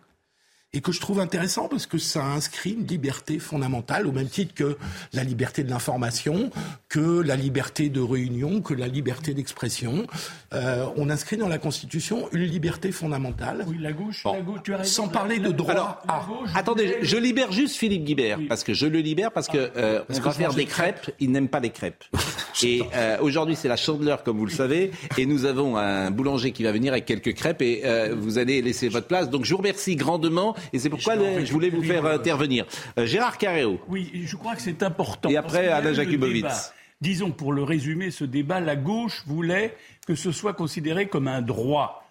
[0.74, 4.54] et que je trouve intéressant parce que ça inscrit une liberté fondamentale au même titre
[4.54, 4.78] que
[5.12, 6.50] la liberté de l'information,
[6.88, 10.06] que la liberté de réunion, que la liberté d'expression.
[10.54, 13.64] Euh, on inscrit dans la Constitution une liberté fondamentale.
[13.68, 14.32] Oui, la gauche, Bon.
[14.32, 14.90] la gauche, tu as raison.
[14.90, 15.72] Sans parler de droit.
[15.72, 19.48] Alors, à- Attendez, je, je libère juste Philippe Guibert parce que je le libère parce
[19.48, 21.10] que euh, Parce on va faire des crêpes.
[21.20, 22.04] Il n'aime pas les crêpes.
[22.62, 26.52] et euh, aujourd'hui c'est la chandeleur comme vous le savez et nous avons un boulanger
[26.52, 29.28] qui va venir avec quelques crêpes et euh, vous allez laisser votre place.
[29.30, 32.66] Donc je vous remercie grandement et c'est pourquoi le- je voulais vous faire intervenir.
[32.98, 33.80] Euh, Gérard Carréo.
[33.88, 35.28] Oui, je crois que c'est important.
[35.28, 36.72] Et après, Alain Jakubowicz.
[37.00, 39.76] Disons, pour le résumer, ce débat, la gauche voulait
[40.06, 42.08] que ce soit considéré comme un droit.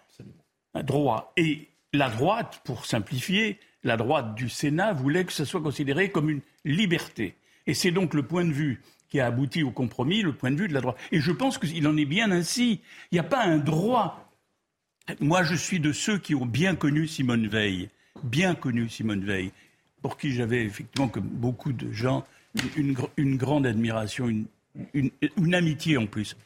[0.74, 1.32] Un droit.
[1.36, 6.28] Et la droite, pour simplifier, la droite du Sénat voulait que ce soit considéré comme
[6.30, 7.34] une liberté.
[7.66, 10.56] Et c'est donc le point de vue qui a abouti au compromis, le point de
[10.56, 10.96] vue de la droite.
[11.10, 12.80] Et je pense qu'il en est bien ainsi.
[13.10, 14.30] Il n'y a pas un droit.
[15.20, 17.88] Moi, je suis de ceux qui ont bien connu Simone Veil,
[18.22, 19.52] bien connu Simone Veil,
[20.02, 22.24] pour qui j'avais effectivement, comme beaucoup de gens,
[22.76, 24.46] une, gr- une grande admiration, une,
[24.94, 26.36] une- amitié en plus.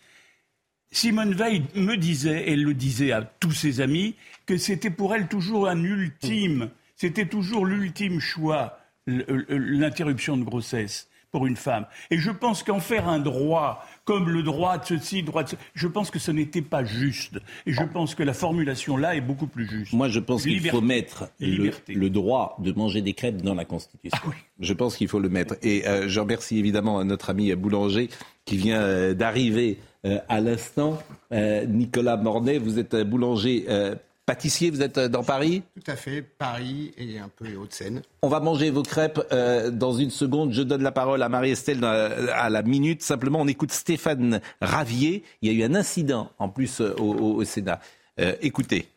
[0.91, 4.15] Simone Veil me disait, elle le disait à tous ses amis,
[4.47, 11.47] que c'était pour elle toujours un ultime, c'était toujours l'ultime choix, l'interruption de grossesse pour
[11.47, 11.87] une femme.
[12.11, 15.57] Et je pense qu'en faire un droit, comme le droit de ceci, droit de ce,
[15.75, 17.39] je pense que ce n'était pas juste.
[17.67, 19.93] Et je pense que la formulation là est beaucoup plus juste.
[19.93, 23.65] Moi, je pense qu'il faut mettre le, le droit de manger des crêpes dans la
[23.67, 24.19] Constitution.
[24.25, 24.31] Ah
[24.61, 25.57] Je pense qu'il faut le mettre.
[25.63, 28.09] Et euh, je remercie évidemment notre ami boulanger
[28.45, 30.99] qui vient euh, d'arriver euh, à l'instant.
[31.33, 33.97] Euh, Nicolas Mornay, vous êtes euh, boulanger euh,
[34.27, 38.03] Pâtissier, vous êtes euh, dans Paris Tout à fait, Paris et un peu les Hauts-de-Seine.
[38.23, 40.53] On va manger vos crêpes euh, dans une seconde.
[40.53, 41.89] Je donne la parole à Marie-Estelle dans-
[42.35, 43.03] à la minute.
[43.03, 45.23] Simplement, on écoute Stéphane Ravier.
[45.43, 47.81] Il y a eu un incident en plus euh, au, au- au Sénat.
[48.19, 48.89] Euh, écoutez.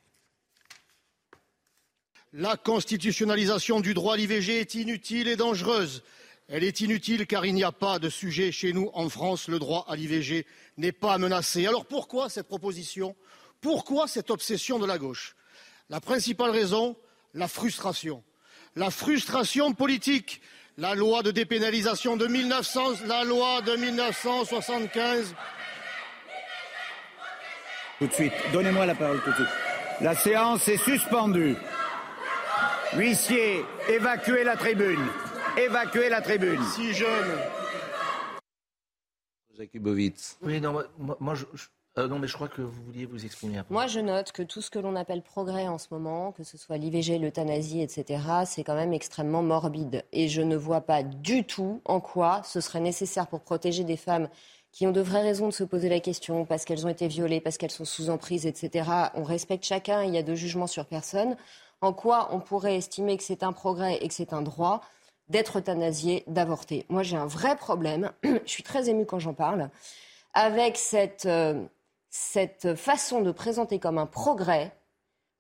[2.34, 6.02] La constitutionnalisation du droit à l'IVG est inutile et dangereuse.
[6.48, 9.48] Elle est inutile car il n'y a pas de sujet chez nous en France.
[9.48, 10.48] Le droit à l'IVG
[10.78, 11.68] n'est pas menacé.
[11.68, 13.16] Alors pourquoi cette proposition
[13.62, 15.36] Pourquoi cette obsession de la gauche?
[15.90, 16.96] La principale raison,
[17.34, 18.24] la frustration.
[18.76, 20.42] La frustration politique.
[20.78, 25.36] La loi de dépénalisation de 1900, la loi de 1975
[28.00, 28.32] Tout de suite.
[28.54, 29.48] Donnez-moi la parole tout de suite.
[30.00, 31.58] La séance est suspendue.
[32.94, 35.06] Huissier, évacuez la tribune.
[35.58, 36.64] Évacuez la tribune.
[36.64, 37.38] Si jeune.
[39.58, 40.38] Jakubowicz.
[40.42, 41.66] Oui, non, moi, moi- moi, je, je-
[42.00, 43.74] euh, non, mais je crois que vous vouliez vous exprimer peu.
[43.74, 46.58] Moi, je note que tout ce que l'on appelle progrès en ce moment, que ce
[46.58, 50.04] soit l'IVG, l'euthanasie, etc., c'est quand même extrêmement morbide.
[50.12, 53.98] Et je ne vois pas du tout en quoi ce serait nécessaire pour protéger des
[53.98, 54.30] femmes
[54.72, 57.42] qui ont de vraies raisons de se poser la question, parce qu'elles ont été violées,
[57.42, 58.90] parce qu'elles sont sous emprise, etc.
[59.16, 61.36] On respecte chacun, il y a de jugement sur personne.
[61.82, 64.82] En quoi on pourrait estimer que c'est un progrès et que c'est un droit
[65.28, 66.86] d'être euthanasié, d'avorter?
[66.90, 68.12] Moi, j'ai un vrai problème.
[68.24, 69.70] je suis très émue quand j'en parle
[70.34, 71.66] avec cette, euh,
[72.10, 74.74] cette façon de présenter comme un progrès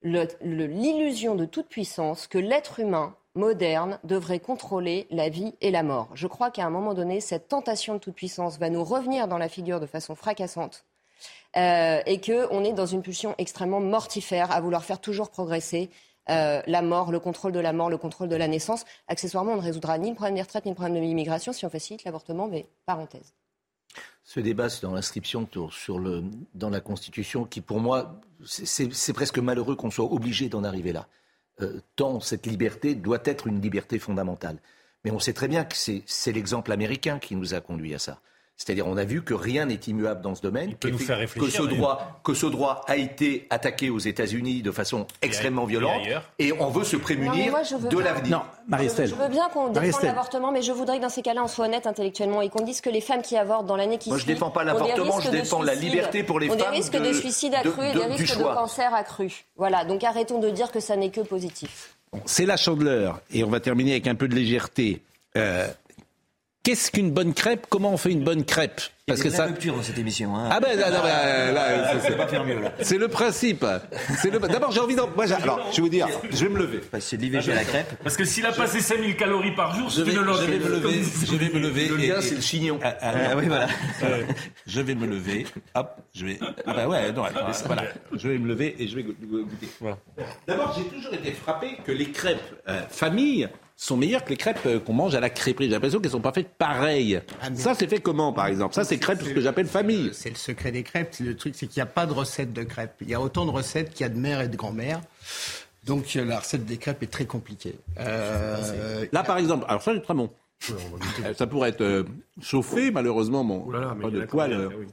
[0.01, 6.09] l'illusion de toute puissance que l'être humain moderne devrait contrôler la vie et la mort.
[6.13, 9.37] Je crois qu'à un moment donné, cette tentation de toute puissance va nous revenir dans
[9.37, 10.85] la figure de façon fracassante
[11.57, 15.89] euh, et qu'on est dans une pulsion extrêmement mortifère à vouloir faire toujours progresser
[16.29, 18.85] euh, la mort, le contrôle de la mort, le contrôle de la naissance.
[19.07, 21.65] Accessoirement, on ne résoudra ni le problème des retraites ni le problème de l'immigration si
[21.65, 23.33] on facilite l'avortement, mais parenthèse.
[24.31, 25.49] Ce débat, c'est dans l'inscription
[26.53, 31.07] dans la Constitution qui, pour moi, c'est- presque malheureux qu'on soit obligé d'en arriver là.
[31.61, 34.59] Euh, tant cette liberté doit être une liberté fondamentale.
[35.03, 37.97] Mais on sait très bien que c'est c'est l'exemple américain qui nous a conduit à
[37.97, 38.21] ça.
[38.61, 41.61] C'est-à-dire, on a vu que rien n'est immuable dans ce domaine, que, faire que réfléchir,
[41.63, 46.01] ce droit, que ce droit a été attaqué aux États-Unis de façon extrêmement et violente,
[46.39, 48.43] et on veut se Non, prémunir moi, je de l'avenir.
[48.69, 50.05] Je, je veux bien qu'on défende Marie-Estelle.
[50.09, 52.81] l'avortement, mais je voudrais que dans ces cas-là, on soit honnête intellectuellement et qu'on dise
[52.81, 54.71] que les femmes qui avortent dans l'année qui Moi, je suit défends pas ont des
[54.73, 56.99] l'avortement, risques je de défends la suicide, liberté pour les ont femmes des risques de,
[57.07, 59.45] de- suicide de- accrus et de- des risques de cancer accrus.
[59.55, 61.95] Voilà, donc arrêtons de dire que ça n'est que positif.
[62.25, 63.21] C'est la chandeleur.
[63.31, 65.01] Et on va terminer avec un peu de légèreté.
[65.37, 65.67] Euh,
[66.69, 67.65] Qu'est-ce qu'une bonne crêpe?
[67.67, 68.79] Comment on fait une bonne crêpe?
[69.07, 69.47] Parce que ça.
[69.47, 70.35] rupture dans cette émission.
[70.37, 70.49] Hein.
[70.51, 72.71] Ah ben non, non, mais, euh, là, Ah, c'est- pas faire mieux là.
[72.81, 73.65] C'est le principe.
[74.21, 75.09] C'est le- D'abord, j'ai envie d'en.
[75.15, 76.81] Moi, j'ai- alors, je vais vous dire, je vais me lever.
[76.99, 77.91] C'est de l'IVG à la crêpe.
[78.03, 80.41] Parce que s'il a passé 5000 calories par jour, Je c'est vais, une loque.
[80.41, 81.01] je vais me lever.
[81.25, 81.87] Je vais me lever.
[81.87, 82.79] Le lien, c'est le chignon.
[82.83, 83.67] Ah, ah, Ah, oui, voilà.
[84.03, 84.21] Euh,
[84.67, 85.47] je vais me lever.
[85.73, 86.39] Hop, je vais.
[86.67, 87.85] Ah bah ouais, non, attends, voilà.
[88.13, 89.69] Je vais me lever et je vais go- go- goûter.
[90.47, 92.37] D'abord, j'ai toujours été frappé que les crêpes
[92.67, 93.49] euh, famille
[93.81, 95.65] sont meilleures que les crêpes euh, qu'on mange à la crêperie.
[95.65, 97.21] J'ai l'impression qu'elles sont pas faites pareilles.
[97.55, 98.75] ça, c'est fait comment, par exemple?
[98.75, 100.09] Ça, c'est crêpes, ce que j'appelle famille.
[100.13, 101.15] C'est le secret des crêpes.
[101.21, 102.95] Le truc, c'est qu'il n'y a pas de recette de crêpes.
[103.01, 104.99] Il y a autant de recettes qu'il y a de mère et de grand-mère.
[105.85, 107.75] Donc euh, la recette des crêpes est très compliquée.
[107.99, 110.29] Euh, Là, par exemple, alors ça, c'est très bon.
[111.37, 112.03] Ça pourrait être euh,
[112.41, 113.65] chauffé, malheureusement, bon,
[113.95, 114.51] mais pas de poêle.
[114.53, 114.69] euh.
[114.77, 114.87] oui.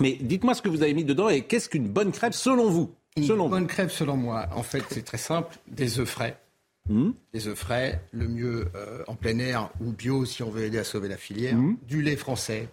[0.00, 2.92] Mais dites-moi ce que vous avez mis dedans et qu'est-ce qu'une bonne crêpe selon vous?
[3.16, 5.56] Une Selon bonne crêpe, selon moi, en fait, c'est très simple.
[5.66, 6.38] Des œufs frais.
[6.88, 10.64] Hmm Des œufs frais, le mieux euh, en plein air ou bio si on veut
[10.64, 11.56] aider à sauver la filière.
[11.56, 12.68] Hmm Du lait français,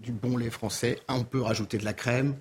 [0.00, 1.00] du bon lait français.
[1.08, 2.36] On peut rajouter de la crème.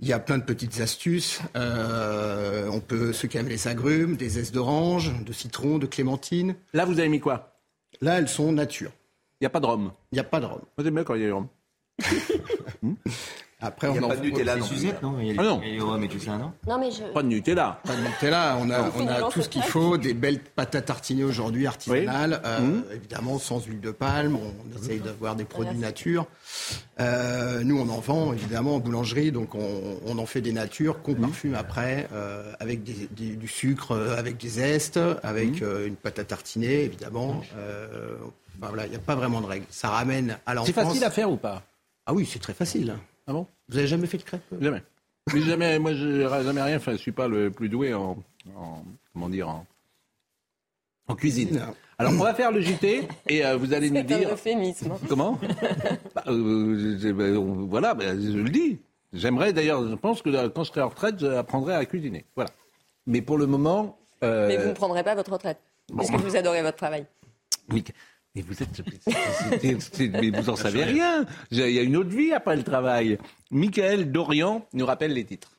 [0.00, 1.40] Il y a plein de petites astuces.
[1.56, 6.56] Euh, on peut, ceux qui aiment les agrumes, des zestes d'orange, de citron, de clémentine.
[6.72, 7.58] Là, vous avez mis quoi?
[8.00, 8.90] Là, elles sont nature.
[9.40, 9.92] Il n'y a pas de rhum.
[10.12, 10.60] Il n'y a pas de rhum.
[10.76, 11.48] Moi, j'aime bien quand il y a du rhum.
[13.66, 15.42] Après, Il y on a pas de Nutella, non Suzette, non Il y a Ah
[15.42, 15.60] non.
[15.62, 17.02] il y a du rhum et tout ça, non Non, mais je.
[17.12, 17.80] Pas de Nutella.
[17.84, 20.82] Pas de Nutella, on a, On a tout ce qu'il faut, des belles pâtes à
[20.82, 22.84] tartiner aujourd'hui artisanales, euh, Mhm.
[22.94, 26.26] évidemment sans huile de palme, on essaye d'avoir des produits nature.
[27.00, 31.02] Euh, nous on en vend évidemment en boulangerie, donc on, on en fait des natures
[31.02, 35.96] qu'on parfume après euh, avec des- des- du sucre, avec des zestes, avec euh, une
[35.96, 37.42] pâte à tartiner évidemment.
[37.58, 38.14] Euh,
[38.60, 39.66] enfin, voilà, il n'y a pas vraiment de règles.
[39.70, 40.66] Ça ramène à l'enfance.
[40.74, 41.62] C'est facile à faire ou pas?
[42.06, 42.94] Ah oui, c'est très facile.
[43.26, 43.46] Ah bon?
[43.68, 44.82] Vous avez jamais fait de crêpes Jamais.
[45.32, 46.92] Mais jamais, moi, je n'ai jamais rien fait.
[46.92, 48.16] Je suis pas le plus doué en,
[48.56, 49.66] en- comment dire, en,
[51.08, 51.60] en cuisine.
[51.98, 54.30] Alors, on va faire le JT et euh, vous allez nous C'est un dire.
[54.32, 54.92] euphémisme.
[55.08, 55.38] Comment
[56.14, 57.24] Bah, euh, je- bah,
[57.68, 58.78] Voilà, bah, je le dis.
[59.12, 62.24] J'aimerais d'ailleurs, je pense que euh, quand je serai en retraite, j'apprendrai à cuisiner.
[62.34, 62.50] Voilà.
[63.06, 63.96] Mais pour le moment.
[64.24, 65.58] euh, Mais vous ne prendrez pas votre retraite,
[65.96, 67.06] puisque vous adorez votre travail.
[67.68, 67.82] mais,
[68.34, 70.12] mais vous êtes.
[70.12, 71.24] mais vous en savez rien.
[71.50, 73.18] Il y a une autre vie après le travail.
[73.50, 75.50] Michael Dorian nous rappelle les titres.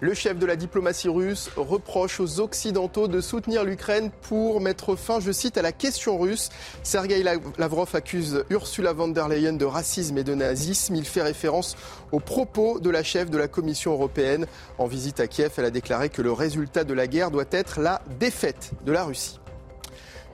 [0.00, 5.20] Le chef de la diplomatie russe reproche aux Occidentaux de soutenir l'Ukraine pour mettre fin,
[5.20, 6.48] je cite, à la question russe.
[6.82, 7.22] Sergei
[7.56, 10.96] Lavrov accuse Ursula von der Leyen de racisme et de nazisme.
[10.96, 11.76] Il fait référence
[12.10, 14.46] aux propos de la chef de la Commission européenne.
[14.78, 17.78] En visite à Kiev, elle a déclaré que le résultat de la guerre doit être
[17.78, 19.38] la défaite de la Russie.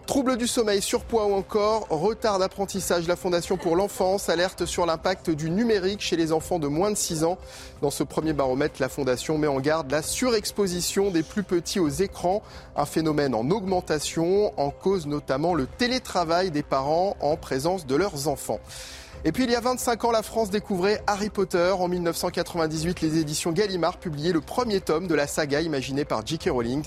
[0.09, 5.29] Troubles du sommeil, surpoids ou encore retard d'apprentissage, la Fondation pour l'enfance alerte sur l'impact
[5.29, 7.37] du numérique chez les enfants de moins de 6 ans.
[7.83, 11.91] Dans ce premier baromètre, la Fondation met en garde la surexposition des plus petits aux
[11.91, 12.43] écrans,
[12.75, 18.29] un phénomène en augmentation, en cause notamment le télétravail des parents en présence de leurs
[18.29, 18.61] enfants.
[19.25, 21.75] Et puis il y a 25 ans, la France découvrait Harry Potter.
[21.77, 26.51] En 1998, les éditions Gallimard publiaient le premier tome de la saga imaginée par J.K.
[26.51, 26.85] Rowling.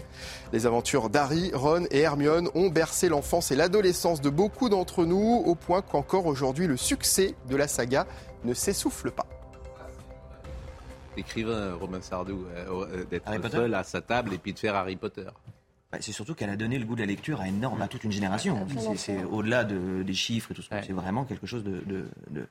[0.54, 5.44] Les aventures d'Harry, Ron et Hermione ont bercé l'enfance et l'adolescence de beaucoup d'entre nous,
[5.46, 8.08] au point qu'encore aujourd'hui, le succès de la saga
[8.46, 9.26] ne s'essouffle pas.
[11.18, 15.28] Écrivain Romain Sardou, euh, d'être seul à sa table et puis de faire Harry Potter.
[15.92, 18.04] Bah, c'est surtout qu'elle a donné le goût de la lecture à énorme, à toute
[18.04, 18.66] une génération.
[18.96, 20.82] C'est au-delà de, des chiffres et tout ça.
[20.82, 22.48] C'est vraiment quelque chose de, de, de,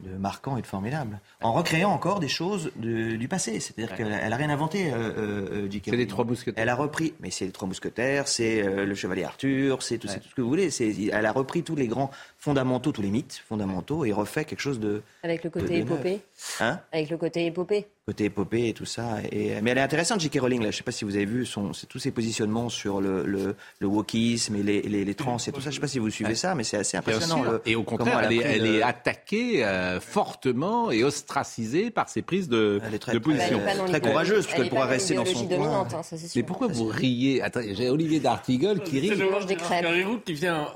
[0.00, 1.20] de, marquant et de formidable.
[1.42, 3.60] En recréant encore des choses du passé.
[3.60, 5.90] C'est-à-dire qu'elle n'a rien inventé, euh, euh, J.K.
[5.90, 6.62] C'est les Trois Mousquetaires.
[6.62, 10.08] Elle a repris, mais c'est les Trois Mousquetaires, c'est euh, le Chevalier Arthur, c'est tout,
[10.08, 10.70] tout, ce que vous voulez.
[11.12, 12.10] Elle a repris tous les grands
[12.42, 15.02] fondamentaux, tous les mythes fondamentaux et refait quelque chose de.
[15.22, 16.20] Avec le côté épopée.
[16.58, 19.18] Hein Avec le côté épopée côté épopée et tout ça.
[19.30, 20.40] Et, mais elle est intéressante, J.K.
[20.40, 20.58] Rowling.
[20.58, 20.64] Là.
[20.64, 23.54] Je ne sais pas si vous avez vu son, tous ses positionnements sur le, le,
[23.78, 25.66] le wokisme et les, les, les, trans et tout ça.
[25.66, 27.42] Je ne sais pas si vous suivez ça, mais c'est assez impressionnant.
[27.44, 32.22] Le, et au contraire, elle, est, elle est, attaquée euh, fortement et ostracisée par ses
[32.22, 33.60] prises de, très, de position.
[33.86, 35.86] Très courageuse, puisqu'elle pourra rester dans son coin.
[35.92, 37.40] Hein, mais pourquoi vous riez?
[37.40, 39.14] Attends, j'ai Olivier d'Artigol qui rit.
[39.14, 39.86] Je mange des crêpes.
[40.24, 40.66] qui vient...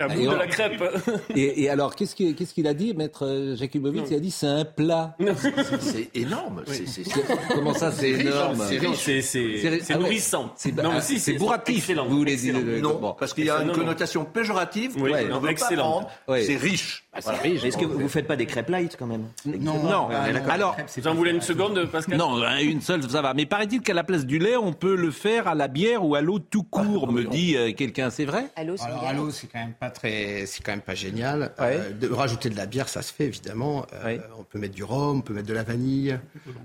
[0.00, 0.82] Ah, euh, à bout de la crêpe.
[1.36, 4.46] Et, et alors, qu'est-ce qu'il qu'est-ce qu'il a dit, maître Jakubowicz Il a dit c'est
[4.46, 5.16] un plat.
[5.80, 6.62] C'est énorme.
[6.66, 6.74] Oui.
[6.74, 7.52] C est, c est...
[7.54, 8.58] Comment ça, c'est énorme?
[8.68, 10.52] C'est nourrissant.
[10.56, 13.14] C'est bourratif, vous voulez dire Non, bon.
[13.18, 14.92] parce qu'il y a une connotation péjorative.
[14.98, 16.08] Oui, non, excellent.
[16.28, 17.04] C'est riche.
[17.14, 17.44] Ah, voilà.
[17.46, 19.26] Est-ce que vous ne faites pas des crêpes light quand même?
[19.44, 20.08] Non, non.
[20.48, 22.16] Alors, vous en voulez une seconde, Pascal?
[22.16, 23.34] Non, une seule, ça va.
[23.34, 26.14] Mais paraît-il qu'à la place du lait, on peut le faire à la bière ou
[26.14, 28.08] à l'eau tout court, me dit quelqu'un.
[28.08, 28.46] C'est vrai?
[28.56, 31.52] Alors, à l'eau, c'est quand même pas très, c'est quand même pas génial.
[31.58, 31.76] Ouais.
[31.76, 33.84] Euh, de rajouter de la bière, ça se fait évidemment.
[33.92, 34.20] Euh, ouais.
[34.38, 36.16] On peut mettre du rhum, on peut mettre de la vanille,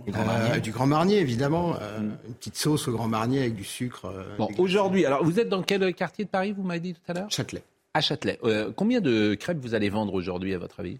[0.05, 1.71] du grand marnier, euh, du grand marnier évidemment.
[1.71, 2.11] Mm.
[2.27, 4.13] Une petite sauce au grand marnier avec du sucre.
[4.37, 7.13] Bon, aujourd'hui, alors vous êtes dans quel quartier de Paris Vous m'avez dit tout à
[7.15, 7.31] l'heure?
[7.31, 7.63] Châtelet.
[7.95, 8.39] À Châtelet.
[8.75, 10.99] combien de crêpes vous allez vendre aujourd'hui, à votre avis?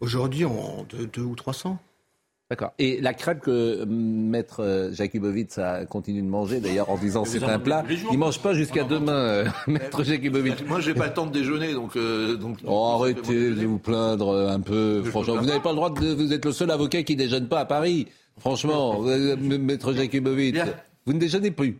[0.00, 1.78] Aujourd'hui, on deux, deux ou 300.
[2.52, 2.74] D'accord.
[2.78, 7.58] Et la crêpe que Maître Jakubowicz a continué de manger, d'ailleurs, en disant c'est un
[7.58, 10.62] plat, il mange pas jusqu'à demain, euh, Maître Jakubowicz.
[10.66, 11.96] Moi, j'ai pas le temps de déjeuner, donc.
[11.96, 15.02] Euh, donc oh, arrêtez de vous plaindre un peu.
[15.02, 16.12] Franchement, vous n'avez pas le droit de.
[16.12, 18.08] Vous êtes le seul avocat qui déjeune pas à Paris.
[18.36, 19.00] Franchement,
[19.38, 20.60] Maître Jakubowicz,
[21.06, 21.78] vous ne déjeunez plus.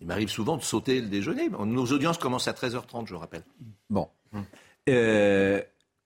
[0.00, 1.50] Il m'arrive souvent de sauter le déjeuner.
[1.50, 3.42] Nos audiences commencent à 13h30, je rappelle.
[3.90, 4.08] Bon.
[4.88, 5.60] Euh,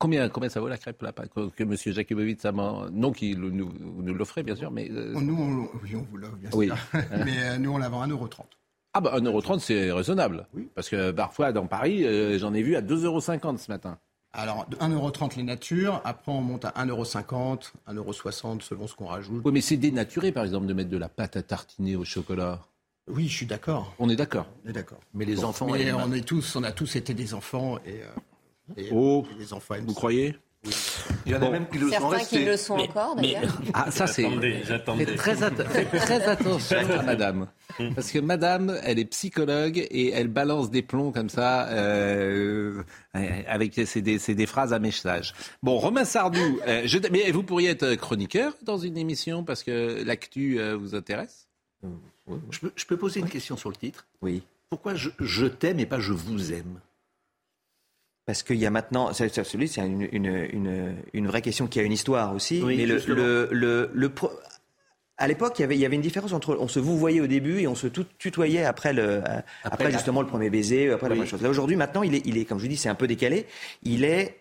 [0.05, 1.75] Combien, combien ça vaut la crêpe là, que M.
[1.75, 4.91] Jakubowicz a Non, qu'il nous, nous l'offrait, bien sûr, mais...
[4.91, 5.15] Euh...
[5.19, 6.59] Nous, on, oui, on vous l'offre, bien sûr.
[6.59, 6.71] Oui.
[7.25, 8.43] mais euh, nous, on la vend à 1,30€.
[8.93, 10.47] Ah bah 1,30€, c'est raisonnable.
[10.53, 10.69] Oui.
[10.75, 13.97] Parce que parfois, dans Paris, euh, j'en ai vu à 2,50€ ce matin.
[14.35, 19.41] Alors, 1,30€ les natures, après on monte à 1,50€, 1,60€ selon ce qu'on rajoute.
[19.43, 22.61] Oui, mais c'est dénaturé, par exemple, de mettre de la pâte à tartiner au chocolat.
[23.09, 23.95] Oui, je suis d'accord.
[23.99, 24.49] On est d'accord.
[24.67, 25.01] On est d'accord.
[25.15, 25.69] Mais les bon, enfants...
[25.73, 28.03] Mais on, est tous, on a tous été des enfants et...
[28.71, 28.81] Euh...
[28.81, 30.37] Et oh, les enfants vous croyez
[30.67, 30.73] oui.
[31.27, 31.51] Il y en a bon.
[31.51, 32.39] même qui le Certains sont restés.
[32.39, 33.61] qui le sont mais, encore, d'ailleurs.
[33.75, 34.29] Ah, ça, c'est.
[34.29, 35.51] Faites très, at
[35.99, 37.49] très attention à madame.
[37.95, 42.83] Parce que madame, elle est psychologue et elle balance des plombs comme ça, euh,
[43.47, 45.35] avec c'est des, des, phrases à message.
[45.63, 50.03] Bon, Romain Sardou, euh, je, mais vous pourriez être chroniqueur dans une émission parce que
[50.05, 51.49] l'actu euh, vous intéresse?
[52.51, 54.07] Je peux, je peux, poser une question sur le titre?
[54.23, 54.43] Oui.
[54.71, 56.81] Pourquoi je, je t'aime et pas je vous aime?
[58.27, 61.93] Parce qu'il y a maintenant, c'est une, une, une, une, vraie question qui a une
[61.93, 62.63] histoire aussi.
[62.63, 64.11] Oui, mais le, le, le, le,
[65.19, 67.21] à l'époque, il y avait, il y avait une différence entre on se vous voyait
[67.21, 71.07] au début et on se tutoyait après le, après, après justement le premier baiser, après
[71.07, 71.11] oui.
[71.11, 71.43] la première chose.
[71.43, 73.47] Là aujourd'hui, maintenant, il est, il est, comme je dis, c'est un peu décalé.
[73.83, 74.41] Il est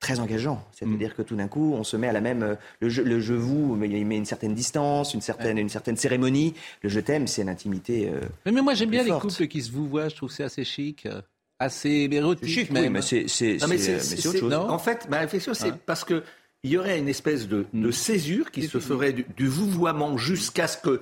[0.00, 0.66] très engageant.
[0.72, 1.12] C'est-à-dire mmh.
[1.12, 3.76] que tout d'un coup, on se met à la même le je, le je vous,
[3.76, 5.62] mais il met une certaine distance, une certaine, ouais.
[5.62, 6.54] une certaine cérémonie.
[6.82, 8.08] Le je t'aime, c'est l'intimité.
[8.08, 9.24] Euh, mais, mais, moi, j'aime bien forte.
[9.24, 10.08] les couples qui se vous voient.
[10.08, 11.06] Je trouve c'est assez chic
[11.60, 12.48] assez érotique.
[12.48, 13.26] Chic, oui, mais c'est
[14.26, 14.52] autre chose.
[14.52, 15.78] En fait, ma réflexion, c'est ah.
[15.86, 16.24] parce que
[16.62, 17.92] il y aurait une espèce de, de Hmm.
[17.92, 21.00] césure qui se ferait du, du vouvoiement jusqu'à ce que,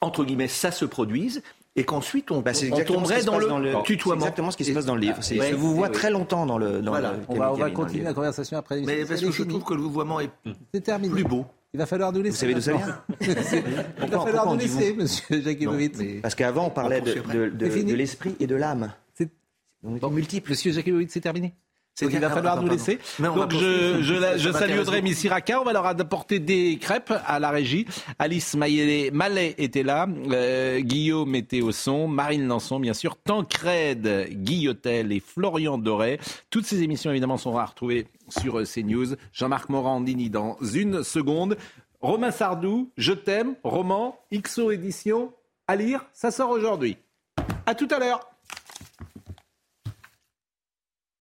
[0.00, 1.42] entre guillemets, ça se produise.
[1.78, 4.22] Et qu'ensuite, on, bah, on tomberait dans le, dans le, tutoiement.
[4.22, 5.18] exactement ce qui se passe dans le livre.
[5.30, 5.92] Ouais, je vous vois oui.
[5.92, 6.80] très longtemps dans le.
[6.80, 7.12] Dans voilà.
[7.12, 8.80] le on va, on va continuer la conversation après.
[8.80, 10.30] Mais parce que je trouve que le vouvoiement est,
[10.72, 11.12] est terminé.
[11.12, 11.44] plus beau.
[11.74, 12.46] Il va falloir nous laisser.
[12.46, 13.02] Vous savez d'où ça vient
[14.02, 16.22] Il va falloir nous laisser, monsieur Jakubowicz.
[16.22, 17.92] Parce qu'avant, on parlait de, de- de- C'est fini.
[17.92, 18.92] de l'esprit et de l'âme.
[19.82, 20.50] Donc multiple.
[20.50, 21.54] Monsieur Jakubowicz, c'est terminé.
[22.02, 22.98] Il va falloir Attends, nous laisser.
[23.18, 25.00] Donc je, je, la- je salue Audrey.
[25.00, 25.62] Missiraka.
[25.62, 27.86] On va leur apporter des crêpes à la régie.
[28.18, 30.06] Alice Maillet- Mallet était là.
[30.30, 32.06] Euh, Guillaume était au son.
[32.06, 33.16] Marine Lançon, bien sûr.
[33.16, 36.20] Tancred Guillotel et Florian Doré.
[36.50, 39.14] Toutes ces émissions, évidemment, sont à retrouver sur euh, CNews.
[39.32, 41.56] Jean-Marc Morandini dans une seconde.
[42.02, 45.32] Romain Sardou, Je t'aime, roman, XO édition,
[45.66, 46.04] à lire.
[46.12, 46.98] Ça sort aujourd'hui.
[47.64, 48.20] À tout à l'heure.